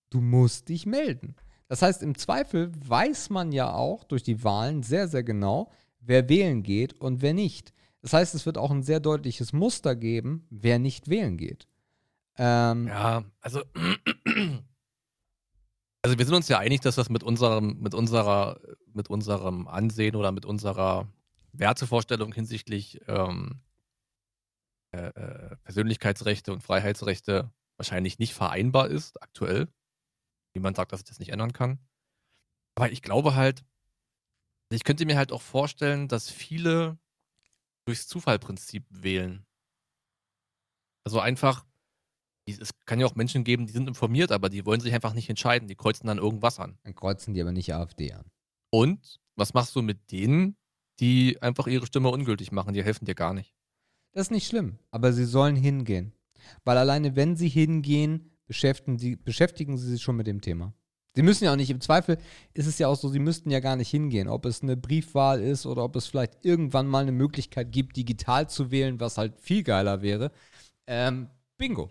[0.08, 1.36] Du musst dich melden.
[1.68, 6.30] Das heißt, im Zweifel weiß man ja auch durch die Wahlen sehr, sehr genau, wer
[6.30, 7.74] wählen geht und wer nicht.
[8.06, 11.66] Das heißt, es wird auch ein sehr deutliches Muster geben, wer nicht wählen geht.
[12.36, 13.64] Ähm, ja, also,
[16.02, 18.60] also wir sind uns ja einig, dass das mit unserem, mit unserer,
[18.94, 21.08] mit unserem Ansehen oder mit unserer
[21.50, 23.60] Wertevorstellung hinsichtlich ähm,
[24.92, 29.66] äh, äh, Persönlichkeitsrechte und Freiheitsrechte wahrscheinlich nicht vereinbar ist, aktuell.
[30.54, 31.80] Niemand sagt, dass ich das nicht ändern kann.
[32.76, 33.64] Aber ich glaube halt,
[34.70, 37.00] ich könnte mir halt auch vorstellen, dass viele
[37.86, 39.46] durchs Zufallprinzip wählen.
[41.04, 41.64] Also einfach,
[42.46, 45.30] es kann ja auch Menschen geben, die sind informiert, aber die wollen sich einfach nicht
[45.30, 45.68] entscheiden.
[45.68, 46.78] Die kreuzen dann irgendwas an.
[46.82, 48.26] Dann kreuzen die aber nicht AfD an.
[48.70, 50.56] Und was machst du mit denen,
[50.98, 52.74] die einfach ihre Stimme ungültig machen?
[52.74, 53.54] Die helfen dir gar nicht.
[54.12, 56.12] Das ist nicht schlimm, aber sie sollen hingehen.
[56.64, 60.72] Weil alleine, wenn sie hingehen, beschäftigen sie, beschäftigen sie sich schon mit dem Thema.
[61.16, 62.18] Sie müssen ja auch nicht, im Zweifel
[62.52, 65.40] ist es ja auch so, sie müssten ja gar nicht hingehen, ob es eine Briefwahl
[65.40, 69.40] ist oder ob es vielleicht irgendwann mal eine Möglichkeit gibt, digital zu wählen, was halt
[69.40, 70.30] viel geiler wäre.
[70.86, 71.88] Ähm, bingo.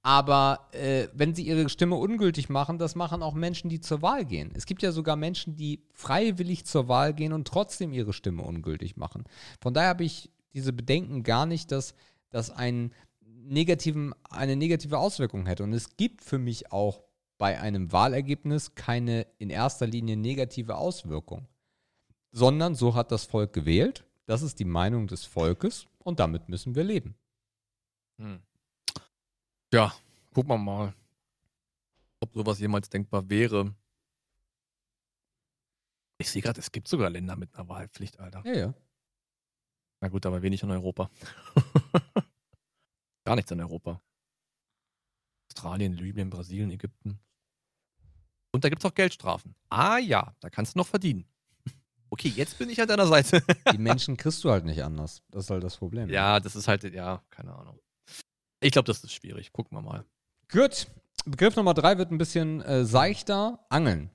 [0.00, 4.24] Aber äh, wenn sie ihre Stimme ungültig machen, das machen auch Menschen, die zur Wahl
[4.24, 4.50] gehen.
[4.54, 8.96] Es gibt ja sogar Menschen, die freiwillig zur Wahl gehen und trotzdem ihre Stimme ungültig
[8.96, 9.24] machen.
[9.60, 11.94] Von daher habe ich diese Bedenken gar nicht, dass
[12.30, 15.62] das einen negativen, eine negative Auswirkung hätte.
[15.62, 17.04] Und es gibt für mich auch
[17.42, 21.48] bei einem Wahlergebnis keine in erster Linie negative Auswirkung,
[22.30, 26.76] sondern so hat das Volk gewählt, das ist die Meinung des Volkes und damit müssen
[26.76, 27.16] wir leben.
[28.18, 28.40] Hm.
[29.72, 29.92] Ja,
[30.32, 30.94] gucken wir mal,
[32.20, 33.74] ob sowas jemals denkbar wäre.
[36.18, 38.44] Ich sehe gerade, es gibt sogar Länder mit einer Wahlpflicht, Alter.
[38.46, 38.74] Ja, ja.
[40.00, 41.10] Na gut, aber wenig in Europa.
[43.24, 44.00] Gar nichts in Europa.
[45.48, 47.18] Australien, Libyen, Brasilien, Ägypten.
[48.52, 49.54] Und da gibt es auch Geldstrafen.
[49.70, 51.26] Ah ja, da kannst du noch verdienen.
[52.10, 53.42] Okay, jetzt bin ich an deiner Seite.
[53.72, 55.22] Die Menschen kriegst du halt nicht anders.
[55.30, 56.10] Das ist halt das Problem.
[56.10, 57.80] ja, das ist halt, ja, keine Ahnung.
[58.60, 59.50] Ich glaube, das ist schwierig.
[59.50, 60.04] Gucken wir mal.
[60.50, 60.88] Gut.
[61.24, 63.64] Begriff Nummer drei wird ein bisschen äh, seichter.
[63.70, 64.10] Angeln.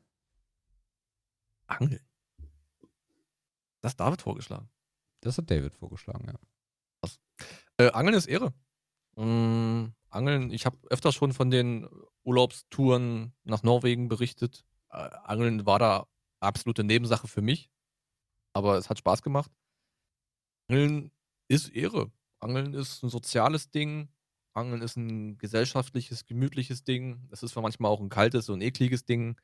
[1.66, 2.00] Angeln.
[3.82, 4.70] Das hat David vorgeschlagen.
[5.22, 7.10] Das hat David vorgeschlagen, ja.
[7.78, 8.54] Äh, Angeln ist Ehre.
[9.16, 11.88] Mm, Angeln, ich habe öfter schon von den
[12.28, 14.66] Urlaubstouren nach Norwegen berichtet.
[14.90, 16.08] Äh, Angeln war da
[16.42, 17.72] absolute Nebensache für mich.
[18.54, 19.52] Aber es hat Spaß gemacht.
[20.68, 21.12] Angeln
[21.48, 22.12] ist Ehre.
[22.40, 24.10] Angeln ist ein soziales Ding.
[24.54, 27.28] Angeln ist ein gesellschaftliches, gemütliches Ding.
[27.32, 29.40] Es ist manchmal auch ein kaltes und ekliges Ding.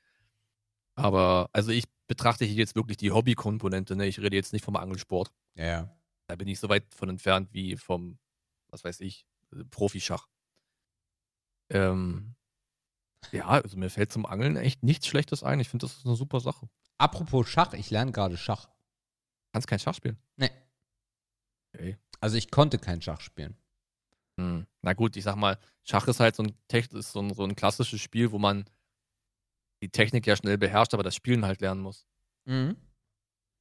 [0.95, 3.95] Aber also ich betrachte hier jetzt wirklich die Hobbykomponente.
[3.95, 4.07] Ne?
[4.07, 5.31] Ich rede jetzt nicht vom Angelsport.
[5.55, 5.97] Ja, ja.
[6.27, 8.17] Da bin ich so weit von entfernt wie vom,
[8.67, 9.25] was weiß ich,
[9.69, 10.27] Profischach.
[11.69, 12.35] Ähm,
[13.31, 15.59] ja, also mir fällt zum Angeln echt nichts Schlechtes ein.
[15.59, 16.67] Ich finde, das ist eine super Sache.
[16.97, 18.69] Apropos Schach, ich lerne gerade Schach.
[19.51, 20.17] Kannst kein Schach spielen.
[20.35, 20.51] Nee.
[21.73, 21.97] Okay.
[22.19, 23.57] Also ich konnte kein Schach spielen.
[24.39, 24.65] Hm.
[24.81, 27.55] Na gut, ich sag mal, Schach ist halt so ein, ist so ein, so ein
[27.55, 28.65] klassisches Spiel, wo man
[29.81, 32.07] die Technik ja schnell beherrscht, aber das Spielen halt lernen muss.
[32.45, 32.77] Mhm.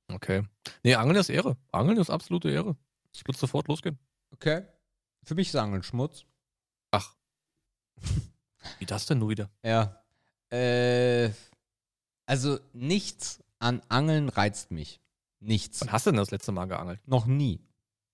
[0.09, 0.45] Okay.
[0.83, 1.57] Nee, Angeln ist Ehre.
[1.73, 2.77] Angeln ist absolute Ehre.
[3.13, 3.99] Ich würde sofort losgehen.
[4.31, 4.65] Okay.
[5.25, 6.25] Für mich ist Angeln Schmutz.
[6.91, 7.15] Ach.
[8.79, 9.51] Wie das denn nur wieder?
[9.65, 10.03] Ja.
[10.51, 11.31] Äh,
[12.27, 15.01] also nichts an Angeln reizt mich.
[15.41, 15.81] Nichts.
[15.81, 17.01] Wann hast du denn das letzte Mal geangelt?
[17.07, 17.61] Noch nie.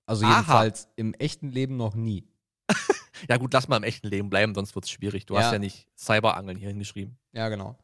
[0.06, 0.34] Also Aha.
[0.36, 2.26] jedenfalls im echten Leben noch nie.
[3.28, 5.26] Ja gut, lass mal im echten Leben bleiben, sonst wird es schwierig.
[5.26, 5.40] Du Ja.
[5.42, 7.18] hast ja nicht Cyberangeln hier hingeschrieben.
[7.32, 7.76] Ja, genau.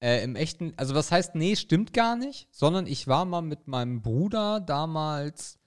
[0.00, 3.68] Äh, Im echten, also was heißt, nee, stimmt gar nicht, sondern ich war mal mit
[3.68, 5.58] meinem Bruder damals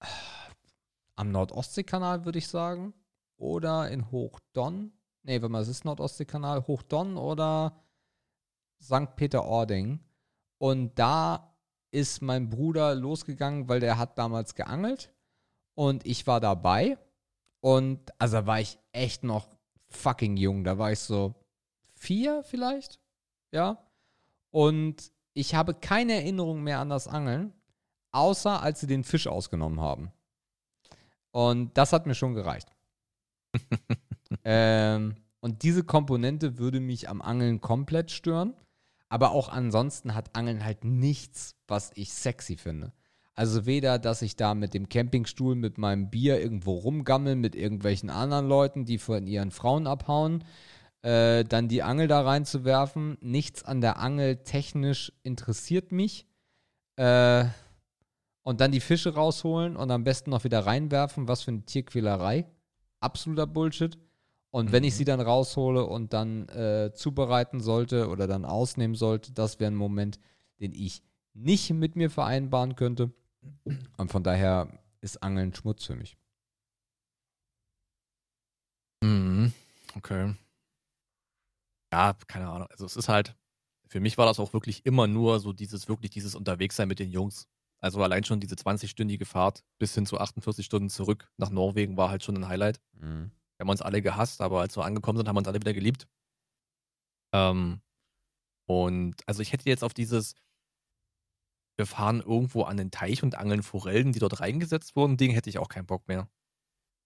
[0.00, 0.06] äh,
[1.14, 2.94] am Nordostseekanal, würde ich sagen.
[3.36, 4.92] Oder in Hochdonn.
[5.24, 7.80] Nee, warte mal, es ist Nordostseekanal, Hochdonn oder
[8.82, 9.14] St.
[9.16, 10.00] Peter-Ording.
[10.58, 11.56] Und da
[11.90, 15.12] ist mein Bruder losgegangen, weil der hat damals geangelt.
[15.74, 16.98] Und ich war dabei.
[17.60, 19.46] Und also da war ich echt noch
[19.88, 20.64] fucking jung.
[20.64, 21.34] Da war ich so
[21.94, 23.00] vier vielleicht.
[23.52, 23.86] Ja.
[24.50, 27.52] Und ich habe keine Erinnerung mehr an das Angeln,
[28.10, 30.12] außer als sie den Fisch ausgenommen haben.
[31.30, 32.68] Und das hat mir schon gereicht.
[34.44, 38.54] ähm, und diese Komponente würde mich am Angeln komplett stören.
[39.08, 42.92] Aber auch ansonsten hat Angeln halt nichts, was ich sexy finde.
[43.34, 48.08] Also weder, dass ich da mit dem Campingstuhl mit meinem Bier irgendwo rumgammel mit irgendwelchen
[48.08, 50.44] anderen Leuten, die von ihren Frauen abhauen,
[51.02, 53.18] äh, dann die Angel da reinzuwerfen.
[53.20, 56.26] Nichts an der Angel technisch interessiert mich.
[56.96, 57.46] Äh,
[58.42, 61.28] und dann die Fische rausholen und am besten noch wieder reinwerfen.
[61.28, 62.46] Was für eine Tierquälerei.
[63.00, 63.98] Absoluter Bullshit.
[64.52, 69.32] Und wenn ich sie dann raushole und dann äh, zubereiten sollte oder dann ausnehmen sollte,
[69.32, 70.20] das wäre ein Moment,
[70.60, 73.10] den ich nicht mit mir vereinbaren könnte.
[73.96, 74.68] Und von daher
[75.00, 76.18] ist Angeln Schmutz für mich.
[79.02, 79.54] Mhm.
[79.96, 80.34] Okay.
[81.90, 82.68] Ja, keine Ahnung.
[82.70, 83.34] Also es ist halt,
[83.86, 87.10] für mich war das auch wirklich immer nur so dieses, wirklich dieses Unterwegssein mit den
[87.10, 87.48] Jungs.
[87.80, 92.10] Also allein schon diese 20-stündige Fahrt bis hin zu 48 Stunden zurück nach Norwegen war
[92.10, 92.80] halt schon ein Highlight.
[92.92, 93.30] Mhm.
[93.62, 95.72] Wir haben uns alle gehasst, aber als wir angekommen sind, haben wir uns alle wieder
[95.72, 96.08] geliebt.
[97.32, 97.80] Ähm,
[98.66, 100.34] und also ich hätte jetzt auf dieses,
[101.76, 105.48] wir fahren irgendwo an den Teich und angeln Forellen, die dort reingesetzt wurden, Ding hätte
[105.48, 106.28] ich auch keinen Bock mehr.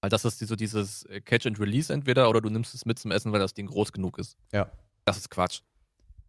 [0.00, 2.98] Weil das ist so dieses äh, Catch and Release entweder oder du nimmst es mit
[2.98, 4.38] zum Essen, weil das Ding groß genug ist.
[4.50, 4.72] Ja.
[5.04, 5.60] Das ist Quatsch.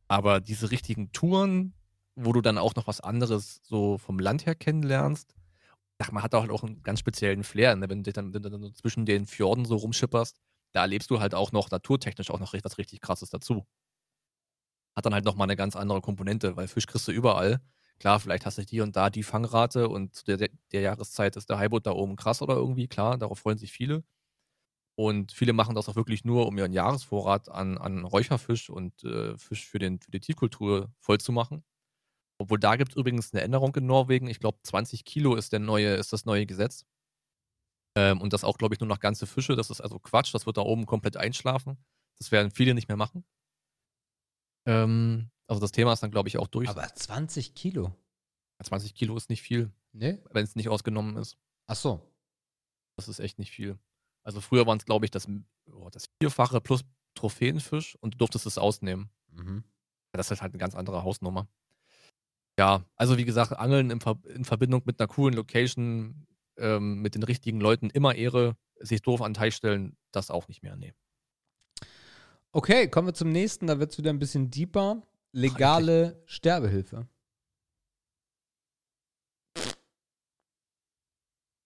[0.10, 1.74] Aber diese richtigen Touren,
[2.16, 5.37] wo du dann auch noch was anderes so vom Land her kennenlernst,
[6.00, 7.90] sag mal, hat auch, auch einen ganz speziellen Flair, ne?
[7.90, 10.38] wenn du dann, wenn du dann zwischen den Fjorden so rumschipperst,
[10.74, 13.66] da erlebst du halt auch noch naturtechnisch auch noch was richtig krasses dazu.
[14.96, 17.62] Hat dann halt nochmal eine ganz andere Komponente, weil Fisch kriegst du überall.
[18.00, 21.50] Klar, vielleicht hast du hier und da die Fangrate und zu der, der Jahreszeit ist
[21.50, 24.04] der Highboot da oben krass oder irgendwie, klar, darauf freuen sich viele.
[24.96, 29.38] Und viele machen das auch wirklich nur, um ihren Jahresvorrat an, an Räucherfisch und äh,
[29.38, 31.64] Fisch für, den, für die Tiefkultur voll zu machen.
[32.40, 34.28] Obwohl da gibt es übrigens eine Änderung in Norwegen.
[34.28, 36.86] Ich glaube, 20 Kilo ist, der neue, ist das neue Gesetz.
[37.96, 39.56] Ähm, und das auch, glaube ich, nur noch ganze Fische.
[39.56, 40.34] Das ist also Quatsch.
[40.34, 41.78] Das wird da oben komplett einschlafen.
[42.20, 43.26] Das werden viele nicht mehr machen.
[44.68, 46.70] Ähm, also das Thema ist dann, glaube ich, auch durch.
[46.70, 47.96] Aber 20 Kilo?
[48.64, 50.22] 20 Kilo ist nicht viel, Ne?
[50.32, 51.38] wenn es nicht ausgenommen ist.
[51.68, 52.02] Ach so.
[52.98, 53.78] Das ist echt nicht viel.
[54.24, 55.28] Also früher waren es, glaube ich, das,
[55.72, 56.84] oh, das Vierfache plus
[57.16, 59.10] Trophäenfisch und du durftest es ausnehmen.
[59.32, 59.64] Mhm.
[60.12, 61.48] Das ist halt eine ganz andere Hausnummer.
[62.58, 66.28] Ja, also wie gesagt, Angeln in, Ver in Verbindung mit einer coolen Location
[66.58, 70.64] ähm, mit den richtigen Leuten immer Ehre, sich doof an Teich stellen, das auch nicht
[70.64, 70.76] mehr.
[70.76, 70.94] Nee.
[72.52, 73.68] Okay, kommen wir zum nächsten.
[73.68, 75.04] Da wird es wieder ein bisschen deeper.
[75.32, 77.08] Legale Sterbehilfe.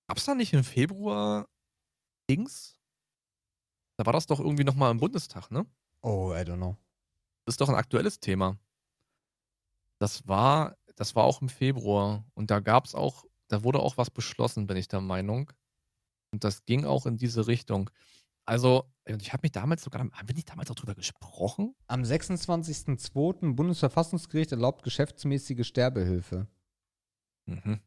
[0.07, 1.47] Gab es da nicht im Februar
[2.29, 2.77] Dings?
[3.97, 5.65] Da war das doch irgendwie nochmal im Bundestag, ne?
[6.01, 6.75] Oh, I don't know.
[7.45, 8.59] Das ist doch ein aktuelles Thema.
[9.99, 13.97] Das war, das war auch im Februar und da gab es auch, da wurde auch
[13.97, 15.51] was beschlossen, bin ich der Meinung.
[16.33, 17.89] Und das ging auch in diese Richtung.
[18.45, 21.75] Also, ich habe mich damals sogar, haben wir nicht damals auch drüber gesprochen?
[21.87, 23.53] Am 26.02.
[23.55, 26.47] Bundesverfassungsgericht erlaubt geschäftsmäßige Sterbehilfe.
[27.45, 27.81] Mhm.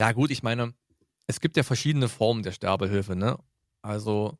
[0.00, 0.74] Ja, gut, ich meine,
[1.26, 3.38] es gibt ja verschiedene Formen der Sterbehilfe, ne?
[3.82, 4.38] Also,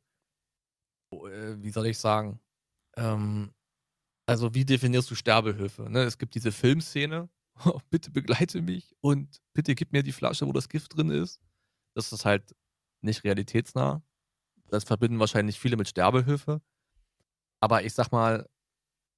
[1.13, 2.41] äh, wie soll ich sagen?
[2.97, 3.53] Ähm,
[4.29, 5.89] also, wie definierst du Sterbehilfe?
[5.89, 6.03] Ne?
[6.03, 7.31] Es gibt diese Filmszene,
[7.91, 11.41] bitte begleite mich und bitte gib mir die Flasche, wo das Gift drin ist.
[11.95, 12.55] Das ist halt
[13.01, 14.03] nicht realitätsnah.
[14.67, 16.61] Das verbinden wahrscheinlich viele mit Sterbehilfe.
[17.61, 18.47] Aber ich sag mal,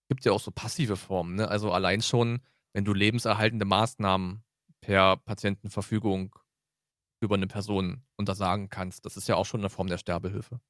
[0.08, 1.34] gibt ja auch so passive Formen.
[1.34, 1.48] Ne?
[1.48, 2.40] Also allein schon,
[2.72, 4.44] wenn du lebenserhaltende Maßnahmen
[4.80, 6.36] per Patientenverfügung
[7.20, 10.60] über eine Person untersagen kannst, das ist ja auch schon eine Form der Sterbehilfe.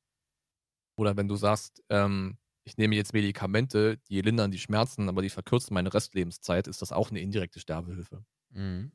[0.97, 5.31] Oder wenn du sagst, ähm, ich nehme jetzt Medikamente, die lindern die Schmerzen, aber die
[5.31, 8.25] verkürzen meine Restlebenszeit, ist das auch eine indirekte Sterbehilfe.
[8.51, 8.93] Mhm.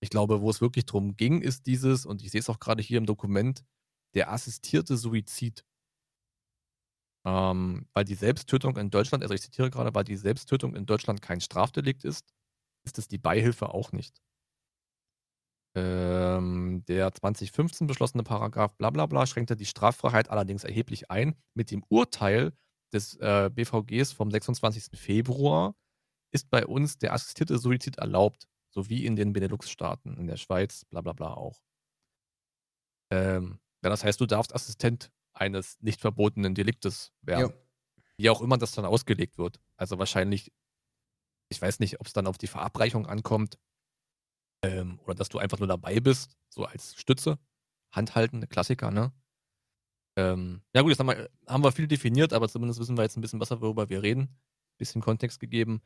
[0.00, 2.82] Ich glaube, wo es wirklich drum ging, ist dieses, und ich sehe es auch gerade
[2.82, 3.64] hier im Dokument,
[4.14, 5.64] der assistierte Suizid.
[7.26, 11.22] Ähm, weil die Selbsttötung in Deutschland, also ich zitiere gerade, weil die Selbsttötung in Deutschland
[11.22, 12.34] kein Strafdelikt ist,
[12.84, 14.20] ist es die Beihilfe auch nicht.
[15.76, 21.34] Ähm, der 2015 beschlossene Paragraph bla bla bla schränkte die Straffreiheit allerdings erheblich ein.
[21.54, 22.52] Mit dem Urteil
[22.94, 24.98] des äh, BVGs vom 26.
[24.98, 25.74] Februar
[26.32, 31.00] ist bei uns der assistierte Suizid erlaubt, sowie in den Benelux-Staaten, in der Schweiz, bla
[31.00, 31.62] bla bla auch.
[33.10, 37.52] Ähm, ja, das heißt, du darfst Assistent eines nicht verbotenen Deliktes werden.
[37.52, 37.64] Jo.
[38.16, 39.60] Wie auch immer das dann ausgelegt wird.
[39.76, 40.52] Also wahrscheinlich,
[41.50, 43.58] ich weiß nicht, ob es dann auf die Verabreichung ankommt
[44.64, 47.38] ähm, oder dass du einfach nur dabei bist, so als Stütze.
[47.92, 49.12] Handhalten, Klassiker, ne?
[50.16, 53.16] Ähm, ja gut, jetzt haben wir, haben wir viel definiert, aber zumindest wissen wir jetzt
[53.16, 54.28] ein bisschen besser, worüber wir reden.
[54.78, 55.82] Bisschen Kontext gegeben.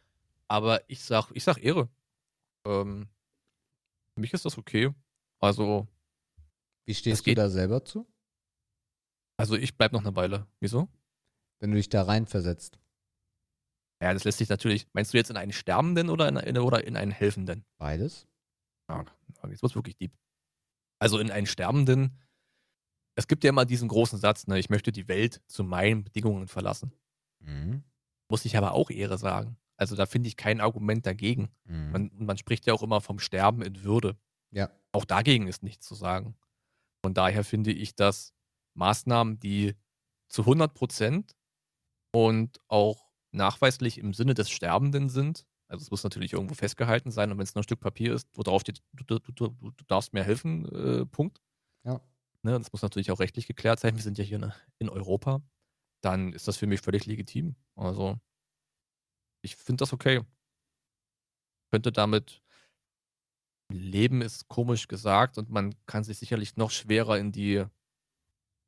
[0.48, 1.88] Aber ich sag, ich sag Ehre.
[2.64, 3.08] Ähm,
[4.14, 4.90] für mich ist das okay.
[5.40, 5.86] Also.
[6.84, 8.06] Wie stehst du da selber zu?
[9.36, 10.46] Also ich bleib noch eine Weile.
[10.58, 10.88] Wieso?
[11.60, 12.78] Wenn du dich da reinversetzt.
[14.00, 14.86] Ja, das lässt sich natürlich.
[14.92, 17.64] Meinst du jetzt in einen Sterbenden oder in, in, oder in einen Helfenden?
[17.78, 18.26] Beides.
[18.88, 19.04] Ja,
[19.48, 20.12] jetzt wird wirklich deep.
[20.98, 22.18] Also in einen Sterbenden.
[23.18, 26.46] Es gibt ja immer diesen großen Satz, ne, ich möchte die Welt zu meinen Bedingungen
[26.46, 26.92] verlassen.
[27.40, 27.82] Mhm.
[28.28, 29.56] Muss ich aber auch Ehre sagen.
[29.76, 31.50] Also da finde ich kein Argument dagegen.
[31.64, 31.90] Mhm.
[31.90, 34.16] Man, man, spricht ja auch immer vom Sterben in Würde.
[34.52, 34.70] Ja.
[34.92, 36.36] Auch dagegen ist nichts zu sagen.
[37.04, 38.34] Von daher finde ich, dass
[38.74, 39.74] Maßnahmen, die
[40.28, 41.34] zu 100 Prozent
[42.12, 47.32] und auch nachweislich im Sinne des Sterbenden sind, also es muss natürlich irgendwo festgehalten sein
[47.32, 49.84] und wenn es nur ein Stück Papier ist, wo drauf steht, du, du, du, du
[49.88, 51.40] darfst mir helfen, äh, Punkt.
[52.44, 53.96] Ne, das muss natürlich auch rechtlich geklärt sein.
[53.96, 55.42] Wir sind ja hier ne, in Europa.
[56.02, 57.56] Dann ist das für mich völlig legitim.
[57.76, 58.18] Also
[59.42, 60.22] ich finde das okay.
[61.70, 62.42] Könnte damit
[63.70, 67.64] leben, ist komisch gesagt und man kann sich sicherlich noch schwerer in die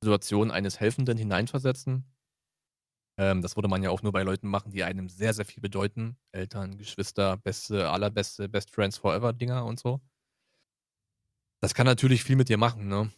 [0.02, 2.04] Situation eines Helfenden hineinversetzen.
[3.18, 5.60] Ähm, das würde man ja auch nur bei Leuten machen, die einem sehr, sehr viel
[5.60, 6.16] bedeuten.
[6.32, 10.00] Eltern, Geschwister, beste, allerbeste, Best Friends Forever Dinger und so.
[11.62, 13.12] Das kann natürlich viel mit dir machen, ne?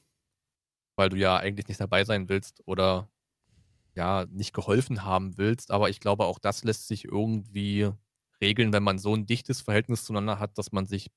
[0.97, 3.09] Weil du ja eigentlich nicht dabei sein willst oder
[3.95, 5.71] ja, nicht geholfen haben willst.
[5.71, 7.91] Aber ich glaube, auch das lässt sich irgendwie
[8.41, 11.11] regeln, wenn man so ein dichtes Verhältnis zueinander hat, dass man sich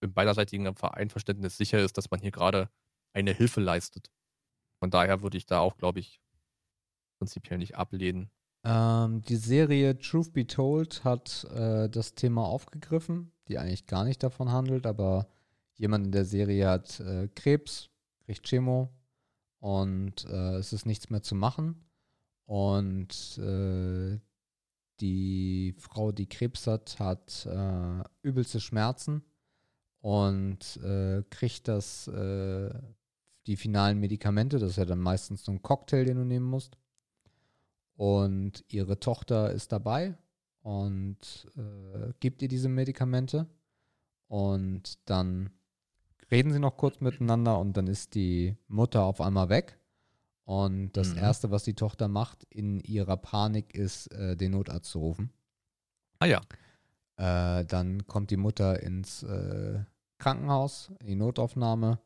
[0.00, 2.68] im beiderseitigen Einverständnis sicher ist, dass man hier gerade
[3.12, 4.10] eine Hilfe leistet.
[4.78, 6.20] Von daher würde ich da auch, glaube ich,
[7.18, 8.30] prinzipiell nicht ablehnen.
[8.64, 14.22] Ähm, die Serie Truth Be Told hat äh, das Thema aufgegriffen, die eigentlich gar nicht
[14.22, 15.28] davon handelt, aber
[15.74, 17.90] jemand in der Serie hat äh, Krebs,
[18.24, 18.90] kriegt Chemo
[19.62, 21.76] und äh, es ist nichts mehr zu machen.
[22.46, 24.18] Und äh,
[25.00, 29.22] die Frau, die Krebs hat, hat äh, übelste Schmerzen
[30.00, 32.74] und äh, kriegt das, äh,
[33.46, 36.76] die finalen Medikamente, das ist ja dann meistens so ein Cocktail, den du nehmen musst.
[37.94, 40.18] Und ihre Tochter ist dabei
[40.62, 43.46] und äh, gibt ihr diese Medikamente.
[44.26, 45.50] Und dann
[46.32, 49.78] reden sie noch kurz miteinander und dann ist die Mutter auf einmal weg.
[50.44, 51.18] Und das mhm.
[51.18, 55.30] Erste, was die Tochter macht in ihrer Panik, ist, äh, den Notarzt zu rufen.
[56.18, 56.40] Ah ja.
[57.16, 59.84] Äh, dann kommt die Mutter ins äh,
[60.18, 62.00] Krankenhaus, in die Notaufnahme.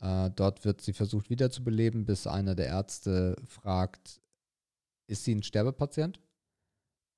[0.00, 4.20] Äh, dort wird sie versucht wiederzubeleben, bis einer der Ärzte fragt,
[5.06, 6.20] ist sie ein Sterbepatient?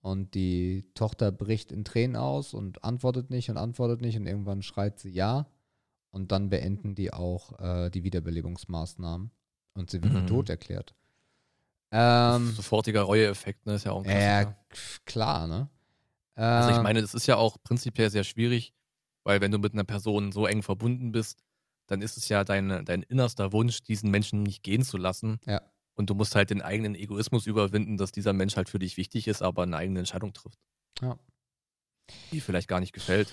[0.00, 4.62] Und die Tochter bricht in Tränen aus und antwortet nicht und antwortet nicht und irgendwann
[4.62, 5.46] schreit sie ja.
[6.18, 9.30] Und dann beenden die auch äh, die Wiederbelebungsmaßnahmen
[9.74, 10.26] und sie wird Mhm.
[10.26, 10.96] tot erklärt.
[11.92, 13.74] Ähm, Sofortiger Reueeffekt, ne?
[13.74, 14.58] Ist ja auch ein ja, Klassiker.
[14.68, 15.68] k- klar, ne?
[16.34, 18.74] Also ich Ähm, meine, das ist ja auch prinzipiell sehr schwierig,
[19.22, 21.44] weil wenn du mit einer Person so eng verbunden bist,
[21.86, 25.38] dann ist es ja dein, dein innerster Wunsch, diesen Menschen nicht gehen zu lassen.
[25.46, 25.62] Ja.
[25.94, 29.28] Und du musst halt den eigenen Egoismus überwinden, dass dieser Mensch halt für dich wichtig
[29.28, 30.58] ist, aber eine eigene Entscheidung trifft.
[31.00, 31.16] Ja.
[32.32, 33.32] Die vielleicht gar nicht gefällt.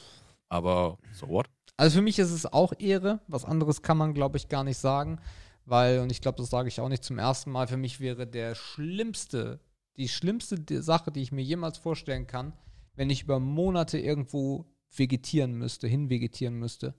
[0.49, 1.47] Aber so what?
[1.77, 3.19] Also für mich ist es auch Ehre.
[3.27, 5.19] Was anderes kann man, glaube ich, gar nicht sagen.
[5.65, 8.27] Weil, und ich glaube, das sage ich auch nicht zum ersten Mal, für mich wäre
[8.27, 9.59] der schlimmste,
[9.97, 12.53] die schlimmste Sache, die ich mir jemals vorstellen kann,
[12.95, 14.65] wenn ich über Monate irgendwo
[14.95, 16.93] vegetieren müsste, hinvegetieren müsste.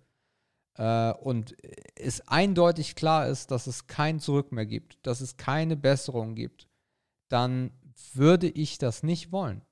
[0.75, 1.57] Äh, und
[1.95, 6.69] es eindeutig klar ist, dass es kein Zurück mehr gibt, dass es keine Besserung gibt,
[7.29, 7.71] dann
[8.15, 9.63] würde ich das nicht wollen.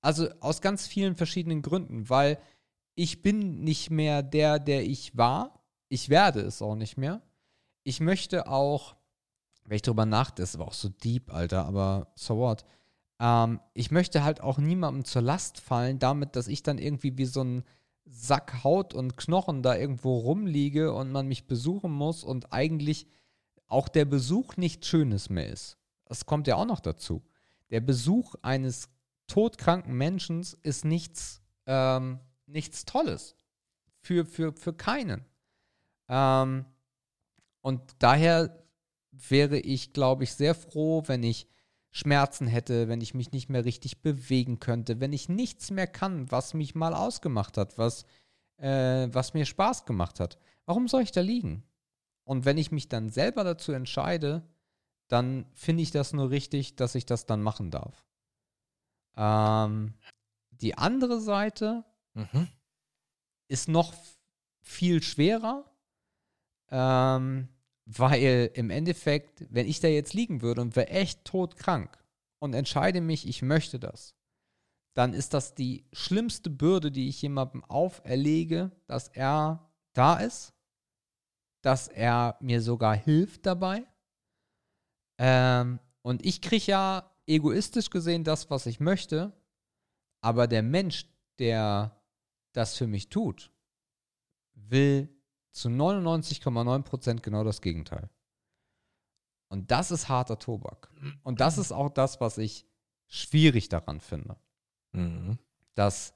[0.00, 2.38] Also aus ganz vielen verschiedenen Gründen, weil
[2.94, 5.60] ich bin nicht mehr der, der ich war.
[5.88, 7.22] Ich werde es auch nicht mehr.
[7.82, 8.96] Ich möchte auch,
[9.64, 12.64] wenn ich drüber nachdenke, das war auch so deep, Alter, aber so what?
[13.20, 17.26] Ähm, ich möchte halt auch niemandem zur Last fallen, damit, dass ich dann irgendwie wie
[17.26, 17.64] so ein
[18.06, 23.06] Sack Haut und Knochen da irgendwo rumliege und man mich besuchen muss und eigentlich
[23.66, 25.78] auch der Besuch nichts Schönes mehr ist.
[26.04, 27.24] Das kommt ja auch noch dazu.
[27.70, 28.88] Der Besuch eines
[29.26, 33.36] todkranken Menschen ist nichts, ähm, nichts Tolles.
[34.00, 35.24] Für, für, für keinen.
[36.08, 36.66] Ähm,
[37.60, 38.62] und daher
[39.12, 41.48] wäre ich, glaube ich, sehr froh, wenn ich
[41.90, 46.30] Schmerzen hätte, wenn ich mich nicht mehr richtig bewegen könnte, wenn ich nichts mehr kann,
[46.30, 48.04] was mich mal ausgemacht hat, was,
[48.56, 50.36] äh, was mir Spaß gemacht hat.
[50.66, 51.62] Warum soll ich da liegen?
[52.24, 54.42] Und wenn ich mich dann selber dazu entscheide,
[55.08, 58.04] dann finde ich das nur richtig, dass ich das dann machen darf.
[59.16, 59.94] Ähm,
[60.50, 61.84] die andere Seite
[62.14, 62.48] Mhm.
[63.48, 63.92] ist noch
[64.62, 65.64] viel schwerer,
[66.70, 67.48] ähm,
[67.86, 72.02] weil im Endeffekt, wenn ich da jetzt liegen würde und wäre echt todkrank
[72.38, 74.14] und entscheide mich, ich möchte das,
[74.94, 80.54] dann ist das die schlimmste Bürde, die ich jemandem auferlege, dass er da ist,
[81.62, 83.84] dass er mir sogar hilft dabei.
[85.18, 89.32] Ähm, und ich kriege ja egoistisch gesehen das, was ich möchte,
[90.20, 91.06] aber der Mensch,
[91.38, 91.96] der
[92.54, 93.52] das für mich tut,
[94.54, 95.08] will
[95.50, 98.08] zu 99,9% genau das Gegenteil.
[99.48, 100.90] Und das ist harter Tobak.
[101.22, 102.66] Und das ist auch das, was ich
[103.06, 104.36] schwierig daran finde.
[104.92, 105.38] Mhm.
[105.74, 106.14] Dass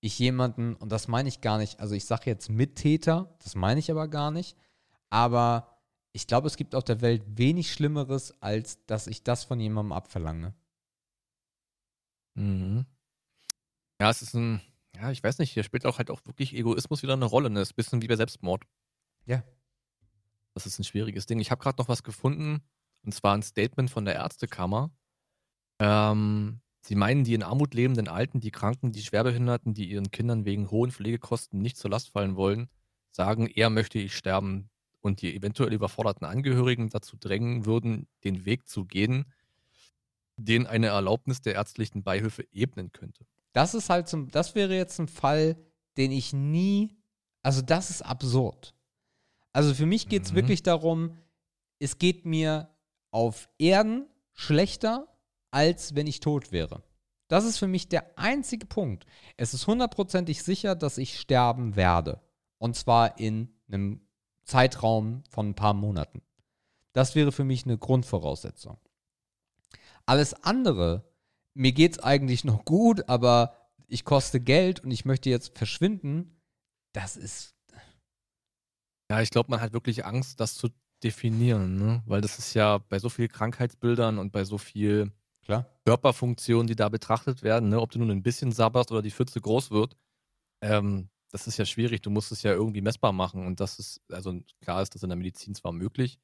[0.00, 3.78] ich jemanden, und das meine ich gar nicht, also ich sage jetzt Mittäter, das meine
[3.78, 4.56] ich aber gar nicht,
[5.10, 5.78] aber
[6.12, 9.92] ich glaube, es gibt auf der Welt wenig Schlimmeres, als dass ich das von jemandem
[9.92, 10.54] abverlange.
[12.34, 12.84] Mhm.
[14.00, 14.60] Ja, es ist ein,
[15.02, 17.50] ja, ich weiß nicht, hier spielt auch halt auch wirklich Egoismus wieder eine Rolle.
[17.50, 17.58] Ne?
[17.58, 18.62] Das ist ein bisschen wie bei Selbstmord.
[19.26, 19.42] Ja.
[20.54, 21.40] Das ist ein schwieriges Ding.
[21.40, 22.62] Ich habe gerade noch was gefunden,
[23.02, 24.92] und zwar ein Statement von der Ärztekammer.
[25.80, 30.44] Ähm, sie meinen, die in Armut lebenden Alten, die Kranken, die Schwerbehinderten, die ihren Kindern
[30.44, 32.68] wegen hohen Pflegekosten nicht zur Last fallen wollen,
[33.10, 34.70] sagen, eher möchte ich sterben
[35.00, 39.24] und die eventuell überforderten Angehörigen dazu drängen würden, den Weg zu gehen,
[40.36, 43.26] den eine Erlaubnis der ärztlichen Beihilfe ebnen könnte.
[43.52, 45.56] Das ist halt zum, das wäre jetzt ein Fall,
[45.96, 46.96] den ich nie,
[47.42, 48.74] also das ist absurd.
[49.52, 50.36] Also für mich geht es Mhm.
[50.36, 51.18] wirklich darum,
[51.78, 52.70] es geht mir
[53.10, 55.08] auf Erden schlechter,
[55.50, 56.82] als wenn ich tot wäre.
[57.28, 59.04] Das ist für mich der einzige Punkt.
[59.36, 62.20] Es ist hundertprozentig sicher, dass ich sterben werde.
[62.58, 64.00] Und zwar in einem
[64.44, 66.22] Zeitraum von ein paar Monaten.
[66.92, 68.78] Das wäre für mich eine Grundvoraussetzung.
[70.04, 71.04] Alles andere,
[71.54, 73.56] mir geht es eigentlich noch gut, aber
[73.86, 76.40] ich koste Geld und ich möchte jetzt verschwinden,
[76.92, 77.54] das ist.
[79.10, 80.70] Ja, ich glaube, man hat wirklich Angst, das zu
[81.02, 82.02] definieren, ne?
[82.06, 85.12] weil das ist ja bei so vielen Krankheitsbildern und bei so viel
[85.44, 85.66] Klar.
[85.84, 87.80] Körperfunktionen, die da betrachtet werden, ne?
[87.80, 89.96] ob du nun ein bisschen sabberst oder die Pfütze groß wird,
[90.62, 92.02] ähm, das ist ja schwierig.
[92.02, 95.08] Du musst es ja irgendwie messbar machen und das ist, also klar ist das in
[95.08, 96.20] der Medizin zwar möglich,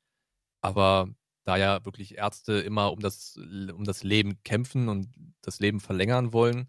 [0.63, 1.09] aber
[1.49, 5.09] da ja wirklich Ärzte immer um das, um das Leben kämpfen und
[5.41, 6.69] das Leben verlängern wollen,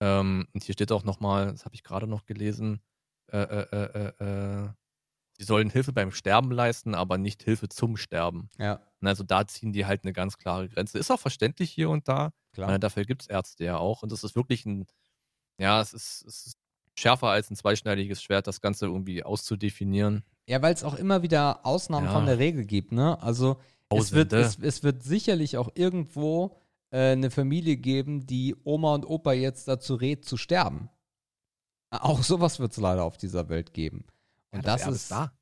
[0.00, 2.80] ähm, und hier steht auch nochmal, das habe ich gerade noch gelesen,
[3.32, 4.68] äh, äh, äh, äh, äh,
[5.36, 8.48] sie sollen Hilfe beim Sterben leisten, aber nicht Hilfe zum Sterben.
[8.58, 10.98] Ja, Und also da ziehen die halt eine ganz klare Grenze.
[10.98, 12.30] Ist auch verständlich hier und da.
[12.52, 12.68] Klar.
[12.68, 14.02] meine, dafür gibt es Ärzte ja auch.
[14.02, 14.86] Und das ist wirklich ein,
[15.58, 16.58] ja, es ist, es ist
[16.96, 20.24] schärfer als ein zweischneidiges Schwert, das Ganze irgendwie auszudefinieren.
[20.48, 22.12] Ja, weil es auch immer wieder Ausnahmen Ja.
[22.12, 23.20] von der Regel gibt, ne?
[23.20, 26.56] Also es wird, es, es wird sicherlich auch irgendwo
[26.90, 30.90] äh, eine Familie geben, die Oma und Opa jetzt dazu rät, zu sterben.
[31.90, 34.04] Auch sowas wird es leider auf dieser Welt geben.
[34.50, 35.32] Und Ja, das, ist, da.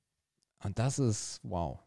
[0.63, 1.81] und das ist, wow.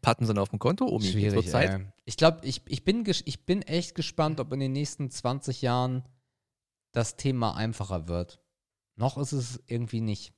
[0.00, 1.04] Patten sind auf dem Konto, Omi.
[1.04, 1.50] Schwierig.
[1.50, 1.70] Zeit.
[1.70, 1.86] ey.
[2.04, 6.02] Ich glaube, ich, ich, bin ich bin echt gespannt, ob in den nächsten 20 Jahren
[6.92, 8.40] das Thema einfacher wird.
[8.96, 10.32] Noch ist es irgendwie nicht.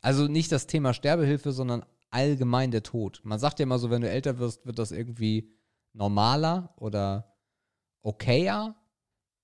[0.00, 3.20] Also nicht das Thema Sterbehilfe, sondern allgemein der Tod.
[3.24, 5.52] Man sagt ja immer so, wenn du älter wirst, wird das irgendwie
[5.92, 7.34] normaler oder
[8.02, 8.74] okayer.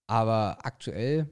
[0.06, 1.28] Aber aktuell,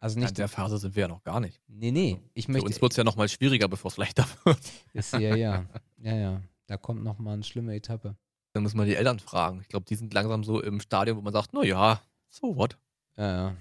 [0.00, 0.38] also Ja, in nicht.
[0.38, 1.60] der Phase sind wir ja noch gar nicht.
[1.68, 2.20] nee, nee.
[2.34, 2.66] Ich Für möchte.
[2.66, 4.58] uns wird es ja noch mal schwieriger, bevor es leichter wird.
[4.92, 5.64] ist, ja, ja.
[5.98, 6.42] Ja, ja.
[6.66, 8.16] Da kommt noch mal eine schlimme Etappe.
[8.54, 9.60] Dann müssen wir die Eltern fragen.
[9.60, 12.76] Ich glaube, die sind langsam so im Stadium, wo man sagt, na ja, so what?
[13.16, 13.56] Ja, ja.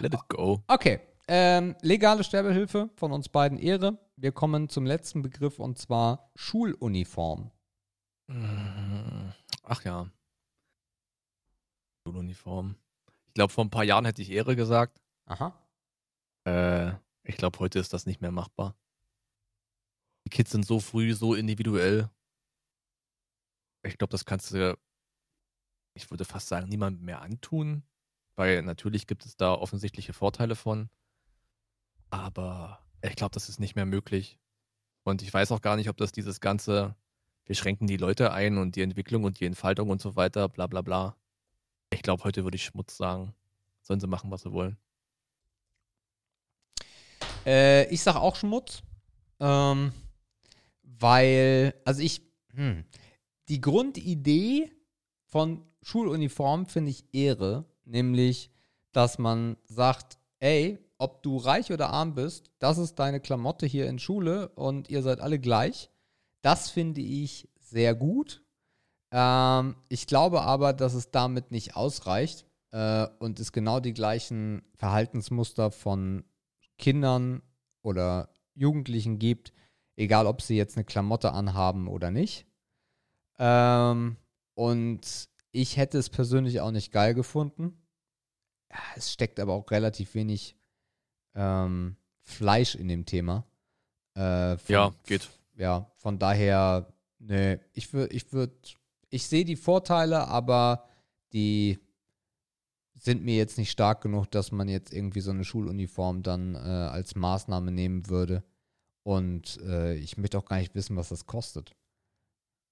[0.00, 0.62] Let it go.
[0.68, 1.00] Okay.
[1.30, 3.98] Ähm, legale Sterbehilfe von uns beiden Ehre.
[4.16, 7.50] Wir kommen zum letzten Begriff und zwar Schuluniform.
[8.28, 9.28] Mm,
[9.62, 10.10] Ach ja.
[12.02, 12.76] Schuluniform.
[13.26, 15.02] Ich glaube, vor ein paar Jahren hätte ich Ehre gesagt.
[15.26, 15.54] Aha.
[16.44, 16.92] Äh,
[17.24, 18.74] ich glaube, heute ist das nicht mehr machbar.
[20.24, 22.10] Die Kids sind so früh, so individuell.
[23.82, 24.78] Ich glaube, das kannst du,
[25.94, 27.82] ich würde fast sagen, niemandem mehr antun,
[28.34, 30.88] weil natürlich gibt es da offensichtliche Vorteile von.
[32.10, 34.38] Aber ich glaube, das ist nicht mehr möglich.
[35.04, 36.94] Und ich weiß auch gar nicht, ob das dieses ganze,
[37.44, 40.66] wir schränken die Leute ein und die Entwicklung und die Entfaltung und so weiter, bla
[40.66, 41.16] bla bla.
[41.90, 43.34] Ich glaube, heute würde ich Schmutz sagen.
[43.82, 44.76] Sollen sie machen, was sie wollen.
[47.46, 48.82] Äh, ich sag auch Schmutz.
[49.40, 49.92] Ähm,
[50.82, 52.22] weil, also ich,
[52.52, 52.84] hm,
[53.48, 54.70] die Grundidee
[55.24, 58.50] von Schuluniform finde ich Ehre, nämlich,
[58.92, 63.88] dass man sagt, ey, ob du reich oder arm bist, das ist deine Klamotte hier
[63.88, 65.90] in Schule und ihr seid alle gleich.
[66.42, 68.44] Das finde ich sehr gut.
[69.12, 74.62] Ähm, ich glaube aber, dass es damit nicht ausreicht äh, und es genau die gleichen
[74.74, 76.24] Verhaltensmuster von
[76.78, 77.42] Kindern
[77.82, 79.52] oder Jugendlichen gibt,
[79.96, 82.46] egal ob sie jetzt eine Klamotte anhaben oder nicht.
[83.38, 84.16] Ähm,
[84.54, 87.80] und ich hätte es persönlich auch nicht geil gefunden.
[88.96, 90.57] Es steckt aber auch relativ wenig
[91.34, 93.44] ähm, Fleisch in dem Thema.
[94.14, 95.28] Äh, von- Ja, geht.
[95.56, 98.54] Ja, von daher, ne, ich würde, ich würde,
[99.10, 100.88] ich sehe die Vorteile, aber
[101.32, 101.78] die
[102.94, 106.58] sind mir jetzt nicht stark genug, dass man jetzt irgendwie so eine Schuluniform dann äh,
[106.58, 108.42] als Maßnahme nehmen würde.
[109.04, 111.74] Und äh, ich möchte auch gar nicht wissen, was das kostet.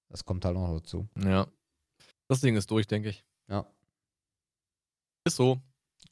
[0.09, 1.07] Das kommt halt noch dazu.
[1.23, 1.47] Ja.
[2.27, 3.23] Das Ding ist durch, denke ich.
[3.47, 3.65] Ja.
[5.25, 5.59] Ist so.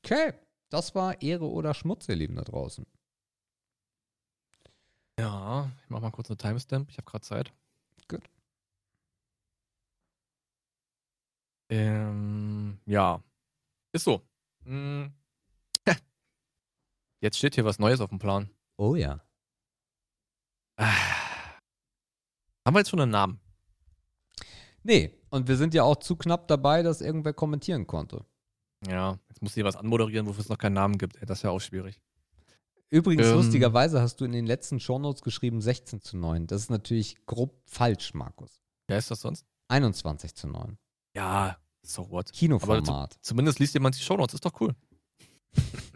[0.04, 0.34] Okay,
[0.70, 2.86] das war Ehre oder Schmutz, ihr Lieben da draußen.
[5.20, 6.90] Ja, ich mach mal kurz eine Timestamp.
[6.90, 7.54] Ich habe gerade Zeit.
[8.08, 8.24] Gut.
[11.70, 13.24] Ähm, ja.
[13.94, 14.22] Ist so.
[14.66, 15.14] Hm.
[17.22, 18.50] Jetzt steht hier was Neues auf dem Plan.
[18.78, 19.22] Oh ja.
[20.78, 21.16] Ah.
[22.66, 23.40] Haben wir jetzt schon einen Namen?
[24.84, 28.26] Nee, und wir sind ja auch zu knapp dabei, dass irgendwer kommentieren konnte.
[28.90, 31.18] Ja, jetzt muss hier was anmoderieren, wofür es noch keinen Namen gibt.
[31.18, 32.00] Ey, das ist ja auch schwierig.
[32.90, 33.36] Übrigens, Ähm.
[33.36, 36.48] lustigerweise hast du in den letzten Shownotes geschrieben 16 zu 9.
[36.48, 38.62] Das ist natürlich grob falsch, Markus.
[38.88, 39.46] Wer ist das sonst?
[39.70, 40.78] 21 zu 9.
[41.16, 42.32] Ja, so what.
[42.32, 43.18] Kinoformat.
[43.22, 44.76] Zumindest liest jemand die Shownotes, ist doch cool.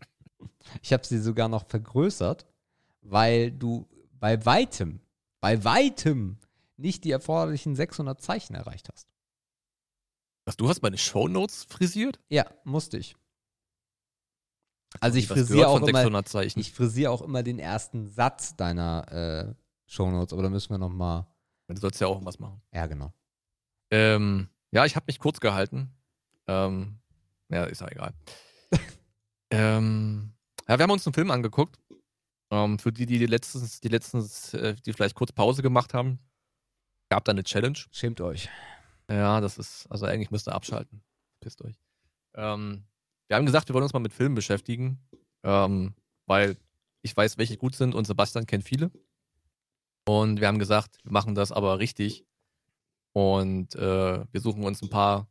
[0.83, 2.45] Ich habe sie sogar noch vergrößert,
[3.01, 3.87] weil du
[4.19, 5.01] bei weitem,
[5.39, 6.37] bei weitem
[6.77, 9.08] nicht die erforderlichen 600 Zeichen erreicht hast.
[10.49, 12.19] Was, du hast meine Shownotes frisiert?
[12.27, 13.15] Ja, musste ich.
[14.99, 16.59] Also ich frisiere auch immer, 600 Zeichen.
[16.59, 19.53] ich frisiere auch immer den ersten Satz deiner äh,
[19.85, 21.27] Shownotes, aber da müssen wir noch mal.
[21.67, 22.63] Du sollst ja auch was machen.
[22.73, 23.13] Ja, genau.
[23.91, 25.95] Ähm, ja, ich habe mich kurz gehalten.
[26.47, 26.97] Ähm,
[27.49, 28.15] ja, ist ja egal.
[29.51, 30.33] ähm,
[30.67, 31.77] ja, wir haben uns einen Film angeguckt.
[32.49, 36.17] Ähm, für die, die letztens, die letztens, äh, die vielleicht kurz Pause gemacht haben,
[37.09, 37.77] gab da eine Challenge.
[37.91, 38.49] Schämt euch.
[39.09, 41.01] Ja, das ist, also eigentlich müsst ihr abschalten.
[41.39, 41.79] Pisst euch.
[42.35, 42.83] Ähm,
[43.27, 44.99] wir haben gesagt, wir wollen uns mal mit Filmen beschäftigen,
[45.43, 45.93] ähm,
[46.25, 46.57] weil
[47.01, 48.91] ich weiß, welche gut sind und Sebastian kennt viele.
[50.05, 52.25] Und wir haben gesagt, wir machen das aber richtig.
[53.13, 55.27] Und äh, wir suchen uns ein paar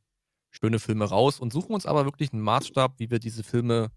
[0.50, 3.90] schöne Filme raus und suchen uns aber wirklich einen Maßstab, wie wir diese Filme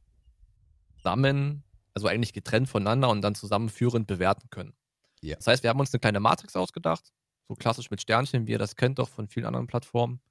[0.98, 1.64] zusammen,
[1.94, 4.74] also eigentlich getrennt voneinander und dann zusammenführend bewerten können.
[5.22, 5.36] Ja.
[5.36, 7.12] Das heißt, wir haben uns eine kleine Matrix ausgedacht,
[7.52, 10.22] so klassisch mit Sternchen, wie ihr das kennt, doch von vielen anderen Plattformen.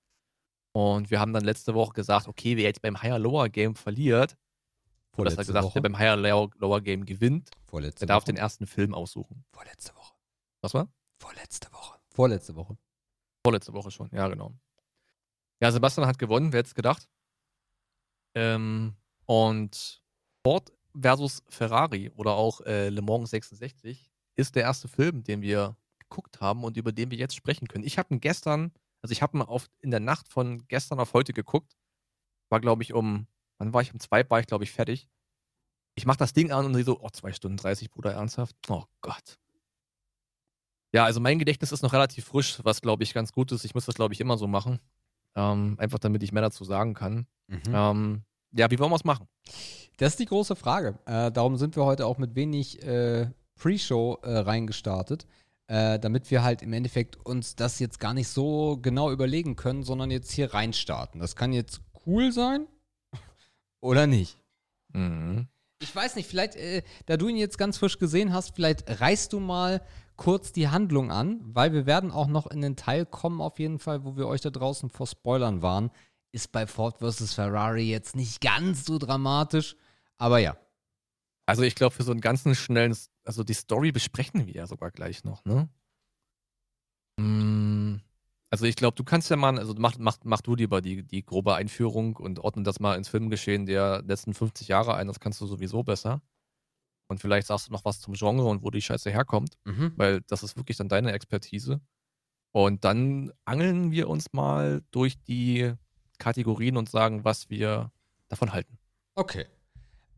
[0.73, 4.39] Und wir haben dann letzte Woche gesagt, okay, wer jetzt beim Higher-Lower-Game verliert,
[5.19, 5.75] Oder besser gesagt, Woche.
[5.75, 8.33] der beim Higher Lower, Lower Game gewinnt, Vorletzte der darf Woche.
[8.33, 9.45] den ersten Film aussuchen.
[9.53, 10.15] Vorletzte Woche.
[10.63, 10.89] Was war?
[11.19, 11.99] Vorletzte Woche.
[12.15, 12.79] Vorletzte Woche.
[13.45, 14.55] Vorletzte Woche schon, ja, genau.
[15.61, 17.07] Ja, Sebastian hat gewonnen, wer hätte es gedacht?
[18.35, 18.95] Ähm,
[19.27, 20.03] und
[20.43, 25.77] Ford versus Ferrari oder auch äh, Le Mans 66 ist der erste Film, den wir
[26.11, 27.85] geguckt haben und über den wir jetzt sprechen können.
[27.85, 31.15] Ich habe ihn gestern, also ich habe ihn auf, in der Nacht von gestern auf
[31.15, 31.77] heute geguckt.
[32.51, 33.27] War, glaube ich, um,
[33.59, 33.93] wann war ich?
[33.93, 35.09] Um zwei war ich, glaube ich, fertig.
[35.95, 38.57] Ich mache das Ding an und sehe so, oh, zwei Stunden 30, Bruder, ernsthaft?
[38.69, 39.39] Oh Gott.
[40.93, 43.65] Ja, also mein Gedächtnis ist noch relativ frisch, was, glaube ich, ganz gut ist.
[43.65, 44.81] Ich muss das, glaube ich, immer so machen.
[45.37, 47.27] Ähm, einfach damit ich mehr dazu sagen kann.
[47.47, 47.63] Mhm.
[47.73, 48.23] Ähm,
[48.53, 49.29] ja, wie wollen wir es machen?
[49.99, 50.99] Das ist die große Frage.
[51.07, 55.27] Äh, darum sind wir heute auch mit wenig äh, Pre-Show äh, reingestartet,
[55.71, 59.85] äh, damit wir halt im Endeffekt uns das jetzt gar nicht so genau überlegen können,
[59.85, 61.21] sondern jetzt hier reinstarten.
[61.21, 62.67] Das kann jetzt cool sein
[63.81, 64.37] oder nicht.
[64.93, 65.47] Mhm.
[65.81, 69.33] Ich weiß nicht, vielleicht, äh, da du ihn jetzt ganz frisch gesehen hast, vielleicht reißt
[69.33, 69.81] du mal
[70.17, 73.79] kurz die Handlung an, weil wir werden auch noch in den Teil kommen, auf jeden
[73.79, 75.93] Fall, wo wir euch da draußen vor Spoilern waren.
[76.33, 77.33] Ist bei Ford vs.
[77.33, 79.77] Ferrari jetzt nicht ganz so dramatisch,
[80.19, 80.57] aber ja.
[81.47, 82.97] Also ich glaube, für so einen ganzen schnellen,
[83.31, 85.69] also die Story besprechen wir ja sogar gleich noch, ne?
[87.17, 88.01] Mm,
[88.51, 91.25] also ich glaube, du kannst ja mal, also mach, mach, mach du lieber die, die
[91.25, 95.41] grobe Einführung und ordne das mal ins Filmgeschehen der letzten 50 Jahre ein, das kannst
[95.41, 96.21] du sowieso besser.
[97.07, 99.93] Und vielleicht sagst du noch was zum Genre und wo die Scheiße herkommt, mhm.
[99.95, 101.81] weil das ist wirklich dann deine Expertise.
[102.51, 105.73] Und dann angeln wir uns mal durch die
[106.19, 107.93] Kategorien und sagen, was wir
[108.27, 108.77] davon halten.
[109.15, 109.47] Okay.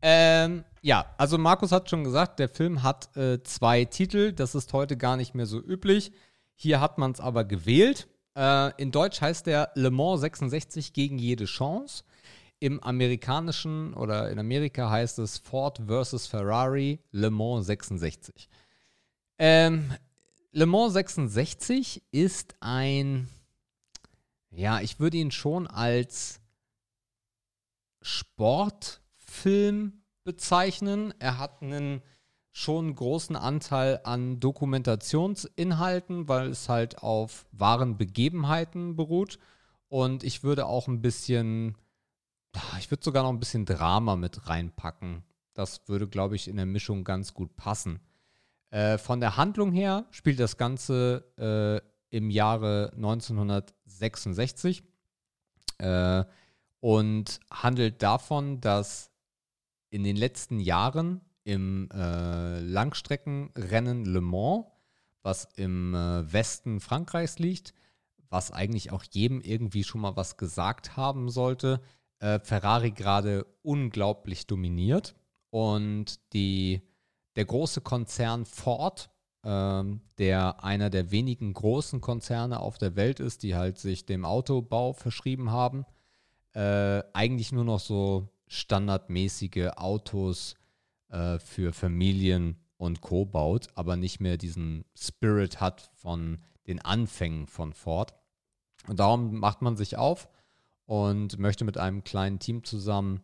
[0.05, 4.33] Ähm, ja, also Markus hat schon gesagt, der Film hat äh, zwei Titel.
[4.33, 6.11] Das ist heute gar nicht mehr so üblich.
[6.55, 8.09] Hier hat man es aber gewählt.
[8.37, 12.03] Äh, in Deutsch heißt der Le Mans 66 gegen jede Chance.
[12.59, 18.49] Im amerikanischen oder in Amerika heißt es Ford versus Ferrari Le Mans 66.
[19.39, 19.89] Ähm,
[20.51, 23.29] Le Mans 66 ist ein,
[24.51, 26.41] ja, ich würde ihn schon als
[29.33, 31.13] Sportfilm bezeichnen.
[31.19, 32.01] Er hat einen
[32.51, 39.39] schon großen Anteil an Dokumentationsinhalten, weil es halt auf wahren Begebenheiten beruht.
[39.89, 41.75] Und ich würde auch ein bisschen
[42.77, 45.23] ich würde sogar noch ein bisschen Drama mit reinpacken.
[45.55, 47.99] Das würde, glaube ich, in der Mischung ganz gut passen.
[48.69, 51.81] Äh, von der Handlung her spielt das Ganze äh,
[52.15, 54.83] im Jahre 1966
[55.79, 56.23] äh,
[56.79, 59.12] und handelt davon, dass
[59.93, 64.65] in den letzten Jahren im äh, Langstreckenrennen Le Mans,
[65.21, 67.75] was im äh, Westen Frankreichs liegt,
[68.27, 71.79] was eigentlich auch jedem irgendwie schon mal was gesagt haben sollte,
[72.17, 75.13] äh, Ferrari gerade unglaublich dominiert
[75.51, 76.81] und die,
[77.35, 79.11] der große Konzern Ford,
[79.43, 84.25] ähm, der einer der wenigen großen Konzerne auf der Welt ist, die halt sich dem
[84.25, 85.85] Autobau verschrieben haben,
[86.53, 90.55] äh, eigentlich nur noch so standardmäßige Autos
[91.09, 93.25] äh, für Familien und Co.
[93.25, 98.13] baut, aber nicht mehr diesen Spirit hat von den Anfängen von Ford.
[98.87, 100.27] Und darum macht man sich auf
[100.85, 103.21] und möchte mit einem kleinen Team zusammen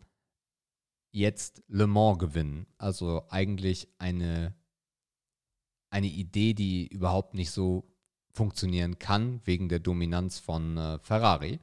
[1.11, 2.67] jetzt Le Mans gewinnen.
[2.77, 4.53] Also eigentlich eine,
[5.89, 7.91] eine Idee, die überhaupt nicht so
[8.31, 11.59] funktionieren kann, wegen der Dominanz von äh, Ferrari.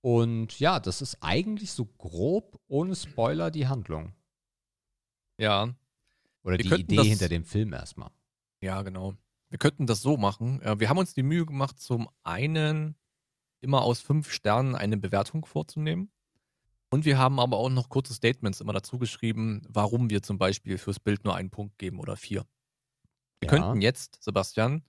[0.00, 4.14] Und ja, das ist eigentlich so grob, ohne Spoiler, die Handlung.
[5.38, 5.74] Ja.
[6.42, 8.10] Oder Wir die Idee hinter dem Film erstmal.
[8.60, 9.14] Ja, genau.
[9.50, 10.60] Wir könnten das so machen.
[10.62, 12.96] Äh, wir haben uns die Mühe gemacht, zum einen
[13.60, 16.10] immer aus fünf Sternen eine Bewertung vorzunehmen.
[16.90, 20.78] Und wir haben aber auch noch kurze Statements immer dazu geschrieben, warum wir zum Beispiel
[20.78, 22.46] fürs Bild nur einen Punkt geben oder vier.
[23.40, 23.58] Wir ja.
[23.58, 24.84] könnten jetzt, Sebastian,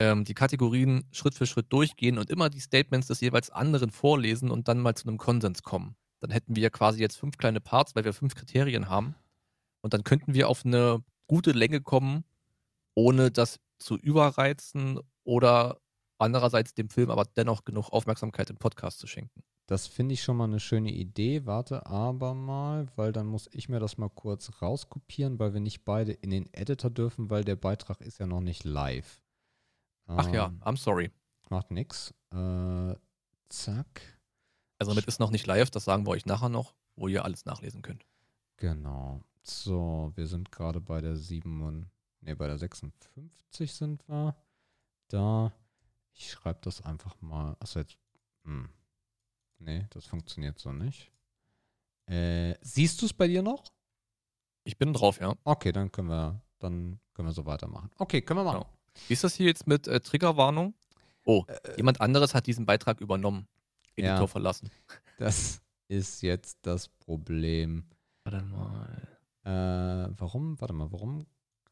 [0.00, 4.50] ähm, die Kategorien Schritt für Schritt durchgehen und immer die Statements des jeweils anderen vorlesen
[4.50, 5.94] und dann mal zu einem Konsens kommen.
[6.20, 9.14] Dann hätten wir quasi jetzt fünf kleine Parts, weil wir fünf Kriterien haben.
[9.82, 12.24] Und dann könnten wir auf eine gute Länge kommen,
[12.94, 15.78] ohne das zu überreizen oder
[16.18, 19.42] andererseits dem Film aber dennoch genug Aufmerksamkeit im Podcast zu schenken.
[19.66, 21.46] Das finde ich schon mal eine schöne Idee.
[21.46, 25.84] Warte aber mal, weil dann muss ich mir das mal kurz rauskopieren, weil wir nicht
[25.84, 29.22] beide in den Editor dürfen, weil der Beitrag ist ja noch nicht live.
[30.16, 31.10] Ach ähm, ja, I'm sorry.
[31.48, 32.12] Macht nix.
[32.32, 32.94] Äh,
[33.48, 34.18] zack.
[34.78, 37.44] Also damit ist noch nicht live, das sagen wir euch nachher noch, wo ihr alles
[37.44, 38.06] nachlesen könnt.
[38.56, 39.22] Genau.
[39.42, 44.36] So, wir sind gerade bei der 7, ne, bei der 56 sind wir.
[45.08, 45.52] Da.
[46.12, 47.56] Ich schreibe das einfach mal.
[47.60, 47.96] Achso, jetzt.
[48.44, 48.68] Hm.
[49.58, 51.10] Nee, das funktioniert so nicht.
[52.06, 53.64] Äh, siehst du es bei dir noch?
[54.64, 55.34] Ich bin drauf, ja.
[55.44, 57.90] Okay, dann können wir, dann können wir so weitermachen.
[57.98, 58.62] Okay, können wir machen.
[58.62, 58.79] Genau.
[59.08, 60.74] Wie ist das hier jetzt mit äh, Triggerwarnung?
[61.24, 61.44] Oh,
[61.76, 63.46] jemand anderes hat diesen Beitrag übernommen.
[63.96, 64.26] Editor Ja.
[64.26, 64.70] verlassen.
[65.18, 67.84] Das ist jetzt das Problem.
[68.24, 69.08] Warte mal.
[69.44, 70.60] Äh, warum?
[70.60, 71.26] Warte mal, warum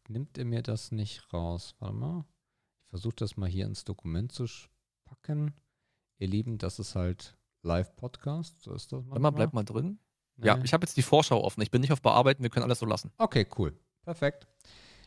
[0.09, 1.74] nimmt er mir das nicht raus?
[1.78, 2.24] Warte mal.
[2.84, 4.46] Ich versuche das mal hier ins Dokument zu
[5.05, 5.55] packen.
[6.18, 8.62] Ihr Lieben, das ist halt Live-Podcast.
[8.62, 9.98] So ist das Warte mal, bleib mal drin.
[10.36, 10.64] Ja, Nee.
[10.64, 11.60] ich habe jetzt die Vorschau offen.
[11.62, 13.12] Ich bin nicht auf Bearbeiten, wir können alles so lassen.
[13.18, 13.76] Okay, cool.
[14.02, 14.46] Perfekt.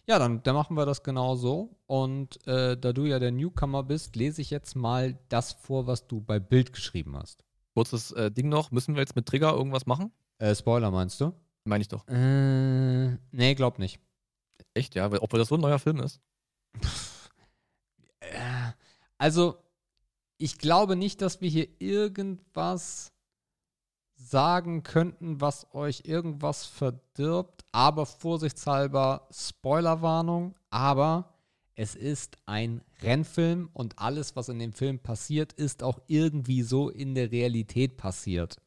[0.08, 1.78] Ja, dann, dann machen wir das genau so.
[1.86, 6.08] Und äh, da du ja der Newcomer bist, lese ich jetzt mal das vor, was
[6.08, 7.44] du bei Bild geschrieben hast.
[7.74, 8.72] Kurzes äh, Ding noch.
[8.72, 10.12] Müssen wir jetzt mit Trigger irgendwas machen?
[10.40, 11.34] Äh, Spoiler meinst du?
[11.64, 12.08] Meine ich doch.
[12.08, 14.00] Äh, nee, glaub nicht.
[14.74, 15.10] Echt, ja?
[15.22, 16.20] Obwohl das so ein neuer Film ist.
[18.20, 18.72] Äh,
[19.18, 19.58] Also,
[20.38, 23.14] ich glaube nicht, dass wir hier irgendwas
[24.24, 31.34] sagen könnten, was euch irgendwas verdirbt, aber vorsichtshalber Spoilerwarnung, aber
[31.76, 36.90] es ist ein Rennfilm und alles, was in dem Film passiert, ist auch irgendwie so
[36.90, 38.58] in der Realität passiert.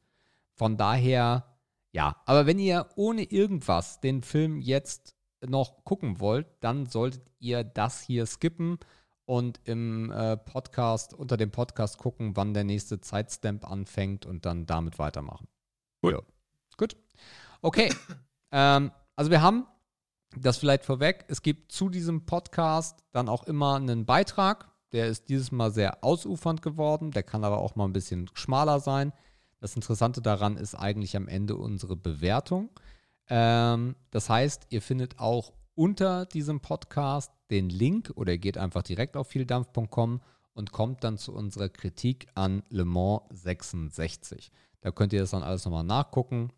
[0.54, 1.44] Von daher,
[1.92, 5.14] ja, aber wenn ihr ohne irgendwas den Film jetzt
[5.46, 8.78] noch gucken wollt, dann solltet ihr das hier skippen
[9.26, 14.66] und im äh, Podcast, unter dem Podcast gucken, wann der nächste Zeitstamp anfängt und dann
[14.66, 15.48] damit weitermachen.
[16.02, 16.12] Cool.
[16.12, 16.20] Ja.
[16.76, 16.96] Gut.
[17.62, 17.92] Okay.
[18.52, 19.66] ähm, also wir haben
[20.36, 21.24] das vielleicht vorweg.
[21.28, 24.68] Es gibt zu diesem Podcast dann auch immer einen Beitrag.
[24.92, 27.10] Der ist dieses Mal sehr ausufernd geworden.
[27.10, 29.12] Der kann aber auch mal ein bisschen schmaler sein.
[29.60, 32.70] Das Interessante daran ist eigentlich am Ende unsere Bewertung.
[33.28, 39.16] Ähm, das heißt, ihr findet auch unter diesem Podcast den Link oder geht einfach direkt
[39.16, 40.20] auf vieldampf.com
[40.54, 44.50] und kommt dann zu unserer Kritik an Le Mans 66.
[44.80, 46.50] Da könnt ihr das dann alles nochmal nachgucken.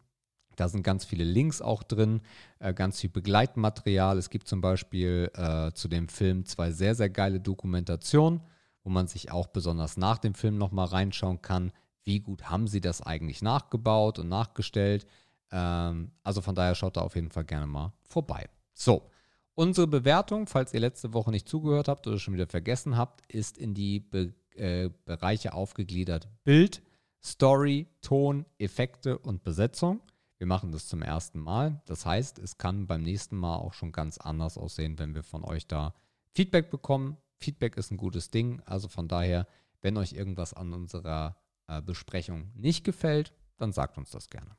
[0.57, 2.23] Da sind ganz viele Links auch drin,
[2.61, 4.17] äh, ganz viel Begleitmaterial.
[4.17, 8.41] Es gibt zum Beispiel äh, zu dem Film zwei sehr, sehr geile Dokumentationen,
[8.83, 11.73] wo man sich auch besonders nach dem Film nochmal reinschauen kann,
[12.05, 15.07] wie gut haben sie das eigentlich nachgebaut und nachgestellt.
[15.53, 18.49] Ähm, also von daher schaut da auf jeden Fall gerne mal vorbei.
[18.73, 19.11] So,
[19.57, 23.59] unsere Bewertung, falls ihr letzte Woche nicht zugehört habt oder schon wieder vergessen habt, ist
[23.59, 26.83] in die Be äh, Bereiche aufgegliedert Bild,
[27.23, 30.01] Story, Ton, Effekte und Besetzung.
[30.39, 31.83] Wir machen das zum ersten Mal.
[31.87, 35.45] Das heißt, es kann beim nächsten Mal auch schon ganz anders aussehen, wenn wir von
[35.45, 35.95] euch da
[36.33, 37.17] Feedback bekommen.
[37.39, 38.63] Feedback ist ein gutes Ding.
[38.65, 39.47] Also von daher,
[39.83, 44.57] wenn euch irgendwas an unserer äh, Besprechung nicht gefällt, dann sagt uns das gerne.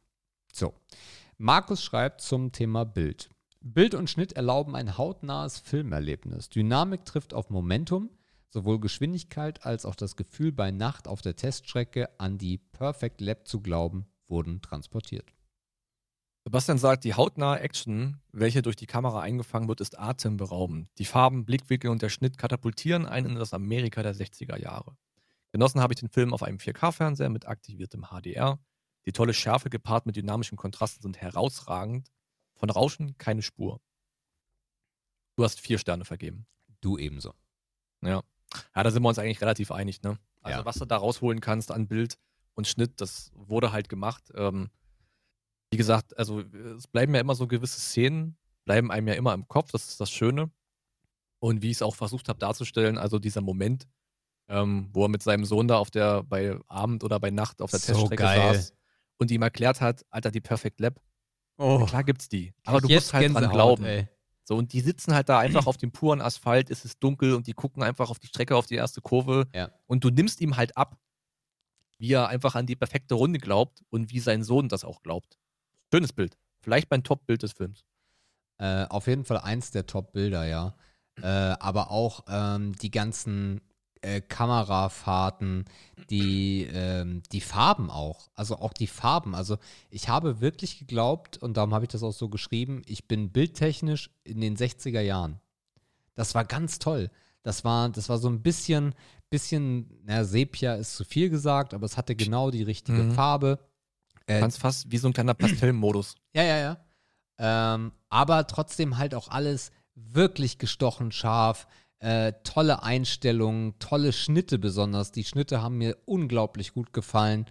[0.54, 0.74] So,
[1.38, 3.30] Markus schreibt zum Thema Bild.
[3.62, 6.50] Bild und Schnitt erlauben ein hautnahes Filmerlebnis.
[6.50, 8.10] Dynamik trifft auf Momentum,
[8.50, 13.48] sowohl Geschwindigkeit als auch das Gefühl bei Nacht auf der Teststrecke an die Perfect Lab
[13.48, 15.34] zu glauben, wurden transportiert.
[16.48, 20.88] Sebastian sagt, die hautnahe Action, welche durch die Kamera eingefangen wird, ist atemberaubend.
[20.98, 24.96] Die Farben, Blickwinkel und der Schnitt katapultieren einen in das Amerika der 60er Jahre.
[25.52, 28.60] Genossen habe ich den Film auf einem 4K-Fernseher mit aktiviertem HDR.
[29.06, 32.12] Die tolle Schärfe gepaart mit dynamischen Kontrasten sind herausragend.
[32.58, 33.80] Von Rauschen keine Spur.
[35.36, 36.46] Du hast vier Sterne vergeben.
[36.82, 37.34] Du ebenso.
[38.02, 38.24] Ja.
[38.76, 40.18] Ja, da sind wir uns eigentlich relativ einig, ne?
[40.42, 40.66] Also, Ja.
[40.66, 42.18] was du da rausholen kannst an Bild
[42.56, 44.32] und Schnitt, das wurde halt gemacht.
[44.36, 44.70] Ähm,
[45.70, 49.48] wie gesagt, also es bleiben ja immer so gewisse Szenen, bleiben einem ja immer im
[49.48, 50.50] Kopf, das ist das Schöne.
[51.40, 53.88] Und wie ich es auch versucht habe darzustellen, also dieser Moment,
[54.48, 57.70] ähm, wo er mit seinem Sohn da auf der, bei Abend oder bei Nacht auf
[57.72, 58.54] der So Teststrecke geil.
[58.56, 58.74] saß
[59.18, 61.00] und ihm erklärt hat, Alter, die Perfect Lab,
[61.58, 62.54] Oh, klar gibt's die.
[62.66, 64.08] Aber du musst halt dran glauben.
[64.44, 67.48] So, und die sitzen halt da einfach auf dem puren Asphalt, es ist dunkel und
[67.48, 69.48] die gucken einfach auf die Strecke, auf die erste Kurve.
[69.54, 69.72] Ja.
[69.88, 70.98] Und du nimmst ihm halt ab,
[71.98, 75.38] wie er einfach an die perfekte Runde glaubt und wie sein Sohn das auch glaubt.
[75.92, 76.38] Schönes Bild.
[76.62, 77.86] Vielleicht mein Top-Bild des Films.
[78.60, 80.76] Äh, auf jeden Fall eins der Top-Bilder, ja.
[81.22, 83.62] Äh, aber auch ähm, die ganzen
[84.02, 85.66] äh, Kamerafahrten,
[86.10, 88.30] die, ähm, die Farben auch.
[88.36, 89.36] Also auch die Farben.
[89.36, 89.58] Also
[89.90, 94.10] ich habe wirklich geglaubt, und darum habe ich das auch so geschrieben, ich bin bildtechnisch
[94.24, 95.40] in den 60er Jahren.
[96.16, 97.10] Das war ganz toll.
[97.44, 98.94] Das war, das war so ein bisschen,
[99.30, 103.12] bisschen, na, Sepia ist zu viel gesagt, aber es hatte genau die richtige Mhm.
[103.12, 103.60] Farbe.
[104.26, 106.16] Äh, Ganz fast wie so ein kleiner Pastellmodus.
[106.34, 106.78] ja, ja, ja.
[107.40, 111.68] Ähm, aber trotzdem halt auch alles wirklich gestochen scharf.
[112.00, 115.12] Äh, tolle Einstellungen, tolle Schnitte besonders.
[115.12, 117.46] Die Schnitte haben mir unglaublich gut gefallen.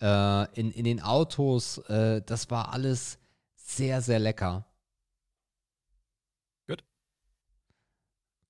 [0.00, 3.18] Äh, in, in den Autos, äh, das war alles
[3.54, 4.66] sehr, sehr lecker.
[6.68, 6.84] Gut.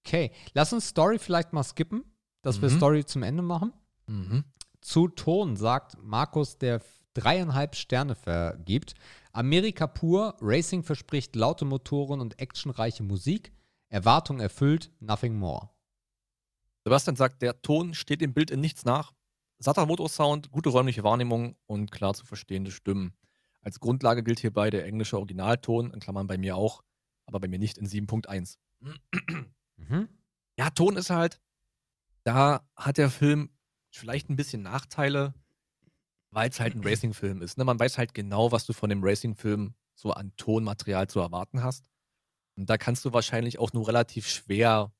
[0.04, 2.04] Okay, lass uns Story vielleicht mal skippen,
[2.42, 2.76] dass wir Mhm.
[2.76, 3.72] Story zum Ende machen.
[4.06, 4.44] Mhm.
[4.80, 6.82] Zu Ton sagt Markus, der
[7.14, 8.94] dreieinhalb Sterne vergibt.
[9.32, 13.52] Amerika pur, Racing verspricht laute Motoren und actionreiche Musik.
[13.88, 15.70] Erwartung erfüllt, nothing more.
[16.84, 19.12] Sebastian sagt, der Ton steht dem Bild in nichts nach.
[19.58, 23.14] Satter Motorsound, gute räumliche Wahrnehmung und klar zu verstehende Stimmen.
[23.60, 26.82] Als Grundlage gilt hierbei der englische Originalton, in Klammern bei mir auch,
[27.24, 28.58] aber bei mir nicht in 7.1.
[29.76, 30.08] Mhm.
[30.58, 31.40] Ja, Ton ist halt,
[32.22, 33.50] da hat der Film
[33.90, 35.34] vielleicht ein bisschen Nachteile,
[36.30, 37.58] weil es halt ein Racing-Film ist.
[37.58, 37.64] Ne?
[37.64, 41.88] Man weiß halt genau, was du von dem Racing-Film so an Tonmaterial zu erwarten hast.
[42.56, 44.92] Und da kannst du wahrscheinlich auch nur relativ schwer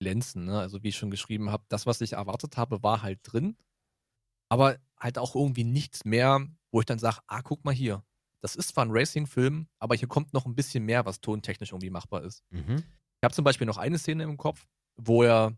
[0.00, 0.44] glänzen.
[0.46, 0.58] Ne?
[0.58, 3.56] Also wie ich schon geschrieben habe, das, was ich erwartet habe, war halt drin.
[4.48, 8.02] Aber halt auch irgendwie nichts mehr, wo ich dann sage, ah, guck mal hier.
[8.40, 11.90] Das ist zwar ein Racing-Film, aber hier kommt noch ein bisschen mehr, was tontechnisch irgendwie
[11.90, 12.42] machbar ist.
[12.50, 12.76] Mhm.
[12.78, 15.56] Ich habe zum Beispiel noch eine Szene im Kopf, wo er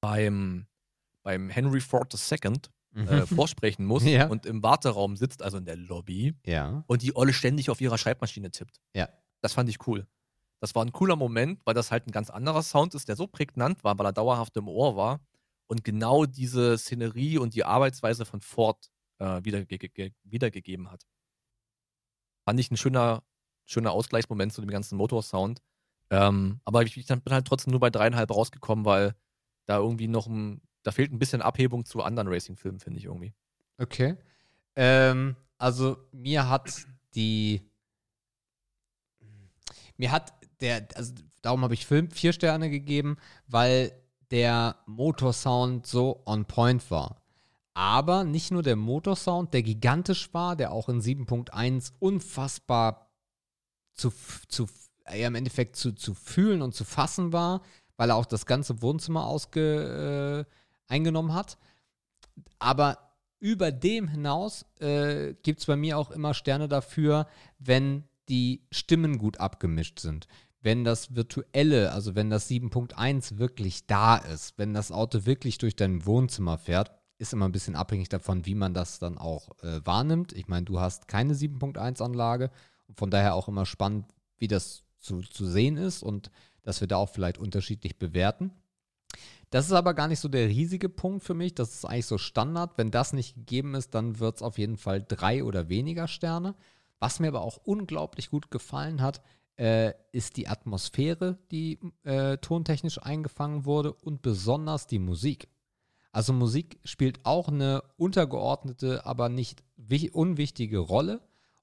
[0.00, 0.66] beim,
[1.22, 2.52] beim Henry Ford II
[2.92, 3.08] Mhm.
[3.08, 4.28] äh, vorsprechen muss Ja.
[4.28, 6.82] und im Warteraum sitzt, also in der Lobby, Ja.
[6.86, 8.80] und die Olle ständig auf ihrer Schreibmaschine tippt.
[8.94, 9.08] Ja.
[9.42, 10.06] Das fand ich cool.
[10.60, 13.26] Das war ein cooler Moment, weil das halt ein ganz anderer Sound ist, der so
[13.26, 15.20] prägnant war, weil er dauerhaft im Ohr war
[15.66, 21.06] und genau diese Szenerie und die Arbeitsweise von Ford äh, wiederge ge wiedergegeben hat.
[22.44, 23.22] Fand ich ein schöner,
[23.66, 25.60] schöner Ausgleichsmoment zu dem ganzen Motorsound.
[26.10, 29.14] Ähm, aber ich, ich bin halt trotzdem nur bei dreieinhalb rausgekommen, weil
[29.66, 33.34] da irgendwie noch ein, da fehlt ein bisschen Abhebung zu anderen Racing-Filmen, finde ich irgendwie.
[33.78, 34.16] Okay.
[34.76, 37.68] Ähm, also mir hat die
[39.96, 43.16] mir hat der, also darum habe ich Film vier Sterne gegeben,
[43.46, 43.92] weil
[44.30, 47.22] der Motorsound so on point war.
[47.74, 53.10] Aber nicht nur der Motorsound, der gigantisch war, der auch in 7.1 unfassbar
[53.92, 54.12] zu,
[54.48, 54.66] zu
[55.14, 57.62] ja, im Endeffekt zu, zu fühlen und zu fassen war,
[57.96, 61.58] weil er auch das ganze Wohnzimmer ausge, äh, eingenommen hat.
[62.58, 62.98] Aber
[63.38, 67.26] über dem hinaus äh, gibt es bei mir auch immer Sterne dafür,
[67.58, 70.26] wenn die Stimmen gut abgemischt sind.
[70.60, 75.76] Wenn das Virtuelle, also wenn das 7.1 wirklich da ist, wenn das Auto wirklich durch
[75.76, 79.80] dein Wohnzimmer fährt, ist immer ein bisschen abhängig davon, wie man das dann auch äh,
[79.84, 80.32] wahrnimmt.
[80.32, 82.50] Ich meine, du hast keine 7.1 Anlage
[82.94, 84.06] von daher auch immer spannend,
[84.38, 86.30] wie das zu, zu sehen ist und
[86.62, 88.52] dass wir da auch vielleicht unterschiedlich bewerten.
[89.50, 91.54] Das ist aber gar nicht so der riesige Punkt für mich.
[91.54, 92.76] Das ist eigentlich so Standard.
[92.76, 96.56] Wenn das nicht gegeben ist, dann wird es auf jeden Fall drei oder weniger Sterne.
[96.98, 99.22] Was mir aber auch unglaublich gut gefallen hat,
[99.56, 105.48] äh, ist die Atmosphäre, die äh, tontechnisch eingefangen wurde und besonders die Musik.
[106.12, 111.20] Also Musik spielt auch eine untergeordnete, aber nicht wich- unwichtige Rolle.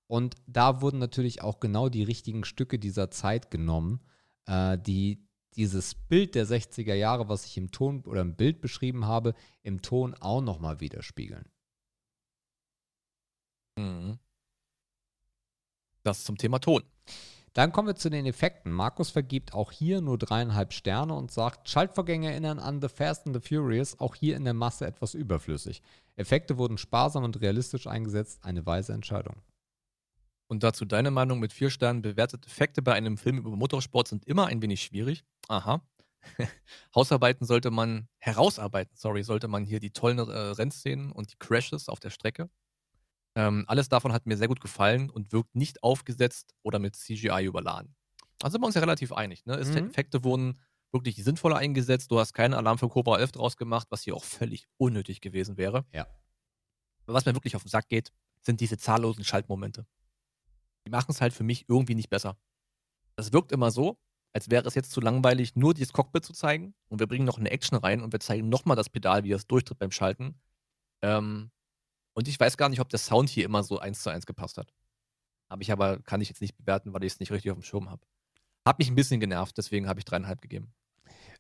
[0.07, 3.99] Und da wurden natürlich auch genau die richtigen Stücke dieser Zeit genommen,
[4.45, 9.05] äh, die dieses Bild der 60er Jahre, was ich im Ton oder im Bild beschrieben
[9.05, 11.45] habe, im Ton auch nochmal widerspiegeln.
[13.77, 14.19] Mhm.
[16.03, 16.83] Das zum Thema Ton.
[17.53, 18.71] Dann kommen wir zu den Effekten.
[18.71, 23.35] Markus vergibt auch hier nur dreieinhalb Sterne und sagt, Schaltvorgänge erinnern an The Fast and
[23.35, 25.84] the Furious, auch hier in der Masse etwas überflüssig.
[26.15, 29.35] Effekte wurden sparsam und realistisch eingesetzt, eine weise Entscheidung.
[30.47, 34.25] Und dazu deine Meinung mit vier Sternen bewertet Effekte bei einem Film über Motorsport sind
[34.25, 35.23] immer ein wenig schwierig.
[35.47, 35.81] Aha.
[36.95, 41.88] Hausarbeiten sollte man, herausarbeiten, sorry, sollte man hier die tollen äh, Rennszenen und die Crashes
[41.88, 42.49] auf der Strecke.
[43.35, 47.45] Ähm, alles davon hat mir sehr gut gefallen und wirkt nicht aufgesetzt oder mit CGI
[47.45, 47.95] überladen.
[48.39, 49.45] Da sind wir uns ja relativ einig.
[49.45, 49.57] Ne?
[49.57, 49.89] Mhm.
[49.89, 50.60] Effekte wurden
[50.91, 52.11] wirklich sinnvoller eingesetzt.
[52.11, 55.57] Du hast keinen Alarm für Cobra 11 draus gemacht, was hier auch völlig unnötig gewesen
[55.57, 55.85] wäre.
[55.91, 56.07] Ja.
[57.05, 58.11] Was mir wirklich auf den Sack geht,
[58.41, 59.85] sind diese zahllosen Schaltmomente.
[60.85, 62.38] Die machen es halt für mich irgendwie nicht besser.
[63.15, 63.97] Das wirkt immer so,
[64.34, 67.38] als wäre es jetzt zu langweilig, nur dieses Cockpit zu zeigen und wir bringen noch
[67.38, 70.39] eine Action rein und wir zeigen nochmal das Pedal, wie es durchtritt beim Schalten.
[71.01, 71.51] Ähm,
[72.14, 74.57] und ich weiß gar nicht, ob der Sound hier immer so eins zu eins gepasst
[74.57, 74.73] hat.
[75.49, 77.64] Habe ich aber, kann ich jetzt nicht bewerten, weil ich es nicht richtig auf dem
[77.64, 78.02] Schirm habe.
[78.65, 80.73] Hat mich ein bisschen genervt, deswegen habe ich dreieinhalb gegeben.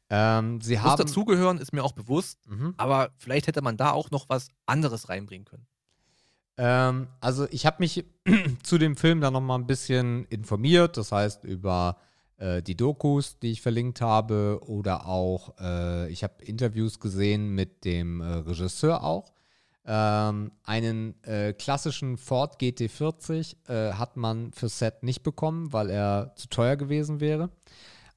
[0.09, 0.97] Ähm, sie Muss haben.
[1.05, 2.73] dazugehören, ist mir auch bewusst, Mhm.
[2.77, 5.65] aber vielleicht hätte man da auch noch was anderes reinbringen können.
[6.57, 8.05] Ähm, also ich habe mich
[8.63, 11.97] zu dem Film dann noch mal ein bisschen informiert, das heißt über
[12.37, 17.85] äh, die Dokus, die ich verlinkt habe, oder auch äh, ich habe Interviews gesehen mit
[17.85, 19.32] dem äh, Regisseur auch.
[19.85, 26.33] Ähm, einen äh, klassischen Ford GT40 äh, hat man für Set nicht bekommen, weil er
[26.35, 27.49] zu teuer gewesen wäre.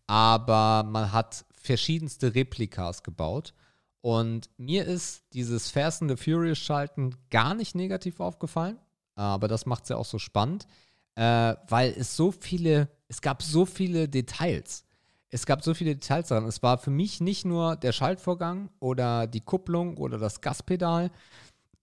[0.07, 3.53] Aber man hat verschiedenste Replikas gebaut.
[4.01, 8.79] Und mir ist dieses Fast and the Furious Schalten gar nicht negativ aufgefallen.
[9.17, 10.69] Aber das macht es ja auch so spannend,
[11.17, 14.85] äh, weil es so viele, es gab so viele Details.
[15.31, 16.45] Es gab so viele Details daran.
[16.45, 21.11] Es war für mich nicht nur der Schaltvorgang oder die Kupplung oder das Gaspedal,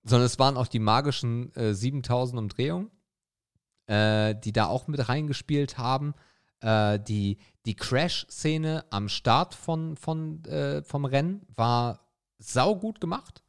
[0.03, 2.91] sondern es waren auch die magischen äh, 7000 Umdrehungen,
[3.87, 6.13] äh, die da auch mit reingespielt haben.
[6.61, 12.07] Äh, die die Crash-Szene am Start von, von, äh, vom Rennen war
[12.39, 13.41] saugut gemacht.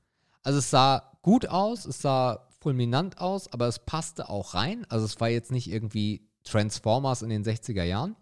[0.43, 4.86] Also es sah gut aus, es sah fulminant aus, aber es passte auch rein.
[4.89, 8.16] Also es war jetzt nicht irgendwie Transformers in den 60er Jahren.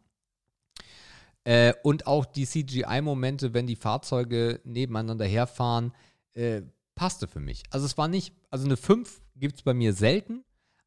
[1.44, 5.92] Äh, und auch die CGI-Momente, wenn die Fahrzeuge nebeneinander herfahren,
[6.34, 6.62] äh,
[6.94, 7.62] passte für mich.
[7.70, 10.44] Also es war nicht, also eine 5 gibt es bei mir selten,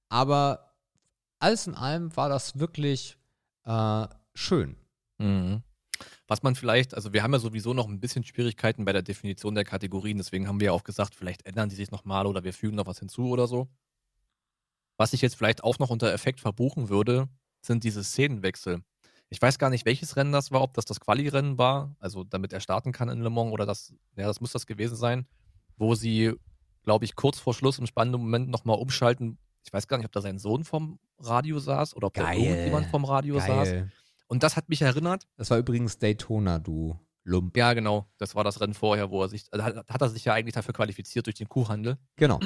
[0.10, 0.74] aber
[1.40, 3.18] alles in allem war das wirklich
[3.66, 4.78] äh, schön.
[5.18, 5.64] Mhm.
[6.28, 9.56] Was man vielleicht, also wir haben ja sowieso noch ein bisschen Schwierigkeiten bei der Definition
[9.56, 12.54] der Kategorien, deswegen haben wir ja auch gesagt, vielleicht ändern die sich nochmal oder wir
[12.54, 13.68] fügen noch was hinzu oder so.
[14.98, 17.28] Was ich jetzt vielleicht auch noch unter Effekt verbuchen würde,
[17.62, 18.82] sind diese Szenenwechsel.
[19.30, 22.54] Ich weiß gar nicht, welches Rennen das war, ob das das Quali-Rennen war, also damit
[22.54, 25.28] er starten kann in Le Mans oder das, ja, das muss das gewesen sein,
[25.78, 26.34] wo sie,
[26.84, 29.38] glaube ich, kurz vor Schluss im spannenden Moment nochmal umschalten.
[29.64, 32.40] Ich weiß gar nicht, ob da sein Sohn vom Radio saß oder ob da Geil.
[32.40, 33.48] irgendjemand vom Radio saß.
[33.48, 33.92] Geil.
[34.28, 35.28] Und das hat mich erinnert.
[35.38, 37.58] Das war übrigens Daytona, du Lump.
[37.58, 38.08] Ja, genau.
[38.18, 40.54] Das war das Rennen vorher, wo er sich, also hat, hat er sich ja eigentlich
[40.54, 41.98] dafür qualifiziert durch den Kuhhandel.
[42.16, 42.40] Genau.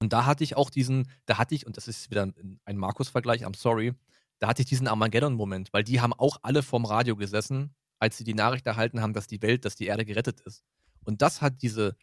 [0.00, 2.76] Und da hatte ich auch diesen, da hatte ich, und das ist wieder ein, ein
[2.76, 3.94] Markus-Vergleich, I'm sorry,
[4.38, 8.24] da hatte ich diesen Armageddon-Moment, weil die haben auch alle vorm Radio gesessen, als sie
[8.24, 10.64] die Nachricht erhalten haben, dass die Welt, dass die Erde gerettet ist.
[11.04, 11.96] Und das hat diese,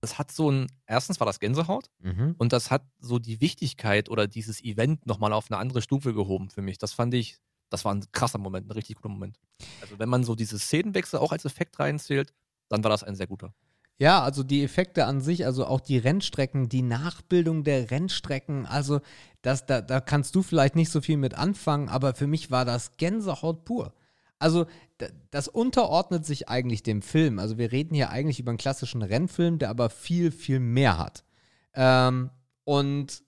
[0.00, 2.34] das hat so ein, erstens war das Gänsehaut Mhm.
[2.38, 6.50] und das hat so die Wichtigkeit oder dieses Event nochmal auf eine andere Stufe gehoben
[6.50, 6.78] für mich.
[6.78, 7.38] Das fand ich,
[7.70, 9.38] das war ein krasser Moment, ein richtig guter Moment.
[9.80, 12.32] Also wenn man so diese Szenenwechsel auch als Effekt reinzählt,
[12.68, 13.52] dann war das ein sehr guter.
[14.00, 19.00] Ja, also die Effekte an sich, also auch die Rennstrecken, die Nachbildung der Rennstrecken, also
[19.42, 22.64] das, da, da kannst du vielleicht nicht so viel mit anfangen, aber für mich war
[22.64, 23.92] das Gänsehaut pur.
[24.38, 24.66] Also
[25.30, 27.38] das unterordnet sich eigentlich dem Film.
[27.38, 31.24] Also wir reden hier eigentlich über einen klassischen Rennfilm, der aber viel, viel mehr hat.
[31.74, 32.30] Ähm,
[32.64, 33.22] und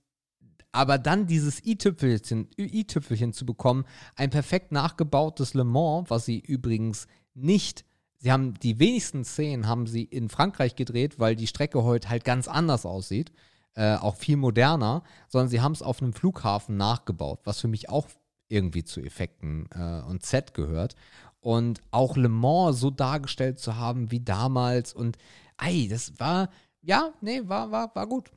[0.72, 3.84] aber dann dieses i-Tüpfelchen, i-Tüpfelchen zu bekommen,
[4.14, 7.84] ein perfekt nachgebautes Le Mans, was sie übrigens nicht
[8.22, 12.22] Sie haben die wenigsten Szenen haben sie in Frankreich gedreht, weil die Strecke heute halt
[12.22, 13.32] ganz anders aussieht,
[13.74, 17.88] äh, auch viel moderner, sondern sie haben es auf einem Flughafen nachgebaut, was für mich
[17.88, 18.08] auch
[18.48, 20.96] irgendwie zu Effekten äh, und Set gehört.
[21.40, 25.16] Und auch Le Mans so dargestellt zu haben wie damals und
[25.56, 26.50] ei, das war,
[26.82, 28.30] ja, nee, war, war, war gut.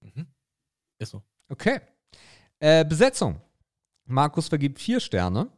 [0.00, 0.26] Mhm.
[0.98, 1.22] Ist so.
[1.48, 1.80] Okay.
[2.58, 3.40] Äh, Besetzung.
[4.04, 5.50] Markus vergibt vier Sterne.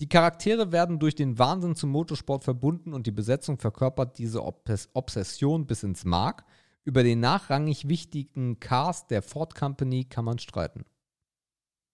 [0.00, 4.88] Die Charaktere werden durch den Wahnsinn zum Motorsport verbunden und die Besetzung verkörpert diese Obs
[4.92, 6.44] Obsession bis ins Mark.
[6.84, 10.84] Über den nachrangig wichtigen Cast der Ford Company kann man streiten.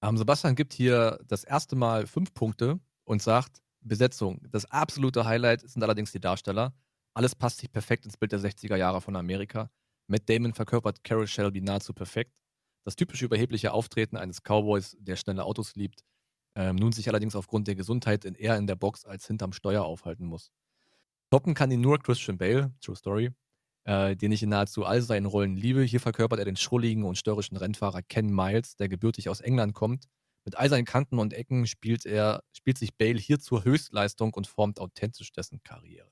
[0.02, 4.40] Ähm, Sebastian gibt hier das erste Mal fünf Punkte und sagt, Besetzung.
[4.50, 6.74] Das absolute Highlight sind allerdings die Darsteller.
[7.14, 9.70] Alles passt sich perfekt ins Bild der 60er Jahre von Amerika.
[10.06, 12.42] Matt Damon verkörpert Carol Shelby nahezu perfekt.
[12.84, 16.04] Das typische überhebliche Auftreten eines Cowboys, der schnelle Autos liebt,
[16.54, 19.84] ähm, nun sich allerdings aufgrund der Gesundheit in eher in der Box als hinterm Steuer
[19.84, 20.52] aufhalten muss.
[21.30, 23.30] Toppen kann ihn nur Christian Bale, True Story,
[23.84, 25.82] äh, den ich in nahezu all seinen Rollen liebe.
[25.82, 30.08] Hier verkörpert er den schrulligen und störrischen Rennfahrer Ken Miles, der gebürtig aus England kommt.
[30.44, 34.46] Mit all seinen Kanten und Ecken spielt er, spielt sich Bale hier zur Höchstleistung und
[34.46, 36.10] formt authentisch dessen Karriere.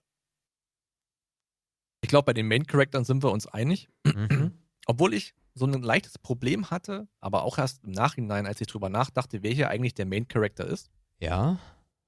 [2.02, 3.88] Ich glaube, bei den Main Charaktern sind wir uns einig.
[4.04, 4.52] Mhm.
[4.86, 8.88] Obwohl ich so ein leichtes Problem hatte, aber auch erst im Nachhinein, als ich drüber
[8.88, 10.90] nachdachte, wer hier eigentlich der Main Character ist.
[11.20, 11.58] Ja.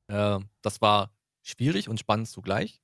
[0.08, 2.80] Äh, das war schwierig und spannend zugleich.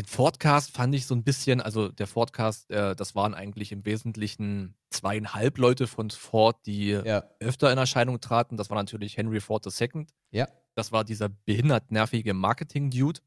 [0.00, 3.84] Den Fordcast fand ich so ein bisschen, also der Fordcast, äh, das waren eigentlich im
[3.84, 7.22] Wesentlichen zweieinhalb Leute von Ford, die Ja.
[7.38, 8.56] öfter in Erscheinung traten.
[8.56, 10.06] Das war natürlich Henry Ford II.
[10.30, 10.48] Ja.
[10.74, 13.20] Das war dieser behindert nervige Marketing-Dude.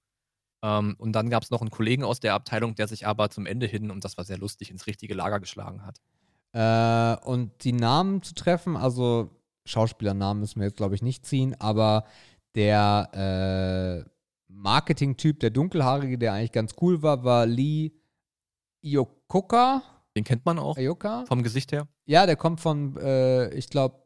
[0.63, 3.45] Ähm, und dann gab es noch einen Kollegen aus der Abteilung, der sich aber zum
[3.45, 6.01] Ende hin, und das war sehr lustig, ins richtige Lager geschlagen hat.
[6.53, 9.29] Äh, und die Namen zu treffen, also
[9.65, 12.05] Schauspielernamen müssen wir jetzt, glaube ich, nicht ziehen, aber
[12.55, 14.09] der äh,
[14.53, 17.91] Marketing-Typ, der Dunkelhaarige, der eigentlich ganz cool war, war Lee
[18.81, 19.81] Iyokoka.
[20.15, 21.25] Den kennt man auch Iyoka?
[21.25, 21.87] vom Gesicht her.
[22.05, 23.99] Ja, der kommt von, äh, ich glaube,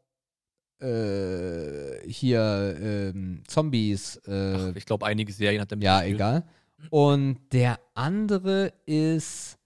[0.79, 4.17] äh, hier ähm, Zombies.
[4.27, 6.15] Äh, Ach, ich glaube, einige Serien hat er ja, mitgespielt.
[6.15, 6.43] egal.
[6.91, 9.57] Und der andere ist.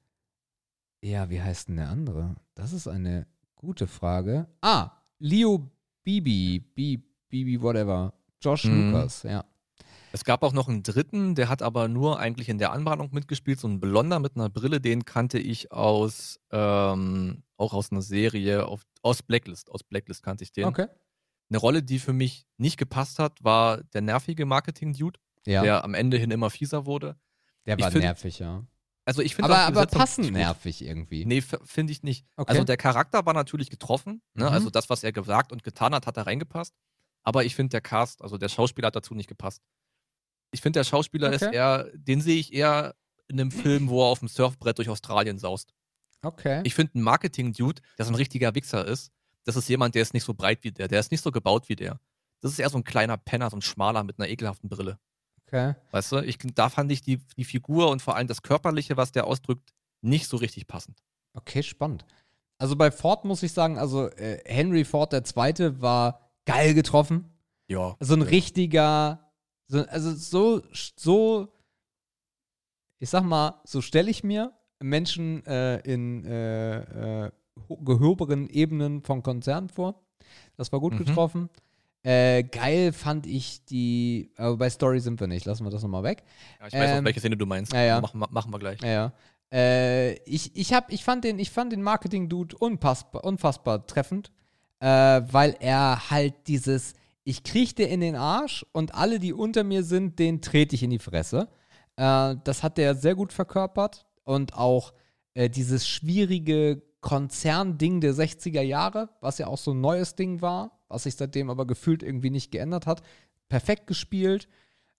[1.03, 2.35] Ja, wie heißt denn der andere?
[2.55, 4.47] Das ist eine gute Frage.
[4.61, 5.69] Ah, Leo
[6.03, 6.59] Bibi.
[6.59, 8.13] Bi- Bibi, whatever.
[8.41, 8.91] Josh Mhm.
[8.91, 9.43] Lucas, ja.
[10.11, 13.59] Es gab auch noch einen dritten, der hat aber nur eigentlich in der Anbahnung mitgespielt,
[13.59, 18.65] so ein Blonder mit einer Brille, den kannte ich aus, ähm, auch aus einer Serie,
[18.65, 19.69] auf, aus Blacklist.
[19.71, 20.65] Aus Blacklist kannte ich den.
[20.65, 20.87] Okay.
[21.49, 25.83] Eine Rolle, die für mich nicht gepasst hat, war der nervige Marketing-Dude, Ja, der, der
[25.83, 27.17] am Ende hin immer fieser wurde.
[27.65, 28.63] ich war find- nervig, ja.
[29.03, 31.25] Also ich finde Aber, aber passend nervig irgendwie.
[31.25, 32.25] Nee, finde ich nicht.
[32.37, 32.51] Okay.
[32.51, 34.21] Also der Charakter war natürlich getroffen.
[34.35, 34.45] Ne?
[34.45, 34.51] Mhm.
[34.51, 36.75] Also das, was er gesagt und getan hat, hat da reingepasst.
[37.23, 39.61] Aber ich finde der Cast, also der Schauspieler hat dazu nicht gepasst.
[40.51, 41.55] Ich finde der Schauspieler ist Okay.
[41.55, 42.95] eher, den sehe ich eher
[43.27, 45.73] in einem Film, wo er auf dem Surfbrett durch Australien saust.
[46.23, 46.61] Okay.
[46.65, 49.11] Ich finde einen Marketing-Dude, der so ein richtiger Wichser ist,
[49.45, 51.67] das ist jemand, der ist nicht so breit wie der, der ist nicht so gebaut
[51.69, 51.99] wie der.
[52.41, 54.99] Das ist eher so ein kleiner Penner, so ein schmaler mit einer ekelhaften Brille.
[55.47, 55.75] okay.
[55.91, 59.11] Weißt du, ich, da fand ich die, die Figur und vor allem das Körperliche, was
[59.11, 59.71] der ausdrückt,
[60.01, 61.01] nicht so richtig passend.
[61.33, 62.05] Okay, spannend.
[62.57, 67.31] Also bei Ford muss ich sagen, also äh, Henry Ford der Zweite war geil getroffen.
[67.67, 67.95] Ja.
[67.99, 69.30] So ein richtiger,
[69.71, 70.61] so, also so,
[70.95, 71.47] so,
[72.99, 77.31] ich sag mal, so stelle ich mir Menschen äh, in äh, äh,
[77.69, 80.01] ho- gehobenen Ebenen von Konzernen vor.
[80.57, 80.97] Das war gut Mhm.
[80.99, 81.49] getroffen.
[82.03, 86.03] Äh, geil fand ich die, aber bei Story sind wir nicht, lassen wir das nochmal
[86.03, 86.23] weg.
[86.59, 87.73] ja ich weiß auch, Ähm, welche Szene du meinst.
[87.73, 88.01] ja, ja.
[88.01, 88.81] Machen, wir- machen wir gleich.
[88.81, 89.13] Ja, ja.
[89.53, 94.31] Äh, ich, ich, hab, ich fand den, ich fand den Marketing-Dude unfassbar, unfassbar treffend,
[94.79, 96.93] äh, weil er halt dieses,
[97.23, 100.83] ich kriech dir in den Arsch und alle, die unter mir sind, den trete ich
[100.83, 101.49] in die Fresse.
[101.95, 104.93] Äh, das hat der sehr gut verkörpert und auch
[105.33, 110.79] äh, dieses schwierige Konzernding der 60er Jahre, was ja auch so ein neues Ding war,
[110.87, 113.01] was sich seitdem aber gefühlt irgendwie nicht geändert hat,
[113.49, 114.47] perfekt gespielt.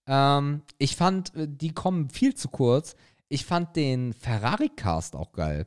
[0.07, 2.97] Ähm, ich fand, äh, die kommen viel zu kurz.
[3.29, 5.65] Ich fand den Ferrari-Cast auch geil.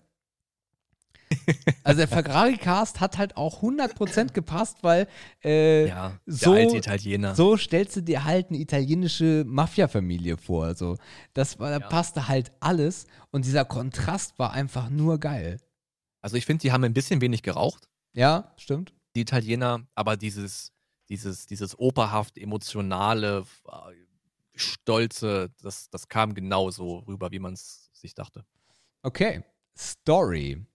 [1.83, 5.07] Also der Ferrari-Cast hat halt auch 100% gepasst, weil
[5.43, 7.35] äh, Ja, so- Italiener.
[7.35, 10.65] so stellst du dir halt eine italienische Mafia-Familie vor.
[10.65, 10.97] Also
[11.33, 11.87] das war, da Ja.
[11.87, 15.59] passte halt alles und dieser Kontrast war einfach nur geil.
[16.21, 18.93] Also ich finde, die haben ein bisschen wenig geraucht, Ja, stimmt.
[19.15, 20.71] die Italiener, aber dieses,
[21.09, 23.93] dieses, dieses operhaft emotionale, äh,
[24.55, 28.45] stolze, das, das kam genauso rüber, wie man es sich dachte.
[29.03, 29.43] Okay,
[29.77, 30.65] Story.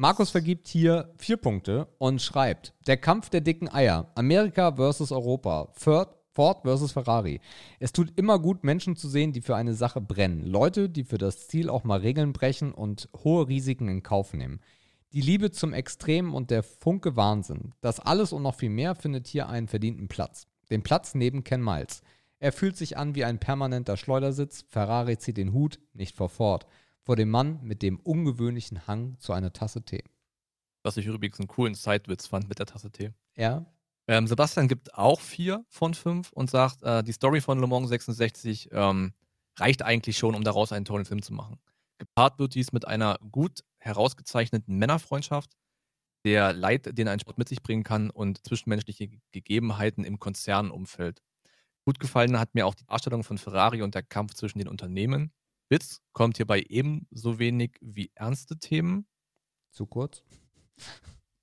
[0.00, 4.12] Markus vergibt hier vier Punkte und schreibt: Der Kampf der dicken Eier.
[4.14, 5.70] Amerika versus Europa.
[5.72, 7.40] Ford, Ford versus Ferrari.
[7.80, 10.46] Es tut immer gut, Menschen zu sehen, die für eine Sache brennen.
[10.46, 14.60] Leute, die für das Ziel auch mal Regeln brechen und hohe Risiken in Kauf nehmen.
[15.14, 17.74] Die Liebe zum Extrem und der Funke Wahnsinn.
[17.80, 20.46] Das alles und noch viel mehr findet hier einen verdienten Platz.
[20.70, 22.02] Den Platz neben Ken Miles.
[22.38, 24.64] Er fühlt sich an wie ein permanenter Schleudersitz.
[24.68, 26.68] Ferrari zieht den Hut, nicht vor Ford.
[27.08, 30.04] Vor dem Mann mit dem ungewöhnlichen Hang zu einer Tasse Tee.
[30.82, 33.14] Was ich übrigens einen coolen Sidewitz fand mit der Tasse Tee.
[33.34, 33.64] Ja,
[34.06, 37.88] Ähm, Sebastian gibt auch vier von fünf und sagt, äh, die Story von Le Mans
[37.88, 39.14] 66 ähm,
[39.58, 41.58] reicht eigentlich schon, um daraus einen tollen Film zu machen.
[41.96, 45.56] Gepaart wird dies mit einer gut herausgezeichneten Männerfreundschaft,
[46.26, 51.22] der Leid, den ein Sport mit sich bringen kann und zwischenmenschliche Ge- Gegebenheiten im Konzernumfeld.
[51.86, 55.32] Gut gefallen hat mir auch die Darstellung von Ferrari und der Kampf zwischen den Unternehmen.
[55.70, 59.06] Witz kommt hierbei ebenso wenig wie ernste Themen.
[59.70, 60.22] zu kurz.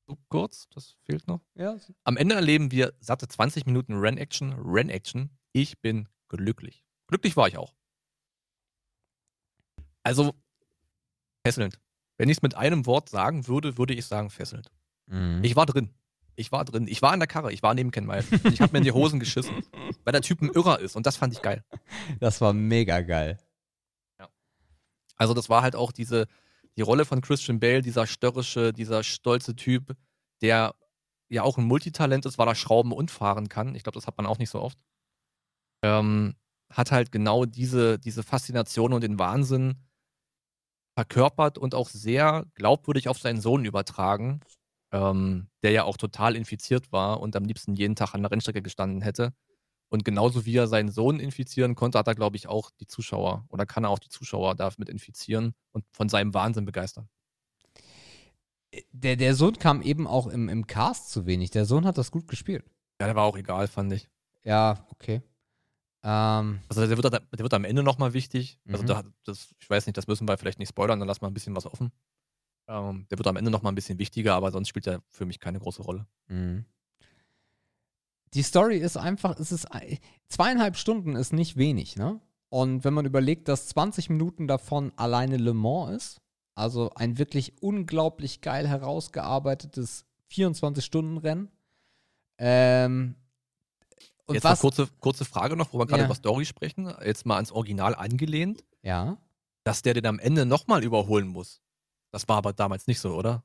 [0.08, 1.42] So kurz, das fehlt noch.
[1.56, 4.54] Ja, Am Ende erleben wir satte 20 Minuten Ren-Action.
[4.54, 5.30] Ren-Action.
[5.52, 6.84] Ich bin glücklich.
[7.08, 7.74] Glücklich war ich auch.
[10.04, 10.36] Also,
[11.46, 11.80] fesselnd.
[12.18, 14.72] Wenn ich es mit einem Wort sagen würde, würde ich sagen fesselnd.
[15.08, 15.42] mhm.
[15.44, 15.94] Ich war drin.
[16.36, 16.88] Ich war drin.
[16.88, 17.52] Ich war in der Karre.
[17.54, 18.30] Ich war neben Ken Miles.
[18.44, 19.64] Ich habe mir in die Hosen geschissen,
[20.04, 20.96] weil der Typ ein Irrer ist.
[20.96, 21.64] Und das fand ich geil.
[22.20, 23.40] das war mega geil.
[25.18, 26.28] Also, das war halt auch diese,
[26.78, 29.96] die Rolle von Christian Bale, dieser störrische, dieser stolze Typ,
[30.42, 30.76] der
[31.30, 33.76] ja auch ein Multitalent ist, weil er schrauben und fahren kann.
[33.76, 34.78] Ich glaube, das hat man auch nicht so oft.
[35.84, 36.36] Ähm,
[36.72, 39.76] hat halt genau diese, diese Faszination und den Wahnsinn
[40.98, 44.40] verkörpert und auch sehr glaubwürdig auf seinen Sohn übertragen,
[44.94, 48.62] ähm, der ja auch total infiziert war und am liebsten jeden Tag an der Rennstrecke
[48.62, 49.34] gestanden hätte.
[49.90, 53.45] Und genauso wie er seinen Sohn infizieren konnte, hat er, glaube ich, auch die Zuschauer
[53.49, 57.07] oder kann er auch die Zuschauer damit infizieren und von seinem Wahnsinn begeistern.
[58.91, 61.52] Der, der Sohn kam eben auch im, im Cast zu wenig.
[61.52, 62.66] Der Sohn hat das gut gespielt.
[62.99, 64.10] Ja, der war auch egal, fand ich.
[64.44, 65.22] Ja, okay.
[66.03, 68.60] Ähm, Also der wird, der wird am Ende nochmal wichtig.
[68.68, 68.88] Also Mhm.
[68.88, 71.34] da, das, ich weiß nicht, das müssen wir vielleicht nicht spoilern, dann lassen wir ein
[71.34, 71.91] bisschen was offen.
[72.68, 75.40] Ähm, der wird am Ende nochmal ein bisschen wichtiger, aber sonst spielt er für mich
[75.40, 76.07] keine große Rolle.
[76.28, 76.66] mhm.
[78.34, 82.20] Die Story ist einfach, es ist ei- zweieinhalb Stunden ist nicht wenig, ne?
[82.50, 86.22] Und wenn man überlegt, dass 20 Minuten davon alleine Le Mans ist,
[86.56, 91.50] also ein wirklich unglaublich geil herausgearbeitetes 24-Stunden-Rennen.
[92.38, 93.16] Ähm,
[94.26, 94.52] und Jetzt was?
[94.52, 96.06] eine kurze, kurze Frage noch, wo wir gerade Ja.
[96.08, 96.94] über Story sprechen.
[97.04, 99.18] Jetzt mal ans Original angelehnt, Ja.
[99.64, 101.62] dass der den am Ende nochmal überholen muss.
[102.12, 103.44] Das war aber damals nicht so, oder?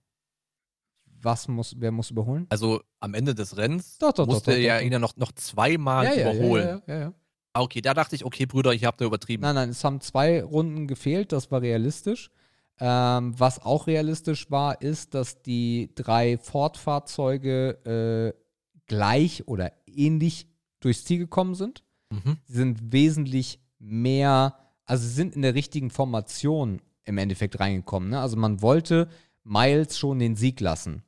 [1.22, 2.46] Was muss, wer muss überholen?
[2.48, 4.86] Also am Ende des Rennens Doch, doch, musste doch, doch, er doch.
[4.86, 6.66] ihn ja noch, noch zweimal ja, ja, überholen.
[6.66, 7.14] Ja, ja, ja, ja.
[7.52, 9.42] Ah, okay, da dachte ich, okay, Brüder, ich habt da übertrieben.
[9.42, 12.30] Nein, nein, es haben zwei Runden gefehlt, das war realistisch.
[12.78, 18.40] Ähm, was auch realistisch war, ist, dass die drei Ford-Fahrzeuge äh,
[18.86, 20.46] gleich oder ähnlich
[20.80, 21.82] durchs Ziel gekommen sind.
[22.10, 22.38] Mhm.
[22.46, 24.56] Sie sind wesentlich mehr,
[24.86, 28.10] also sie sind in der richtigen Formation im Endeffekt reingekommen.
[28.10, 28.20] Ne?
[28.20, 29.08] Also man wollte
[29.44, 31.02] Miles schon den Sieg lassen.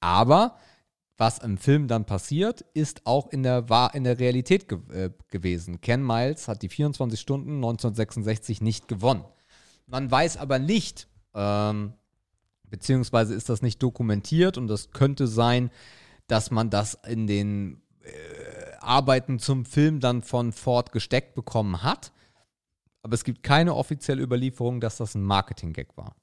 [0.00, 0.56] Aber
[1.20, 5.10] was im Film dann passiert, ist auch in der, war in der Realität ge äh,
[5.28, 5.82] gewesen.
[5.82, 9.24] Ken Miles hat die 24 Stunden 1966 nicht gewonnen.
[9.86, 11.92] Man weiß aber nicht, ähm,
[12.70, 15.70] beziehungsweise ist das nicht dokumentiert und das könnte sein,
[16.26, 22.12] dass man das in den äh, Arbeiten zum Film dann von Ford gesteckt bekommen hat.
[23.02, 26.16] Aber es gibt keine offizielle Überlieferung, dass das ein Marketing-Gag war.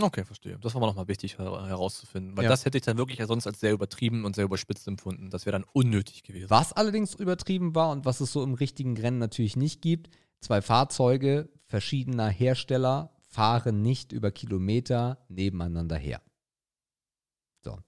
[0.00, 0.58] Okay, verstehe.
[0.60, 2.50] Das war mir nochmal wichtig her herauszufinden, weil Ja.
[2.50, 5.30] das hätte ich dann wirklich ja sonst als sehr übertrieben und sehr überspitzt empfunden.
[5.30, 6.50] Das wäre dann unnötig gewesen.
[6.50, 10.10] Was allerdings übertrieben war und was es so im richtigen Rennen natürlich nicht gibt,
[10.40, 16.22] zwei Fahrzeuge verschiedener Hersteller fahren nicht über Kilometer nebeneinander her.
[17.62, 17.78] So.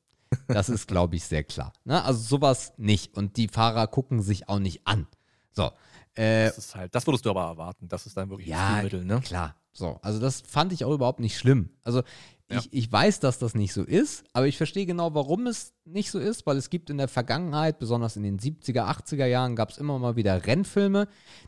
[0.48, 1.72] Das ist, glaube ich, sehr klar.
[1.84, 2.02] Ne?
[2.04, 3.16] Also sowas nicht.
[3.16, 5.06] Und die Fahrer gucken sich auch nicht an.
[5.52, 5.70] So.
[6.14, 7.88] Äh, Das ist halt, das würdest du aber erwarten.
[7.88, 9.20] Das ist dann wirklich ja, Stilmittel, ne?
[9.20, 9.56] klar.
[9.72, 11.70] So, also das fand ich auch überhaupt nicht schlimm.
[11.84, 12.02] Also
[12.50, 12.58] Ja.
[12.58, 16.10] ich, ich weiß, dass das nicht so ist, aber ich verstehe genau, warum es nicht
[16.10, 19.70] so ist, weil es gibt in der Vergangenheit, besonders in den 70er, 80er Jahren, gab
[19.70, 21.06] es immer mal wieder Rennfilme,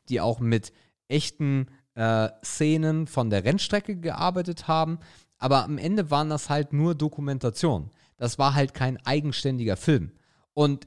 [0.08, 0.72] die auch mit
[1.08, 4.98] echten äh, Szenen von der Rennstrecke gearbeitet haben.
[5.38, 7.90] Aber am Ende waren das halt nur Dokumentationen.
[8.16, 10.12] Das war halt kein eigenständiger Film.
[10.54, 10.86] Und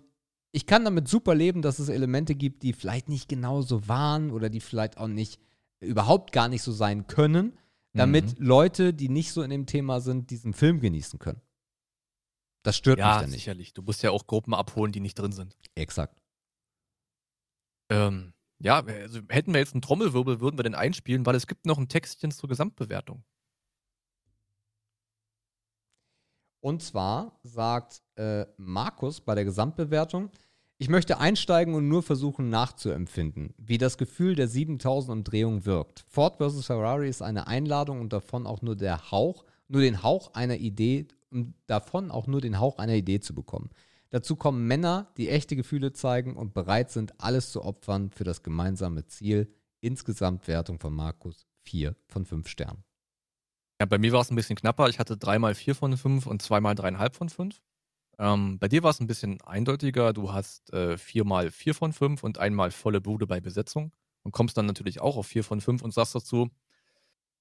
[0.54, 4.50] ich kann damit super leben, dass es Elemente gibt, die vielleicht nicht genauso waren oder
[4.50, 5.42] die vielleicht auch nicht
[5.80, 7.58] überhaupt gar nicht so sein können,
[7.94, 11.42] damit Leute, die nicht so in dem Thema sind, diesen Film genießen können.
[12.64, 13.40] Das stört mich Ja, dann nicht.
[13.40, 13.74] sicherlich.
[13.74, 15.58] Du musst ja auch Gruppen abholen, die nicht drin sind.
[15.76, 16.22] Exakt.
[17.90, 21.66] Ähm, ja, also hätten wir jetzt einen Trommelwirbel, würden wir den einspielen, weil es gibt
[21.66, 23.24] noch ein Textchen zur Gesamtbewertung.
[26.62, 30.32] Und zwar sagt äh, Markus bei der Gesamtbewertung,
[30.78, 36.04] ich möchte einsteigen und nur versuchen nachzuempfinden, wie das Gefühl der 7000 Umdrehungen wirkt.
[36.08, 36.66] Ford vs.
[36.66, 41.08] Ferrari ist eine Einladung und davon auch nur der Hauch, nur den Hauch einer Idee,
[41.32, 43.70] um davon auch nur den Hauch einer Idee zu bekommen.
[44.10, 48.44] Dazu kommen Männer, die echte Gefühle zeigen und bereit sind, alles zu opfern für das
[48.44, 49.52] gemeinsame Ziel.
[49.82, 52.84] Insgesamt Wertung von Markus 4 von 5 Sternen.
[53.80, 54.88] Ja, bei mir war es ein bisschen knapper.
[54.88, 57.62] Ich hatte dreimal vier von fünf und zweimal dreieinhalb von fünf.
[58.18, 60.14] Ähm, bei dir war es ein bisschen eindeutiger.
[60.14, 63.94] Du hast äh, viermal vier von fünf und einmal volle Bude bei Besetzung
[64.24, 66.50] und kommst dann natürlich auch auf vier von fünf und sagst dazu,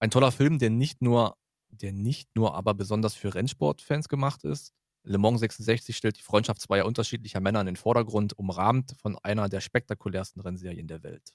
[0.00, 1.36] ein toller Film, der nicht nur,
[1.68, 4.72] der nicht nur aber besonders für Rennsportfans gemacht ist.
[5.04, 9.48] Le Mans 66 stellt die Freundschaft zweier unterschiedlicher Männer in den Vordergrund, umrahmt von einer
[9.48, 11.34] der spektakulärsten Rennserien der Welt.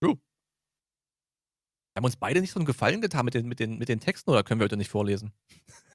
[0.00, 0.18] True.
[1.96, 4.30] Haben uns beide nicht so einen Gefallen getan mit den, mit den, mit den Texten
[4.30, 5.32] oder können wir heute nicht vorlesen?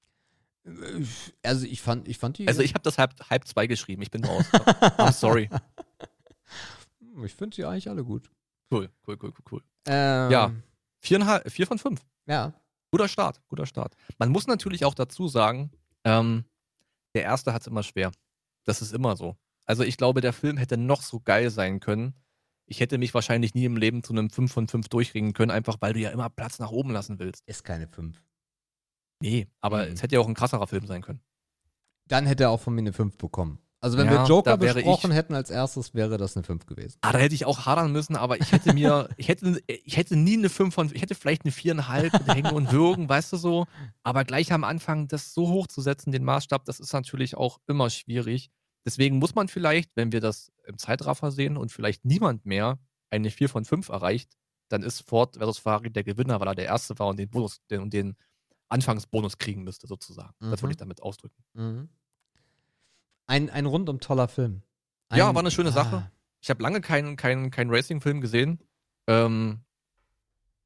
[0.66, 1.04] Äh,
[1.44, 2.48] Also ich fand, ich fand die.
[2.48, 4.46] Also ich habe das halb, halb zwei geschrieben, ich bin raus.
[4.54, 5.50] I'm sorry.
[7.26, 8.30] Ich finde sie eigentlich alle gut.
[8.72, 9.64] Cool, cool, cool, cool, cool.
[9.88, 10.52] Ähm, Ja.
[11.00, 12.02] Viereinhalb, vier von fünf.
[12.28, 12.54] Ja.
[12.92, 13.94] Guter Start, guter Start.
[14.18, 15.72] Man muss natürlich auch dazu sagen,
[16.06, 16.46] ähm,
[17.14, 18.12] der erste hat es immer schwer.
[18.66, 19.36] Das ist immer so.
[19.66, 22.14] Also ich glaube, der Film hätte noch so geil sein können.
[22.66, 25.78] Ich hätte mich wahrscheinlich nie im Leben zu einem 5 von 5 durchringen können, einfach
[25.82, 27.44] weil du ja immer Platz nach oben lassen willst.
[27.48, 28.22] Ist keine 5.
[29.22, 29.94] Nee, aber Mhm.
[29.94, 31.22] es hätte ja auch ein krasserer Film sein können.
[32.08, 33.60] Dann hätte er auch von mir eine 5 bekommen.
[33.82, 36.98] Also wenn Ja, wir Joker besprochen ich- hätten als erstes, wäre das eine 5 gewesen.
[37.02, 40.18] Ah, da hätte ich auch hadern müssen, aber ich hätte mir, ich hätte, ich hätte
[40.18, 43.38] nie eine 5 von, ich hätte vielleicht eine 4,5 mit Hängen und Würgen, weißt du
[43.38, 43.68] so.
[44.04, 47.60] Aber gleich am Anfang das so hoch zu setzen, den Maßstab, das ist natürlich auch
[47.68, 48.50] immer schwierig.
[48.86, 52.80] Deswegen muss man vielleicht, wenn wir das im Zeitraffer sehen und vielleicht niemand mehr
[53.12, 54.34] eine 4 von 5 erreicht,
[54.70, 57.62] dann ist Ford versus Ferrari der Gewinner, weil er der Erste war und den Bonus,
[57.70, 58.16] den, und den
[58.70, 60.34] Anfangsbonus kriegen müsste, sozusagen.
[60.40, 60.62] Das Mhm.
[60.64, 61.44] wollte ich damit ausdrücken.
[61.54, 61.90] Mhm.
[63.28, 64.64] Ein, ein rundum toller Film.
[65.14, 65.96] Ja, Ein- war eine schöne Sache.
[65.98, 68.60] Ah, Ich habe lange keinen keinen keinen Racing-Film gesehen.
[69.08, 69.62] Ähm,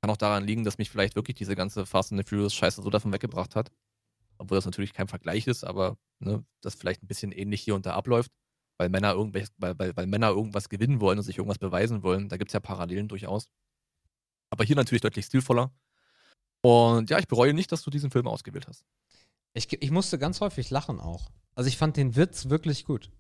[0.01, 2.81] kann auch daran liegen, dass mich vielleicht wirklich diese ganze Fast and the Furious Scheiße
[2.81, 3.71] so davon weggebracht hat.
[4.38, 7.85] Obwohl das natürlich kein Vergleich ist, aber ne, das vielleicht ein bisschen ähnlich hier und
[7.85, 8.31] da abläuft,
[8.77, 12.27] weil Männer, irgendwelche, weil, weil, weil Männer irgendwas gewinnen wollen und sich irgendwas beweisen wollen.
[12.30, 13.49] Da gibt es ja Parallelen durchaus.
[14.49, 15.71] Aber hier natürlich deutlich stilvoller.
[16.64, 18.85] Und ja, ich bereue nicht, dass du diesen Film ausgewählt hast.
[19.53, 21.30] Ich, ich musste ganz häufig lachen auch.
[21.56, 23.11] Also ich fand den Witz wirklich gut.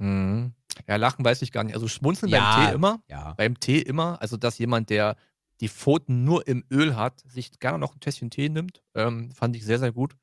[0.00, 0.52] Mhm.
[0.86, 1.74] Ja, lachen weiß ich gar nicht.
[1.74, 2.54] Also schmunzeln Ja.
[2.56, 3.02] beim Tee immer.
[3.08, 3.32] Ja.
[3.34, 5.16] beim Tee immer, also dass jemand, der
[5.60, 9.56] die Pfoten nur im Öl hat, sich gerne noch ein Tässchen Tee nimmt, ähm, fand
[9.56, 10.14] ich sehr, sehr gut.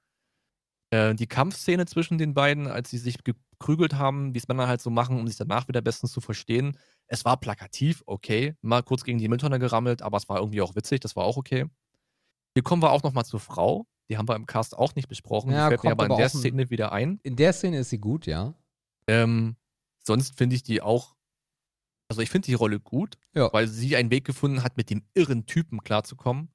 [0.92, 3.34] Äh, die Kampfszene zwischen den beiden, als sie sich ge
[3.64, 6.78] geprügelt haben, wie es Männer halt so machen, um sich danach wieder bestens zu verstehen.
[7.08, 8.56] Es war plakativ, okay.
[8.62, 11.38] Mal kurz gegen die Mülltonne gerammelt, aber es war irgendwie auch witzig, das war auch
[11.38, 11.66] okay.
[12.56, 13.88] Hier kommen wir auch nochmal zur Frau.
[14.10, 15.52] Die haben wir im Cast auch nicht besprochen.
[15.52, 17.20] Ja, die fällt mir kommt aber in aber der Szene wieder ein.
[17.24, 18.54] In der Szene ist sie gut, ja.
[19.08, 19.56] Ähm,
[20.04, 21.16] sonst finde ich die auch.
[22.10, 23.52] Also ich finde die Rolle gut, Ja.
[23.54, 26.50] weil sie einen Weg gefunden hat, mit dem irren Typen klarzukommen.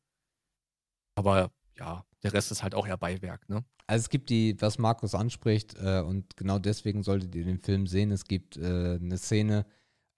[1.17, 3.65] Aber ja, der Rest ist halt auch eher Beiwerk, ne?
[3.87, 7.87] Also es gibt die, was Markus anspricht, äh, und genau deswegen solltet ihr den Film
[7.87, 8.11] sehen.
[8.11, 9.65] Es gibt äh, eine Szene,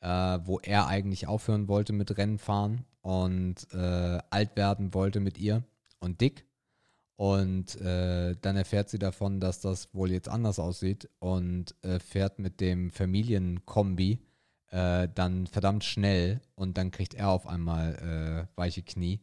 [0.01, 5.62] äh, wo er eigentlich aufhören wollte mit Rennenfahren und äh, alt werden wollte mit ihr
[6.01, 6.47] und dick.
[7.15, 12.39] Und äh, dann erfährt sie davon, dass das wohl jetzt anders aussieht und äh, fährt
[12.39, 14.19] mit dem Familienkombi
[14.73, 19.20] dann verdammt schnell und dann kriegt er auf einmal weiche Knie.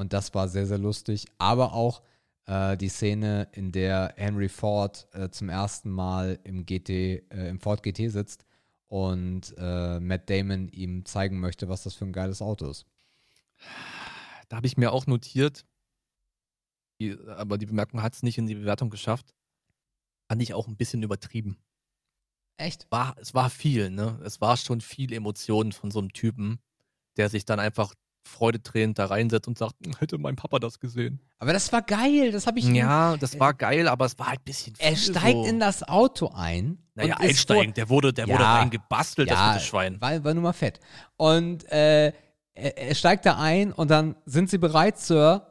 [0.00, 1.26] Und das war sehr, sehr lustig.
[1.36, 2.00] Aber auch
[2.46, 7.60] äh, die Szene, in der Henry Ford äh, zum ersten Mal im GT, äh, im
[7.60, 8.46] Ford GT sitzt
[8.88, 12.86] und äh, Matt Damon ihm zeigen möchte, was das für ein geiles Auto ist.
[14.48, 15.66] Da habe ich mir auch notiert,
[16.98, 19.34] die, aber die Bemerkung hat es nicht in die Bewertung geschafft.
[20.28, 21.58] Fand ich auch ein bisschen übertrieben.
[22.56, 22.90] Echt?
[22.90, 24.18] War, es war viel, ne?
[24.24, 26.58] Es war schon viel Emotionen von so einem Typen,
[27.18, 31.20] der sich dann einfach freudetränen da reinsetzt und sagt, hätte mein Papa das gesehen.
[31.38, 32.66] Aber das war geil, das habe ich.
[32.66, 34.86] Ja, das war geil, aber es war halt ein bisschen viel.
[34.86, 35.44] Er steigt so.
[35.46, 36.78] in das Auto ein.
[36.94, 40.00] Naja, einsteigen, der wurde, der wurde Ja, reingebastelt, das ja, gute Schwein.
[40.00, 40.80] War, war nur mal fett.
[41.16, 42.12] Und äh,
[42.54, 45.46] er, er steigt da ein und dann sind sie bereit, Sir.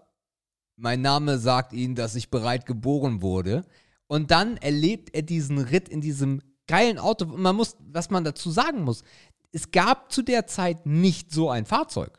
[0.75, 3.65] Mein Name sagt Ihnen, dass ich bereit geboren wurde.
[4.07, 7.25] Und dann erlebt er diesen Ritt in diesem geilen Auto.
[7.25, 9.03] Man muss, was man dazu sagen muss,
[9.51, 12.18] es gab zu der Zeit nicht so ein Fahrzeug.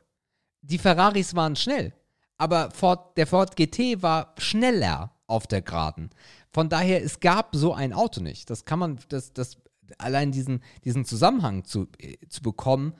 [0.63, 1.93] Die Ferraris waren schnell,
[2.37, 6.11] aber Ford, der Ford GT war schneller auf der Geraden.
[6.53, 8.51] Von daher, es gab so ein Auto nicht.
[8.51, 9.57] Das kann man, das, das,
[9.99, 12.95] allein diesen, diesen Zusammenhang zu, äh, zu bekommen,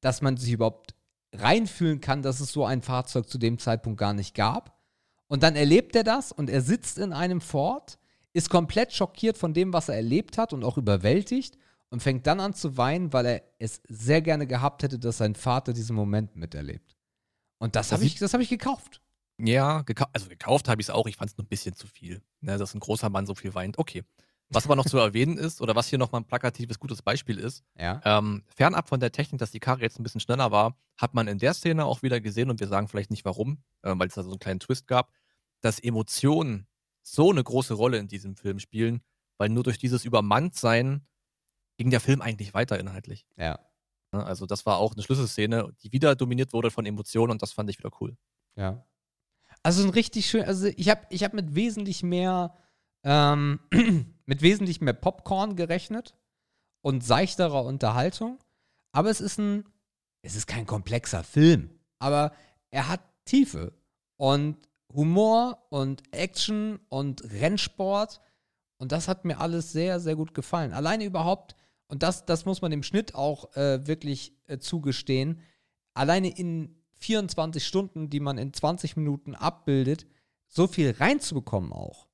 [0.00, 0.94] dass man sich überhaupt
[1.32, 4.76] reinfühlen kann, dass es so ein Fahrzeug zu dem Zeitpunkt gar nicht gab.
[5.28, 7.98] Und dann erlebt er das und er sitzt in einem Ford,
[8.32, 11.56] ist komplett schockiert von dem, was er erlebt hat und auch überwältigt
[11.90, 15.34] und fängt dann an zu weinen, weil er es sehr gerne gehabt hätte, dass sein
[15.34, 16.95] Vater diesen Moment miterlebt.
[17.58, 19.00] Und das Das habe ich, das hab ich gekauft.
[19.38, 21.06] Ja, gekau also gekauft habe ich es auch.
[21.06, 22.22] Ich fand es nur ein bisschen zu viel.
[22.40, 23.78] Ne, dass ein großer Mann so viel weint.
[23.78, 24.02] Okay.
[24.48, 27.64] Was aber noch zu erwähnen ist, oder was hier nochmal ein plakatives, gutes Beispiel ist,
[27.76, 28.00] Ja.
[28.04, 31.26] ähm, fernab von der Technik, dass die Karre jetzt ein bisschen schneller war, hat man
[31.26, 34.14] in der Szene auch wieder gesehen, und wir sagen vielleicht nicht warum, äh, weil es
[34.14, 35.10] da so einen kleinen Twist gab,
[35.62, 36.68] dass Emotionen
[37.02, 39.02] so eine große Rolle in diesem Film spielen,
[39.36, 41.04] weil nur durch dieses Übermanntsein
[41.76, 43.26] ging der Film eigentlich weiter inhaltlich.
[43.36, 43.58] Ja.
[44.12, 47.52] Ne, Also das war auch eine Schlüsselszene, die wieder dominiert wurde von Emotionen und das
[47.52, 48.16] fand ich wieder cool.
[48.56, 48.84] Ja.
[49.62, 52.56] Also ein richtig schön, also ich habe ich hab mit wesentlich mehr,
[53.04, 53.60] ähm,
[54.26, 56.14] mit wesentlich mehr Popcorn gerechnet
[56.82, 58.38] und seichterer Unterhaltung.
[58.92, 59.64] Aber es ist ein,
[60.22, 62.32] es ist kein komplexer Film, aber
[62.70, 63.72] er hat Tiefe
[64.16, 64.56] und
[64.92, 68.20] Humor und Action und Rennsport.
[68.78, 70.72] Und das hat mir alles sehr, sehr gut gefallen.
[70.72, 71.56] Alleine überhaupt,
[71.88, 75.40] und das, das muss man dem Schnitt auch äh, wirklich äh, zugestehen,
[75.94, 80.06] alleine in 24 Stunden, die man in 20 Minuten abbildet,
[80.48, 82.08] so viel reinzubekommen auch.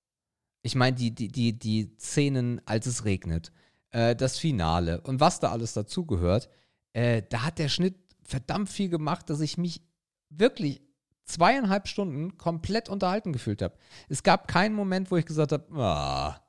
[0.63, 3.53] Ich meine, die, die, die, die Szenen, als es regnet,
[3.91, 6.49] äh, das Finale und was da alles dazugehört,
[6.93, 9.83] äh, da hat der Schnitt verdammt viel gemacht, dass ich mich
[10.29, 10.83] wirklich
[11.25, 13.77] zweieinhalb Stunden komplett unterhalten gefühlt habe.
[14.09, 16.41] Es gab keinen Moment, wo ich gesagt habe, ah.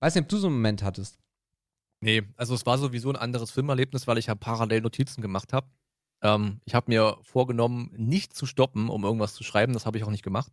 [0.00, 1.19] weiß nicht, ob du so einen Moment hattest.
[2.00, 5.68] Nee, also es war sowieso ein anderes Filmerlebnis, weil ich ja parallel Notizen gemacht habe.
[6.22, 9.72] Ähm, ich habe mir vorgenommen, nicht zu stoppen, um irgendwas zu schreiben.
[9.74, 10.52] Das habe ich auch nicht gemacht.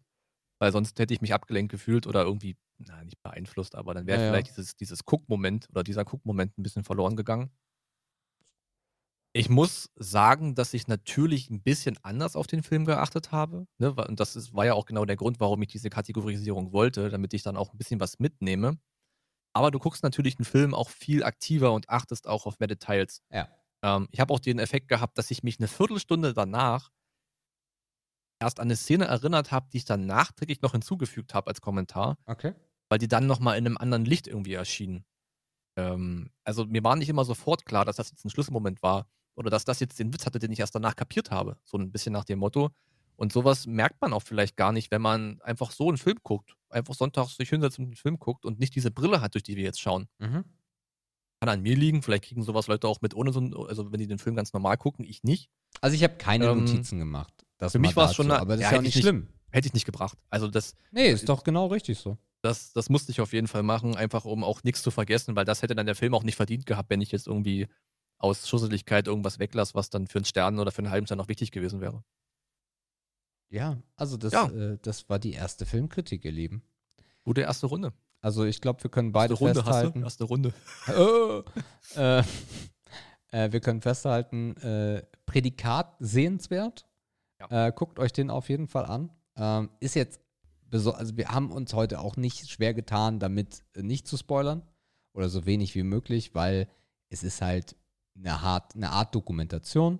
[0.60, 4.19] Weil sonst hätte ich mich abgelenkt gefühlt oder irgendwie, na, nicht beeinflusst, aber dann wäre
[4.19, 4.32] Ja, ja.
[4.32, 7.52] vielleicht dieses, dieses Guckmoment oder dieser Guckmoment ein bisschen verloren gegangen.
[9.34, 13.68] Ich muss sagen, dass ich natürlich ein bisschen anders auf den Film geachtet habe.
[13.78, 13.94] Ne?
[13.94, 17.34] Und das ist, war ja auch genau der Grund, warum ich diese Kategorisierung wollte, damit
[17.36, 18.80] ich dann auch ein bisschen was mitnehme.
[19.58, 23.24] Aber du guckst natürlich einen Film auch viel aktiver und achtest auch auf mehr Details.
[23.32, 23.48] Ja.
[23.82, 26.92] Ähm, ich habe auch den Effekt gehabt, dass ich mich eine Viertelstunde danach
[28.40, 32.18] erst an eine Szene erinnert habe, die ich dann nachträglich noch hinzugefügt habe als Kommentar,
[32.28, 32.54] Okay.
[32.88, 35.06] weil die dann nochmal in einem anderen Licht irgendwie erschienen.
[35.76, 39.50] Ähm, also mir war nicht immer sofort klar, dass das jetzt ein Schlüsselmoment war oder
[39.50, 41.58] dass das jetzt den Witz hatte, den ich erst danach kapiert habe.
[41.64, 42.70] So ein bisschen nach dem Motto.
[43.18, 46.56] Und sowas merkt man auch vielleicht gar nicht, wenn man einfach so einen Film guckt.
[46.69, 49.56] Einfach sonntags sich hinsetzt und einen Film guckt und nicht diese Brille hat, durch die
[49.57, 50.07] wir jetzt schauen.
[50.19, 50.44] Mhm.
[51.39, 53.99] Kann an mir liegen, vielleicht kriegen sowas Leute auch mit ohne so ein, also wenn
[53.99, 55.49] die den Film ganz normal gucken, ich nicht.
[55.81, 57.34] Also ich habe keine Ähm, Notizen gemacht.
[57.57, 59.27] Das für mich mal war's schon eine- aber das ja, ist ja nicht- schlimm.
[59.49, 60.18] Hätte ich nicht gebracht.
[60.30, 62.18] Also das, Nee, ist doch genau richtig so.
[62.41, 65.45] Das, das musste ich auf jeden Fall machen, einfach um auch nichts zu vergessen, weil
[65.45, 67.68] das hätte dann der Film auch nicht verdient gehabt, wenn ich jetzt irgendwie
[68.19, 71.30] aus Schusseligkeit irgendwas weglasse, was dann für einen Stern oder für einen halben Stern noch
[71.30, 72.03] wichtig gewesen wäre.
[73.49, 74.48] Ja, also das, Ja.
[74.49, 76.64] Äh, das war die erste Filmkritik, ihr Lieben.
[77.24, 77.94] Gute erste Runde.
[78.22, 80.03] Also ich glaube, wir können beide erste Runde festhalten.
[80.03, 80.53] Erste Runde.
[80.98, 81.44] Oh.
[81.95, 82.24] äh,
[83.32, 86.86] äh, wir können festhalten, äh, Prädikat sehenswert.
[87.49, 89.11] Äh, guckt euch den auf jeden Fall an.
[89.36, 90.19] Ähm, ist jetzt,
[90.72, 94.64] also wir haben uns heute auch nicht schwer getan, damit äh, nicht zu spoilern
[95.14, 96.68] oder so wenig wie möglich, weil
[97.10, 97.76] es ist halt
[98.15, 99.99] eine Art, eine Art Dokumentation.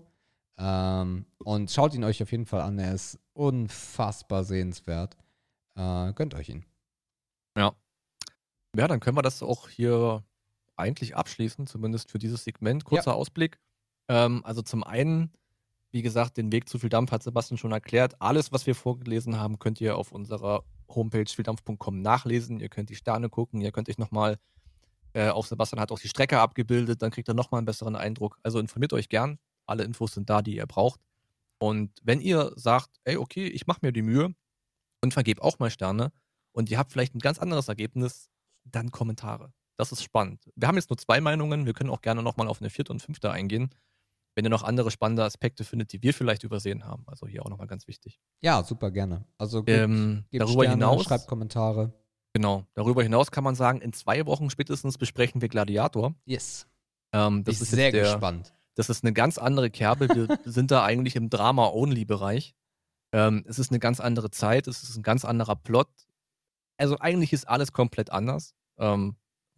[0.58, 2.80] Ähm, und schaut ihn euch auf jeden Fall an.
[2.80, 5.18] Er ist unfassbar sehenswert.
[5.76, 6.66] Äh, gönnt euch ihn.
[7.58, 7.74] Ja.
[8.76, 10.24] Ja, dann können wir das auch hier
[10.76, 12.84] eigentlich abschließen, zumindest für dieses Segment.
[12.84, 13.60] Kurzer Ausblick.
[14.08, 15.32] Ähm, also zum einen,
[15.92, 18.22] wie gesagt, den Weg zu viel Dampf hat Sebastian schon erklärt.
[18.22, 22.60] Alles, was wir vorgelesen haben, könnt ihr auf unserer Homepage vieldampf.com nachlesen.
[22.60, 24.38] Ihr könnt die Sterne gucken, ihr könnt euch nochmal
[25.14, 28.38] äh, auf Sebastian hat auch die Strecke abgebildet, dann kriegt ihr nochmal einen besseren Eindruck.
[28.44, 29.40] Also informiert euch gern.
[29.66, 31.02] Alle Infos sind da, die ihr braucht.
[31.60, 34.34] Und wenn ihr sagt, ey, okay, ich mache mir die Mühe
[35.02, 36.12] und vergebe auch mal Sterne
[36.52, 38.30] und ihr habt vielleicht ein ganz anderes Ergebnis,
[38.64, 39.54] dann Kommentare.
[39.78, 40.44] Das ist spannend.
[40.56, 41.66] Wir haben jetzt nur zwei Meinungen.
[41.66, 43.70] Wir können auch gerne nochmal auf eine vierte und fünfte eingehen,
[44.36, 47.04] wenn ihr noch andere spannende Aspekte findet, die wir vielleicht übersehen haben.
[47.08, 48.20] Also hier auch nochmal ganz wichtig.
[48.42, 49.26] Ja, super gerne.
[49.38, 51.94] Also gebt, Ähm, darüber Sterne, hinaus, schreibt Kommentare.
[52.34, 56.16] genau, darüber hinaus kann man sagen, in zwei Wochen spätestens besprechen wir Gladiator.
[56.26, 56.68] Yes.
[57.14, 58.54] Ähm, das Bin ist sehr der, gespannt.
[58.78, 60.08] Das ist eine ganz andere Kerbe.
[60.08, 62.54] Wir sind da eigentlich im Drama-Only-Bereich.
[63.12, 65.90] Ähm, es ist eine ganz andere Zeit, es ist ein ganz anderer Plot.
[66.78, 68.54] Also eigentlich ist alles komplett anders.
[68.78, 69.16] Ähm,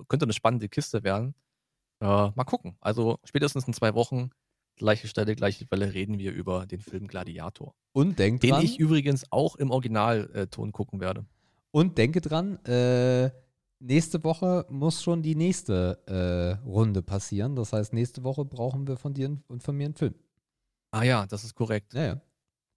[0.08, 1.36] könnte eine spannende Kiste werden.
[2.00, 2.78] Äh, mal gucken.
[2.80, 4.30] Also spätestens in zwei Wochen,
[4.78, 7.76] gleiche Stelle, gleiche Welle, reden wir über den Film Gladiator.
[7.92, 11.26] Und denkt Den dran, ich übrigens auch im Originalton gucken werde.
[11.72, 13.32] und denke dran, äh,
[13.80, 17.56] nächste Woche muss schon die nächste äh, Runde passieren.
[17.56, 20.16] Das heißt, nächste Woche brauchen wir von dir und von mir einen Film.
[20.92, 21.94] Ah ja, das ist korrekt.
[21.94, 22.22] Ja, ja.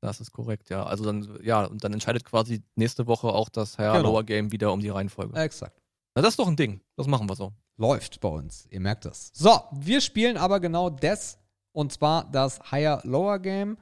[0.01, 0.85] Das ist korrekt, ja.
[0.85, 4.11] Also dann, ja, und dann entscheidet quasi nächste Woche auch das Higher Genau.
[4.11, 5.39] Lower Game wieder um die Reihenfolge.
[5.39, 5.81] Exakt.
[6.15, 6.81] Na, das ist doch ein Ding.
[6.97, 7.53] Das machen wir so.
[7.77, 8.66] Läuft bei uns.
[8.70, 9.31] Ihr merkt das.
[9.33, 11.39] So, wir spielen aber genau das.
[11.73, 13.79] Und zwar das Higher-Lower Game.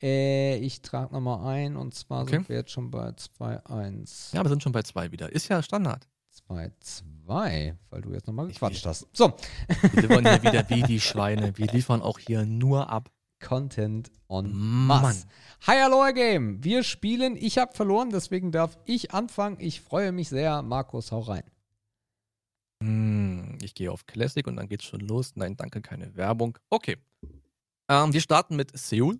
[0.00, 1.76] Äh, ich trage nochmal ein.
[1.76, 2.36] Und zwar Okay.
[2.36, 4.34] sind wir jetzt schon bei 2-1.
[4.34, 5.30] Ja, wir sind schon bei zwei wieder.
[5.32, 6.08] Ist ja Standard.
[6.48, 9.06] 2-2, weil du jetzt nochmal Ich gequatscht hast.
[9.12, 9.34] So,
[9.92, 11.56] Wir liefern hier wieder wie die Schweine.
[11.56, 13.10] Wir liefern auch hier nur ab.
[13.38, 14.50] Content on.
[14.86, 15.26] Mass.
[15.66, 16.64] Higher Lower Game.
[16.64, 17.36] Wir spielen.
[17.36, 19.58] Ich habe verloren, deswegen darf ich anfangen.
[19.60, 20.62] Ich freue mich sehr.
[20.62, 21.44] Markus, hau rein.
[22.82, 25.32] Hm, ich gehe auf Classic und dann geht's schon los.
[25.36, 26.58] Nein, danke, keine Werbung.
[26.70, 26.96] Okay.
[27.88, 29.18] Ähm, wir starten mit Seoul.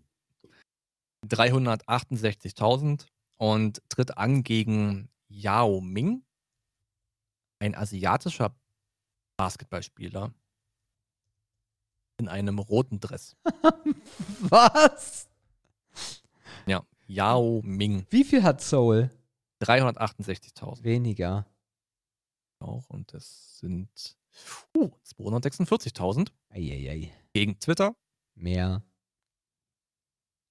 [1.26, 3.06] 368.000
[3.38, 6.22] und tritt an gegen Yao Ming,
[7.58, 8.54] ein asiatischer
[9.36, 10.32] Basketballspieler
[12.18, 13.36] in einem roten Dress.
[14.40, 15.28] Was?
[16.66, 18.06] Ja, Yao Ming.
[18.10, 19.10] Wie viel hat Soul?
[19.62, 21.46] 368.000 Weniger.
[22.60, 24.16] auch und das sind
[24.76, 27.12] uh, 246.000 Eieiei.
[27.32, 27.94] gegen Twitter.
[28.34, 28.82] Mehr.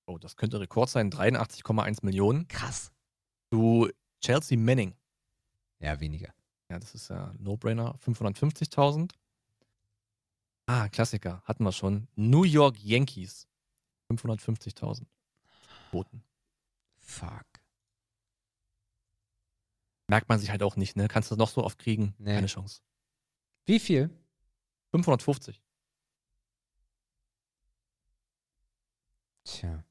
[0.07, 2.48] Oh, das könnte Rekord sein, 83,1 Millionen.
[2.48, 2.91] Krass.
[3.52, 3.90] Zu
[4.22, 4.95] Chelsea Manning.
[5.80, 6.34] Ja, weniger.
[6.76, 7.97] Ja, das ist ja No-Brainer.
[7.99, 9.14] 550.000.
[10.65, 11.41] Ah, Klassiker.
[11.45, 12.10] Hatten wir schon.
[12.15, 13.47] New York Yankees.
[14.11, 15.06] 550.000.
[15.89, 16.22] Boten.
[16.97, 17.45] Fuck.
[20.07, 21.07] Merkt man sich halt auch nicht, ne?
[21.07, 22.14] Kannst du noch so oft kriegen.
[22.18, 22.35] Nee.
[22.35, 22.81] Keine Chance.
[23.65, 24.10] Wie viel?
[24.91, 25.61] 550.
[29.45, 29.85] Tja.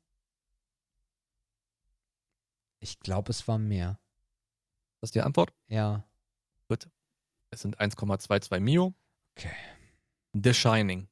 [2.81, 3.99] Ich glaube, es war mehr.
[5.01, 5.55] Das ist die Antwort.
[5.69, 6.07] Ja.
[7.55, 8.95] Es sind 1,22 Mio.
[9.37, 9.55] Okay.
[10.33, 11.09] The Shining.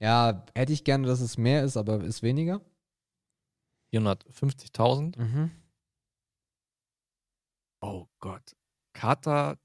[0.00, 2.62] Ja, hätte ich gerne, dass es mehr ist, aber ist weniger.
[3.92, 5.18] 450.000.
[5.18, 5.50] Mhm.
[7.82, 8.56] Oh Gott.
[8.94, 9.56] Kata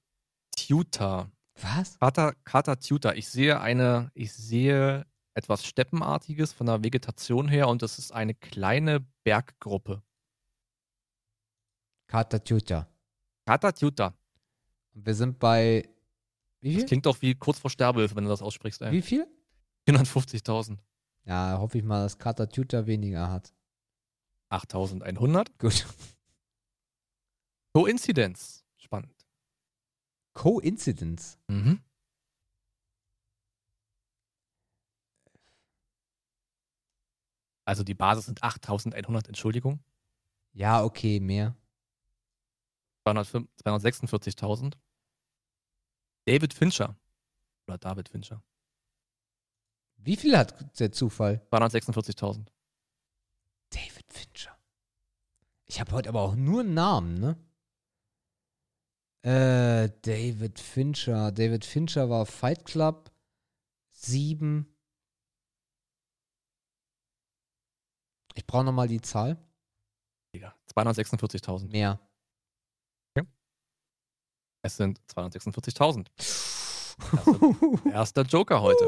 [0.56, 1.32] Tuta.
[1.62, 1.98] Was?
[2.00, 3.14] Kata, Kata Tuta.
[3.14, 8.34] Ich sehe eine, ich sehe etwas Steppenartiges von der Vegetation her und es ist eine
[8.34, 10.04] kleine Berggruppe.
[12.08, 12.88] Katatuta.
[13.48, 14.14] Kata Tuta.
[14.94, 15.90] Und wir sind bei.
[16.62, 16.88] Wie Das viel?
[16.88, 18.82] klingt doch wie kurz vor Sterbehilfe, wenn du das aussprichst.
[18.82, 18.92] Ey.
[18.92, 19.28] Wie viel?
[19.88, 20.78] 450.000.
[21.26, 23.54] Ja, hoffe ich mal, dass Katatuta weniger hat.
[24.50, 25.48] 8.100.
[25.58, 25.86] Gut.
[27.74, 28.64] Coincidence.
[28.78, 29.26] Spannend.
[30.34, 31.38] Coincidence.
[31.48, 31.82] Mhm.
[37.66, 39.80] Also die Basis sind 8.100, Entschuldigung.
[40.54, 41.56] Ja, okay, mehr.
[43.08, 44.74] 205 246.000.
[46.26, 46.96] David Fincher.
[47.68, 48.44] Oder David Fincher.
[49.98, 51.46] Wie viel hat der Zufall?
[51.52, 52.48] 246.000.
[53.70, 54.58] David Fincher.
[55.66, 57.38] Ich habe heute aber auch nur einen Namen, ne?
[59.24, 61.32] Äh, David Fincher.
[61.32, 63.12] David Fincher war Fight Club
[63.92, 64.68] 7.
[68.36, 69.38] Ich brauche nochmal die Zahl.
[70.34, 71.70] Digga, 246.000.
[71.70, 72.00] Mehr.
[74.64, 76.08] Es sind 246.000.
[77.92, 78.86] Erster, Joker heute.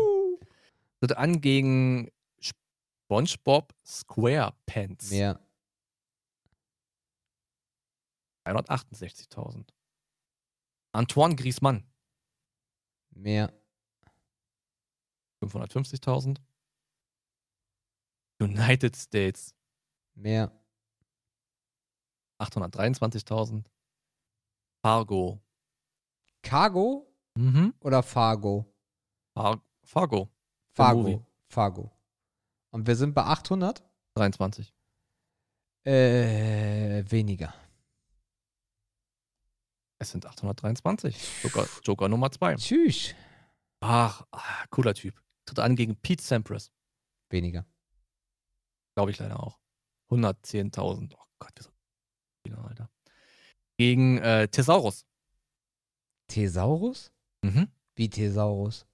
[0.99, 5.11] Tritt an gegen SpongeBob SquarePants.
[5.11, 5.39] Mehr.
[8.45, 9.67] 368.000.
[10.93, 11.83] Antoine Griezmann.
[13.09, 13.51] Mehr.
[15.43, 16.37] 550.000.
[18.39, 19.53] United States.
[20.13, 20.57] Mehr.
[22.39, 23.65] 823.000.
[24.81, 25.44] Fargo.
[26.45, 27.73] Cargo Mhm.
[27.81, 28.65] oder Fargo?
[29.33, 30.29] Far Fargo.
[30.73, 31.25] Fargo.
[31.49, 31.91] Fargo.
[32.71, 33.83] Und wir sind bei 800?
[34.15, 34.73] 23.
[35.85, 37.53] Äh, weniger.
[39.99, 41.43] Es sind 823.
[41.43, 42.55] Joker, Joker Nummer 2.
[42.55, 43.13] Tschüss.
[43.81, 45.21] Ach, ah, cooler Typ.
[45.45, 46.71] Tritt an gegen Pete Sampras.
[47.29, 47.65] Weniger.
[48.95, 49.59] Glaube ich leider auch.
[50.09, 51.13] 110.000.
[51.15, 51.71] Oh Gott, wie so
[52.45, 52.89] viele, Alter.
[53.77, 55.05] Gegen äh, Thesaurus.
[56.27, 57.11] Thesaurus?
[57.43, 57.69] Mhm.
[57.95, 58.85] Wie Thesaurus?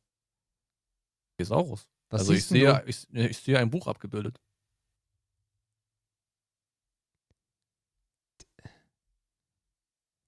[1.37, 1.89] Thesaurus.
[2.09, 4.39] Was also ich sehe, ich, ich sehe ein Buch abgebildet.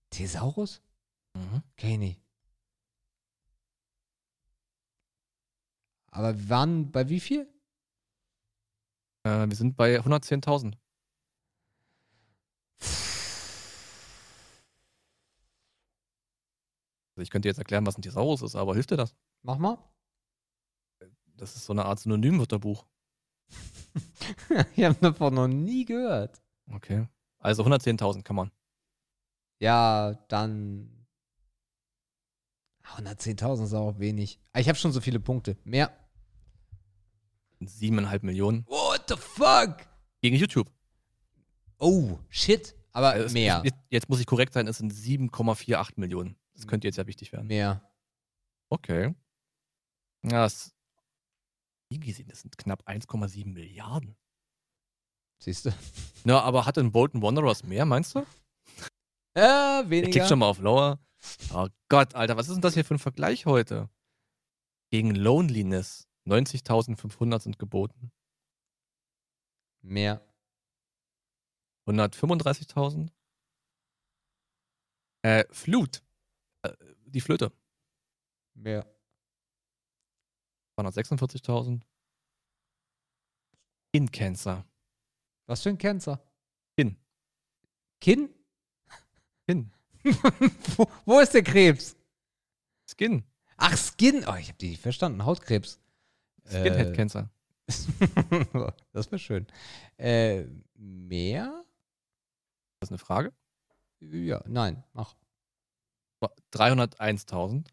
[0.09, 0.81] Thesaurus?
[1.35, 1.63] Mhm.
[1.75, 2.21] Kenn ich.
[6.11, 7.51] Aber wir waren bei wie viel?
[9.23, 10.77] Äh, wir sind bei 110.000.
[17.15, 19.15] Also ich könnte jetzt erklären, was ein Thesaurus ist, aber hilft dir das?
[19.43, 19.77] Mach mal.
[21.37, 22.85] Das ist so eine Art Synonymwörterbuch.
[24.75, 26.41] ich habe davon noch nie gehört.
[26.71, 27.07] Okay.
[27.39, 28.51] Also 110.000 kann man.
[29.59, 31.05] Ja, dann.
[32.85, 34.39] 110.000 ist auch wenig.
[34.53, 35.57] Ah, Ich habe schon so viele Punkte.
[35.63, 35.91] Mehr.
[37.61, 38.65] Siebeneinhalb Millionen.
[38.67, 39.77] What the fuck?
[40.21, 40.69] Gegen YouTube.
[41.79, 42.75] Oh, shit.
[42.91, 43.61] Aber Also mehr.
[43.63, 46.35] Jetzt, jetzt muss ich korrekt sein, es sind 7,48 Millionen.
[46.55, 47.47] Das könnte jetzt ja wichtig werden.
[47.47, 47.81] Mehr.
[48.69, 49.13] Okay.
[50.23, 50.73] Ja, das.
[51.89, 54.15] Wie gesehen, das sind knapp 1,7 Milliarden.
[55.41, 55.71] Siehst du?
[56.23, 58.19] Na, aber hat denn Bolton Wanderers mehr, meinst du?
[59.35, 60.27] Äh, Ich klick weniger.
[60.27, 60.99] schon mal auf Lower.
[61.53, 63.89] Oh Gott, Alter, was ist denn das hier für ein Vergleich heute?
[64.91, 66.07] Gegen Loneliness.
[66.25, 68.11] 90.500 sind geboten.
[69.81, 70.25] Mehr.
[71.87, 73.11] 135.000.
[75.23, 76.01] Äh, Flut.
[76.63, 76.73] Äh,
[77.05, 77.51] die Flöte.
[78.55, 78.85] Mehr.
[80.77, 81.81] 246.000.
[83.91, 84.65] In Cancer.
[85.45, 86.19] Was für ein Cancer?
[86.75, 86.97] Kinn.
[88.01, 88.33] Kinn?
[89.47, 89.71] Kinn.
[90.75, 91.95] wo, wo ist der Krebs?
[92.89, 93.23] Skin.
[93.57, 94.25] Ach, Skin.
[94.27, 95.25] Oh, ich habe die nicht verstanden.
[95.25, 95.79] Hautkrebs.
[96.45, 97.29] Skinhead Äh, Cancer.
[98.91, 99.47] das wäre schön.
[99.97, 100.45] Äh,
[100.75, 101.63] mehr?
[102.79, 103.33] Das ist eine Frage.
[104.01, 105.15] Ja, nein, mach.
[106.51, 107.67] 301.000.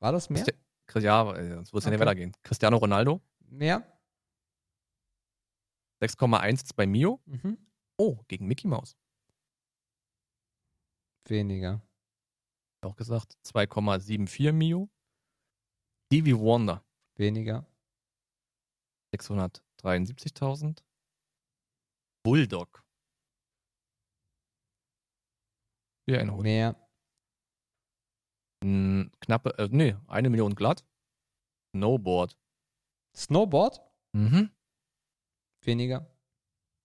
[0.00, 0.44] War das mehr?
[0.86, 2.06] Christi- Ja, sonst wird es ja nicht Okay.
[2.06, 2.32] weitergehen.
[2.42, 3.20] Cristiano Ronaldo.
[3.46, 3.86] Mehr?
[6.02, 7.20] 6,1 ist bei Mio.
[7.26, 7.56] Mhm.
[7.98, 8.96] Oh, gegen Mickey Mouse.
[11.28, 11.80] Weniger.
[12.84, 13.38] Auch gesagt.
[13.44, 14.90] 2,74 Mio.
[16.06, 16.84] Stevie Wonder.
[17.16, 17.64] Weniger.
[19.14, 20.82] 673.000.
[22.24, 22.82] Bulldog.
[26.06, 26.42] Hier ein Hund.
[26.42, 26.81] Mehr.
[29.20, 30.84] Knappe, äh, nee, eine Million glatt.
[31.74, 32.36] Snowboard.
[33.14, 33.80] Snowboard?
[34.12, 34.50] Mhm.
[35.62, 36.06] Weniger.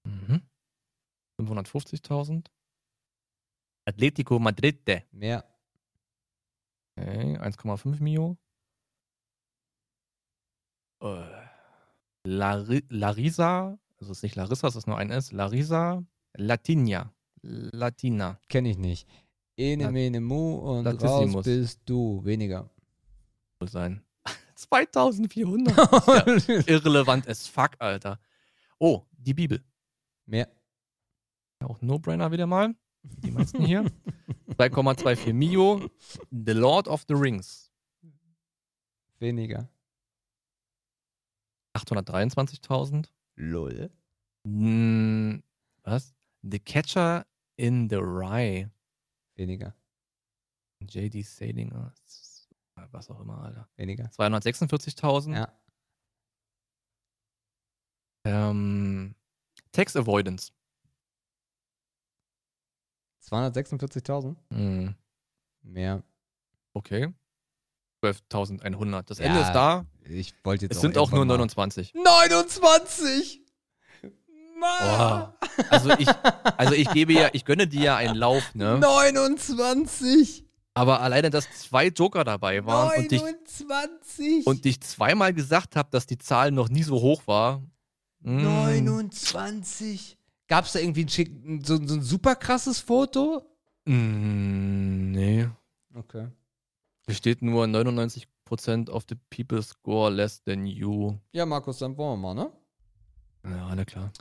[0.05, 0.41] Mhm.
[1.39, 2.49] 550.000.
[3.85, 4.85] Atletico Madrid.
[5.11, 5.45] Mehr.
[6.97, 8.37] Okay, 1,5 Mio.
[11.01, 11.47] Äh,
[12.23, 15.31] Lari Larisa, also es ist nicht Larissa, es ist nur ein S.
[15.31, 16.03] Larisa
[16.33, 17.13] Latinia.
[17.41, 18.39] Latina.
[18.49, 19.07] Kenne ich nicht.
[19.57, 21.35] Ene, mene, mu und Latissimus.
[21.35, 22.23] raus bist du.
[22.23, 22.69] Weniger.
[23.59, 24.03] Wohl sein.
[24.55, 25.75] 2400.
[26.27, 28.19] Das ist ja irrelevant as fuck, Alter.
[28.79, 29.63] Oh, die Bibel.
[30.25, 30.47] Mehr.
[31.63, 32.75] Auch No-Brainer wieder mal.
[33.03, 33.83] Die meisten hier.
[34.57, 35.89] 2,24 Mio.
[36.31, 37.71] The Lord of the Rings.
[39.19, 39.67] Weniger.
[41.75, 43.09] 823.000.
[43.35, 43.89] Lol.
[44.45, 45.43] Hm,
[45.83, 46.13] was?
[46.43, 47.25] The Catcher
[47.55, 48.69] in the Rye.
[49.37, 49.75] Weniger.
[50.81, 51.93] JD Salinger.
[52.91, 53.67] Was auch immer, Alter.
[53.75, 54.05] Weniger.
[54.11, 55.33] 246.000.
[55.35, 55.51] Ja.
[58.25, 59.15] Ähm,
[59.71, 60.51] Tax Avoidance.
[63.23, 64.37] 246.000?
[64.51, 64.95] Hm,
[65.63, 66.03] Mehr.
[66.73, 67.13] okay.
[68.03, 69.03] 12.100.
[69.03, 69.85] Das Ja, Ende ist da.
[70.03, 71.45] Ich wollte jetzt Es sind auch nur irgendwann mal-
[71.93, 73.41] 29.
[74.59, 74.97] 29!
[74.97, 75.37] Boah.
[75.69, 76.07] Also ich,
[76.57, 78.77] also ich gebe ja, ich gönne dir ja einen Lauf, ne?
[78.79, 80.45] 29!
[80.73, 84.45] Aber alleine, dass zwei Joker dabei waren und ich, 29!
[84.45, 87.63] und ich zweimal gesagt habe, dass die Zahl noch nie so hoch war.
[88.21, 90.17] mm, 29!
[90.47, 91.31] Gab es da irgendwie ein, schick,
[91.63, 93.41] so, so ein super krasses Foto?
[93.85, 95.47] mm, nee.
[95.95, 96.27] Okay.
[97.07, 101.17] Es steht nur 99% of the people score less than you.
[101.31, 102.51] Ja, Markus, dann wollen wir mal, ne?
[103.45, 104.11] Ja, na klar.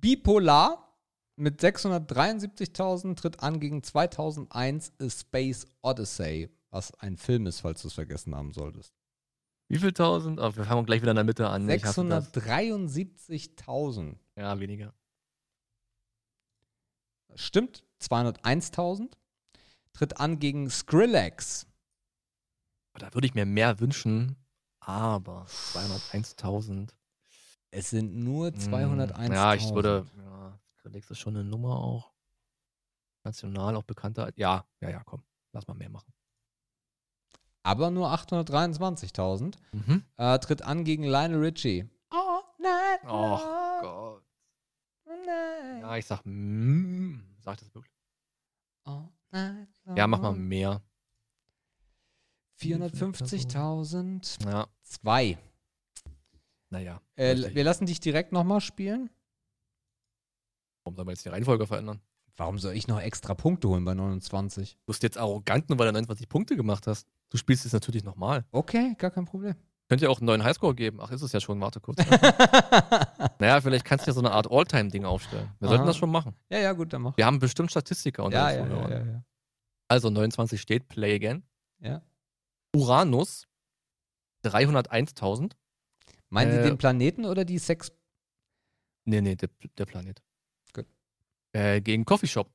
[0.00, 0.96] Bipolar
[1.36, 7.88] mit 673.000 tritt an gegen 2001 A Space Odyssey, was ein Film ist, falls du
[7.88, 8.94] es vergessen haben solltest.
[9.68, 10.38] Wie viel tausend?
[10.38, 11.68] Oh, wir fangen gleich wieder in der Mitte an.
[11.68, 12.32] Ich hasse das.
[12.34, 14.16] 673.000.
[14.36, 14.92] Ja, weniger.
[17.34, 19.16] Stimmt, 201.000.
[19.94, 21.66] Tritt an gegen Skrillex.
[22.94, 24.36] Da würde ich mir mehr wünschen,
[24.80, 26.90] aber 201.000.
[27.74, 29.32] Es sind nur Mm, 201.000.
[29.34, 30.06] Ja, ich würde.
[30.18, 32.12] Ja, Skrillex ist schon eine Nummer auch.
[33.24, 34.30] National auch bekannter.
[34.36, 35.22] Ja, ja, ja, komm.
[35.52, 36.12] Lass mal mehr machen.
[37.62, 39.56] Aber nur 823.000.
[39.72, 40.04] Mhm.
[40.16, 41.88] Äh, tritt an gegen Lionel Richie.
[42.10, 42.98] Oh, nein.
[43.08, 43.38] Oh
[43.80, 44.22] Gott.
[45.80, 47.94] Ja, ich sag, mm, sag das wirklich.
[48.84, 50.82] Oh, nein, Ja, mach mal mehr.
[52.60, 54.44] 450.000.
[54.44, 55.38] Ja, Zwei.
[56.72, 57.00] Naja.
[57.16, 59.10] Äh, wir lassen dich direkt nochmal spielen.
[60.84, 62.00] Warum soll man jetzt die Reihenfolge verändern?
[62.36, 64.72] Warum soll ich noch extra Punkte holen bei 29?
[64.74, 67.06] Du bist jetzt arrogant, nur weil du 29 Punkte gemacht hast.
[67.28, 68.46] Du spielst es natürlich nochmal.
[68.50, 69.54] Okay, gar kein Problem.
[69.88, 70.98] Könnte ja auch einen neuen Highscore geben.
[71.02, 71.60] Ach, ist es ja schon.
[71.60, 71.98] Warte kurz.
[73.38, 75.50] naja, vielleicht kannst du ja so eine Art All-Time-Ding aufstellen.
[75.58, 75.88] Wir sollten Aha.
[75.88, 76.34] das schon machen.
[76.48, 77.16] ja, ja, gut, dann mach.
[77.18, 79.24] Wir haben bestimmt Statistiker unter Ja, den ja, ja, ja.
[79.88, 81.42] Also 29 steht, Play Again.
[81.80, 82.00] Ja.
[82.74, 83.46] Uranus
[84.46, 85.52] 301.000.
[86.32, 87.92] Meinen Sie Äh, den Planeten oder die Sex?
[89.04, 90.22] Nee, nee, der, der Planet.
[90.72, 90.86] Gut.
[91.52, 92.50] Äh, gegen Coffeeshop.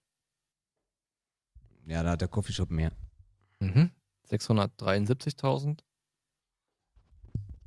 [1.85, 2.91] Ja, da hat der Coffeeshop mehr.
[3.59, 3.91] Mhm.
[4.29, 5.81] 673.000.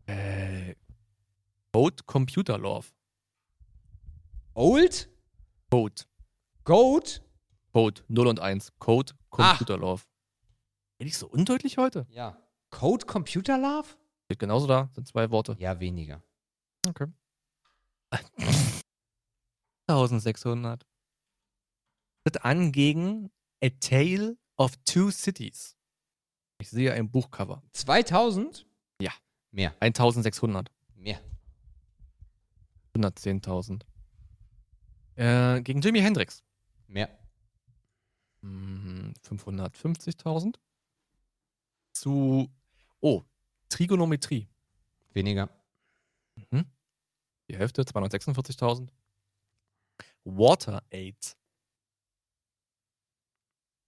[0.06, 0.74] Äh,
[1.72, 2.88] Code Computer Love.
[4.54, 5.08] Old?
[5.70, 6.02] Code.
[6.64, 7.22] Goat?
[7.72, 8.72] Code 0 und 1.
[8.80, 9.50] Code Ah.
[9.54, 10.02] Computer Love.
[10.98, 12.04] Bin ich so undeutlich heute?
[12.10, 12.36] Ja.
[12.70, 13.88] Code Computer Love?
[14.30, 15.56] Steht genauso da, sind zwei Worte.
[15.58, 16.22] Ja, weniger.
[16.86, 17.06] Okay.
[19.88, 20.86] 1600.
[22.22, 25.76] Tritt an gegen A Tale of Two Cities.
[26.60, 27.60] Ich sehe ein Buchcover.
[27.72, 28.68] 2000?
[29.00, 29.10] Ja.
[29.50, 29.74] Mehr.
[29.80, 30.70] 1600.
[30.94, 31.20] Mehr.
[32.94, 33.82] 110.000.
[35.16, 36.44] Äh, gegen Jimi Hendrix.
[36.86, 37.08] Mehr.
[38.42, 40.54] Mhm, 550.000.
[41.92, 42.48] Zu,
[43.00, 43.24] oh,
[43.70, 44.46] Trigonometrie.
[45.12, 45.48] Weniger.
[46.36, 46.66] Mhm.
[47.48, 48.90] Die Hälfte, 246.000.
[50.24, 51.36] Water Aid.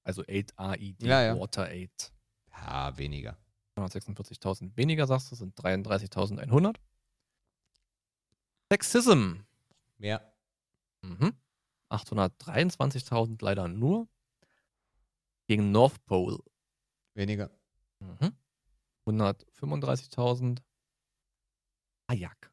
[0.04, 1.38] Also Aid, A-I-D, Ja, ja.
[1.38, 2.12] Water Aid.
[2.50, 3.36] Ja, weniger.
[3.76, 6.76] 246.000 weniger, sagst du, sind 33.100.
[8.70, 9.44] Sexism.
[9.98, 10.32] Mehr.
[11.02, 11.34] Mhm.
[11.90, 14.08] 823.000 leider nur.
[15.46, 16.38] Gegen North Pole.
[17.14, 17.50] Weniger.
[18.00, 18.34] Mhm.
[19.06, 20.58] 135.000.
[22.06, 22.50] Ajak.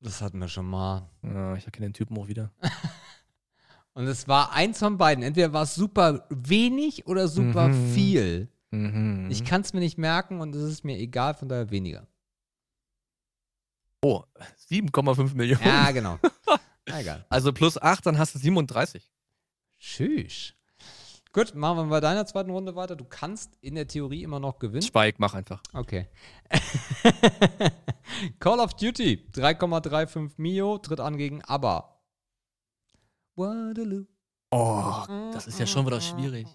[0.00, 1.10] Das hatten wir schon mal.
[1.22, 2.52] Ja, ich erkenne den Typen auch wieder.
[3.92, 5.22] Und es war eins von beiden.
[5.22, 7.92] Entweder war es super wenig oder super Mhm.
[7.92, 8.48] viel.
[8.70, 9.28] Mhm.
[9.30, 12.06] Ich kann es mir nicht merken und es ist mir egal, von daher weniger.
[14.02, 14.22] oh,
[14.70, 15.64] 7,5 Millionen.
[15.64, 16.18] Ja, genau.
[16.86, 17.26] Na, egal.
[17.28, 19.10] Also plus 8, dann hast du 37.
[19.78, 20.54] Tschüss.
[21.32, 22.96] Gut, machen wir bei deiner zweiten Runde weiter.
[22.96, 24.82] Du kannst in der Theorie immer noch gewinnen.
[24.82, 25.62] Spike, mach einfach.
[25.72, 26.08] Okay.
[28.40, 32.00] Call of Duty 3,35 Mio tritt an gegen ABBA.
[33.36, 34.06] Waterloo.
[34.50, 36.48] Oh, das ist ja schon wieder schwierig.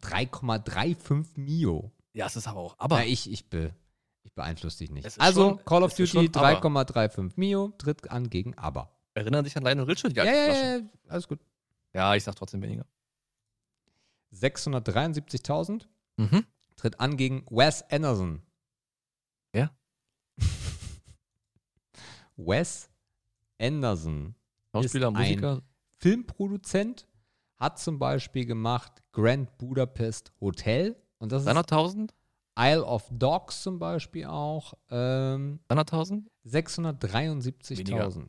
[0.00, 1.90] 3,35 Mio.
[2.12, 2.76] Ja, es ist aber auch.
[2.78, 3.74] Aber Na, ich, ich, be,
[4.22, 5.20] ich beeinflusse dich nicht.
[5.20, 6.60] Also, schon- Call of Duty schon ABBA.
[6.60, 8.88] 3,35 Mio tritt an gegen ABBA.
[9.14, 11.40] erinnere dich an Lionel Richard, Ja, ja, ja, alles gut.
[11.92, 12.86] Ja, ich sag trotzdem weniger.
[14.40, 15.88] 673.000
[16.18, 16.44] Mhm.
[16.76, 18.42] tritt an gegen Wes Anderson.
[19.52, 19.70] Wer?
[22.36, 22.88] Wes
[23.60, 24.34] Anderson.
[24.72, 25.62] Schauspieler, Musiker.
[25.98, 27.06] Filmproduzent,
[27.56, 30.96] hat zum Beispiel gemacht Grand Budapest Hotel.
[31.18, 32.10] Und das ist 300.000?
[32.58, 34.74] Isle of Dogs zum Beispiel auch.
[34.90, 36.26] Ähm, 300.000?
[36.44, 38.28] 673.000.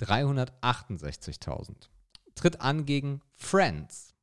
[0.00, 1.88] 368.000.
[2.34, 4.14] Tritt an gegen Friends.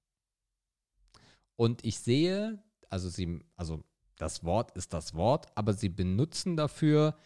[1.56, 3.84] Und ich sehe, also sie, also
[4.18, 7.18] das Wort ist das Wort, aber sie benutzen dafür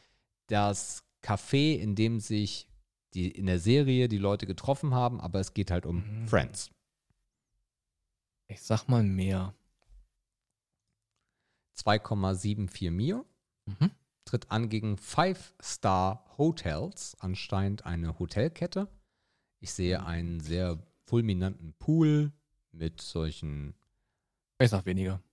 [0.48, 2.68] das Café, in dem sich
[3.14, 6.28] die in der Serie die Leute getroffen haben, aber es geht halt um Mhm.
[6.28, 6.70] Friends.
[8.48, 9.56] Ich sag mal mehr.
[11.78, 13.26] 2,74 Mio.
[13.66, 13.92] Mhm.
[14.26, 18.88] tritt an gegen Five Star Hotels, anscheinend eine Hotelkette.
[19.66, 20.78] Ich sehe einen sehr
[21.08, 22.32] fulminanten Pool
[22.72, 23.74] mit solchen
[24.60, 25.24] Ich sag weniger.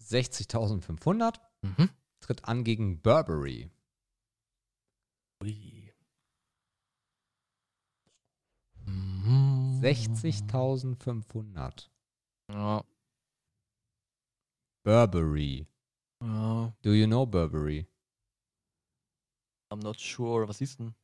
[0.00, 1.40] 60.500.
[1.62, 1.90] Mhm.
[2.20, 3.72] Tritt an gegen Burberry.
[5.42, 5.92] Ui.
[8.86, 9.80] Mhm.
[9.82, 11.90] 60.500.
[12.52, 12.84] Ja.
[14.84, 15.66] Burberry.
[16.22, 16.72] ja.
[16.82, 17.88] Do you know Burberry?
[19.72, 20.46] I'm not sure.
[20.46, 20.94] Was du denn?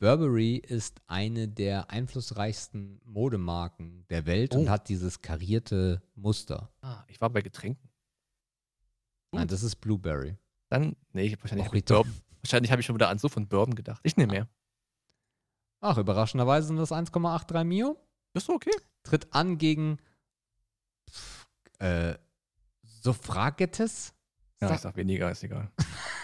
[0.00, 4.70] Burberry ist eine der einflussreichsten Modemarken der Welt und Oh.
[4.70, 6.72] hat dieses karierte Muster.
[6.80, 7.88] Ah, ich war bei Getränken.
[9.30, 10.36] Nein, das ist Blueberry.
[10.70, 13.74] Dann, nee, ich, wahrscheinlich habe ich, wahrscheinlich hab ich schon wieder an so von Bourbon
[13.74, 14.00] gedacht.
[14.02, 14.48] Ich nehme mehr.
[15.80, 17.96] Ach, überraschenderweise sind das 1,83 Mio.
[18.32, 18.72] Ist so okay.
[19.02, 19.98] Tritt an gegen
[21.10, 21.46] pff,
[21.78, 22.14] äh,
[22.82, 24.14] Suffragettes.
[24.62, 25.70] Ja, ich sag weniger, ist egal.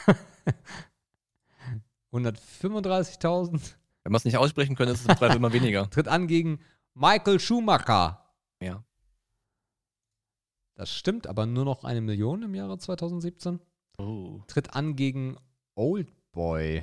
[2.12, 3.74] 135.000.
[4.02, 5.88] Wenn wir es nicht aussprechen können, ist es im Zweifel immer weniger.
[5.90, 6.60] Tritt an gegen
[6.94, 8.32] Michael Schumacher.
[8.60, 8.84] Ja.
[10.74, 13.60] Das stimmt, aber nur noch eine Million im Jahre 2017.
[13.98, 14.42] Oh.
[14.46, 15.36] Tritt an gegen
[15.74, 16.82] Oldboy.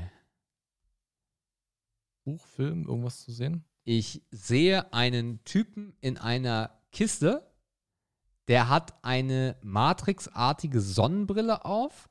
[2.23, 3.65] Buch, Film, irgendwas zu sehen?
[3.83, 7.53] Ich sehe einen Typen in einer Kiste,
[8.47, 12.09] der hat eine Matrix-artige Sonnenbrille auf.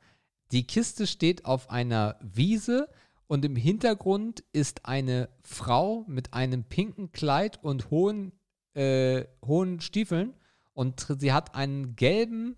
[0.51, 2.89] Die Kiste steht auf einer Wiese
[3.33, 8.33] und im Hintergrund ist eine Frau mit einem pinken Kleid und hohen,
[8.75, 10.35] äh, hohen Stiefeln
[10.75, 12.57] und sie hat einen gelben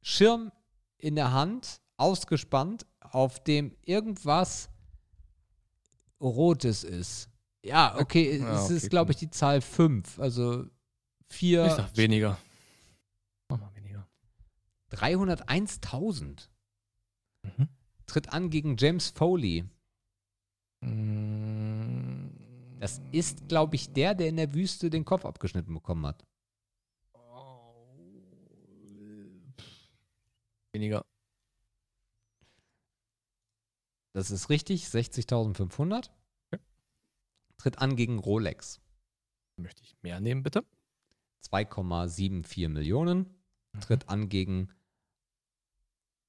[0.00, 0.50] Schirm
[0.96, 4.70] in der Hand ausgespannt, auf dem irgendwas
[6.22, 7.28] Rotes ist.
[7.62, 10.18] Ja, okay, Ja, es okay, ist, glaube ich, die Zahl 5.
[10.20, 10.64] Also
[11.28, 11.66] 4.
[11.66, 12.38] Ich sag weniger.
[13.50, 14.08] Mach mal weniger.
[14.90, 16.48] 301.000.
[17.42, 17.68] Mhm.
[18.06, 19.66] Tritt an gegen James Foley.
[20.84, 22.30] Mm.
[22.80, 26.24] Das ist, glaube ich, der, der in der Wüste den Kopf abgeschnitten bekommen hat.
[30.72, 31.06] Weniger.
[34.12, 36.10] Das ist richtig, 60.500.
[37.56, 38.80] Tritt an gegen Rolex.
[39.56, 40.64] Möchte ich mehr nehmen, bitte?
[41.44, 43.34] 2,74 Millionen.
[43.80, 44.68] Tritt an gegen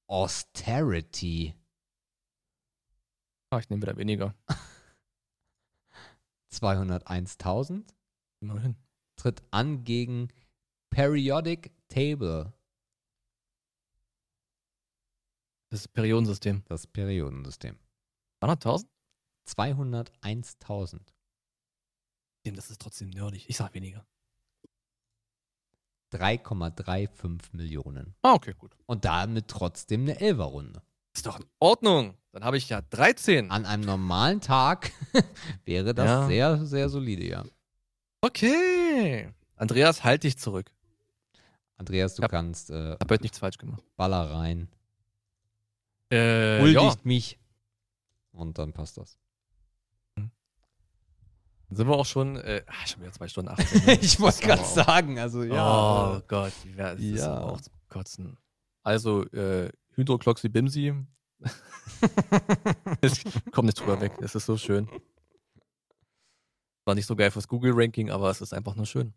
[0.06, 1.54] Austerity.
[3.50, 4.34] Ah, ich nehme wieder weniger.
[6.52, 7.84] 201.000.
[8.40, 8.76] Immerhin.
[9.16, 10.28] Tritt an gegen
[10.90, 12.52] Periodic Table.
[15.70, 16.62] Das Periodensystem.
[16.66, 17.78] Das Periodensystem.
[18.42, 18.86] 300.000?
[19.48, 21.00] 201.000.
[22.44, 23.48] Das ist trotzdem nerdig.
[23.48, 24.06] Ich sag weniger.
[26.12, 28.14] 3,35 Millionen.
[28.22, 28.76] Ah, okay, gut.
[28.86, 30.82] Und damit trotzdem eine Elferrunde.
[31.16, 32.14] Ist doch in Ordnung.
[32.32, 33.50] Dann habe ich ja 13.
[33.50, 34.92] An einem normalen Tag
[35.64, 36.26] wäre das Ja.
[36.26, 37.44] sehr, sehr solide, ja.
[38.20, 39.32] Okay.
[39.54, 40.70] Andreas, halt dich zurück.
[41.78, 42.28] Andreas, du Ja.
[42.28, 43.82] kannst äh, Hab heute nichts falsch gemacht.
[43.96, 44.68] Baller rein.
[46.10, 46.94] Äh, Huldigt ja.
[47.04, 47.38] mich.
[48.32, 49.16] Und dann passt das.
[50.16, 50.30] Dann
[51.70, 53.88] sind wir auch schon, äh, ah, schon wieder zwei Stunden 18.
[54.02, 56.16] ich wollte gerade sagen, also ja.
[56.18, 57.34] Oh Gott, ja, das ist Ja.
[57.38, 58.36] aber auch zum Kotzen.
[58.82, 61.06] Also, äh, Hydroxychloroquine.
[63.00, 64.12] Ich komm nicht drüber weg.
[64.20, 64.88] Es ist so schön.
[66.84, 69.14] War nicht so geil fürs Google-Ranking, aber es ist einfach nur schön.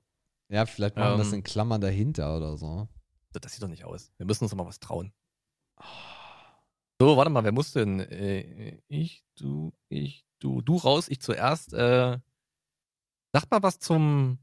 [0.49, 1.35] Ja, vielleicht machen wir das Ähm.
[1.35, 2.87] in Klammern dahinter oder so.
[3.33, 4.11] Das sieht doch nicht aus.
[4.17, 5.13] Wir müssen uns mal was trauen.
[6.99, 7.99] So, warte mal, wer muss denn?
[7.99, 11.73] Äh, ich, du, ich, du, du raus, ich zuerst.
[11.73, 12.17] Äh,
[13.33, 14.39] sag mal was zum,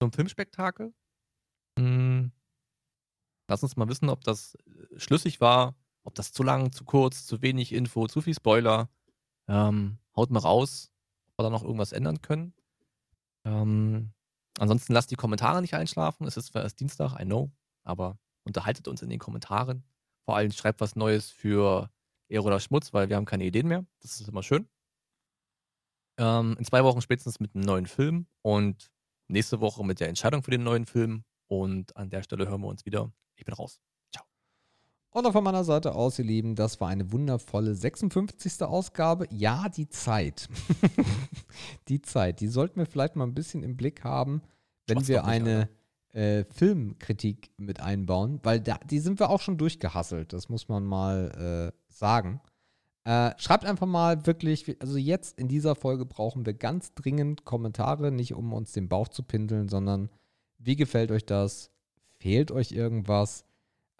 [0.00, 0.92] zum Filmspektakel.
[1.78, 2.09] Hm,
[3.50, 7.26] lass uns mal wissen, ob das äh, schlüssig war, ob das zu lang, zu kurz,
[7.26, 8.88] zu wenig Info, zu viel Spoiler.
[9.48, 10.90] Ähm, haut mal raus,
[11.26, 12.54] ob wir da noch irgendwas ändern können.
[13.44, 14.12] Ähm,
[14.58, 16.26] ansonsten lasst die Kommentare nicht einschlafen.
[16.26, 17.50] Es ist zwar erst Dienstag, I know,
[17.82, 19.84] aber unterhaltet uns in den Kommentaren.
[20.24, 21.90] Vor allem schreibt was Neues für
[22.28, 23.84] Ehre oder Schmutz, weil wir haben keine Ideen mehr.
[24.00, 24.68] Das ist immer schön.
[26.18, 28.92] Ähm, in zwei Wochen spätestens mit einem neuen Film und
[29.26, 31.24] nächste Woche mit der Entscheidung für den neuen Film.
[31.50, 33.12] Und an der Stelle hören wir uns wieder.
[33.34, 33.80] Ich bin raus.
[35.12, 38.62] Und auch von meiner Seite aus, ihr Lieben, das war eine wundervolle 56.
[38.62, 39.26] Ausgabe.
[39.32, 40.48] Ja, die Zeit.
[41.88, 44.40] die Zeit, die sollten wir vielleicht mal ein bisschen im Blick haben,
[44.86, 45.68] wenn Mach's wir eine
[46.12, 50.84] äh, Filmkritik mit einbauen, weil da, die sind wir auch schon durchgehasselt, das muss man
[50.84, 52.40] mal äh, sagen.
[53.02, 58.12] Äh, schreibt einfach mal wirklich, also jetzt in dieser Folge brauchen wir ganz dringend Kommentare,
[58.12, 60.08] nicht um uns den Bauch zu pindeln, sondern
[60.60, 61.70] wie gefällt euch das?
[62.18, 63.44] Fehlt euch irgendwas?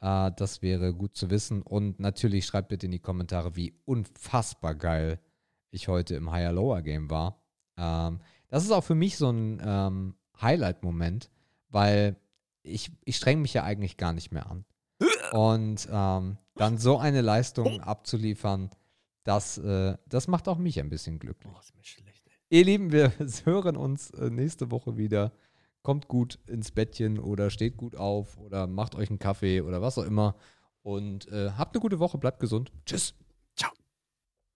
[0.00, 1.62] Äh, das wäre gut zu wissen.
[1.62, 5.18] Und natürlich schreibt bitte in die Kommentare, wie unfassbar geil
[5.70, 7.42] ich heute im Higher Lower Game war.
[7.76, 11.30] Ähm, das ist auch für mich so ein ähm, Highlight-Moment,
[11.68, 12.16] weil
[12.62, 14.64] ich, ich streng mich ja eigentlich gar nicht mehr an.
[15.32, 18.70] Und ähm, dann so eine Leistung abzuliefern,
[19.24, 21.52] das, äh, das macht auch mich ein bisschen glücklich.
[21.55, 22.58] Oh, ist mir schlecht, ey.
[22.58, 23.12] Ihr Lieben, wir
[23.44, 25.32] hören uns äh, nächste Woche wieder.
[25.83, 29.99] Kommt gut ins Bettchen oder steht gut auf oder macht euch einen Kaffee oder was
[29.99, 30.36] auch immer.
[30.83, 32.73] Und äh, habt eine gute Woche, bleibt gesund.
[32.86, 33.15] Tschüss.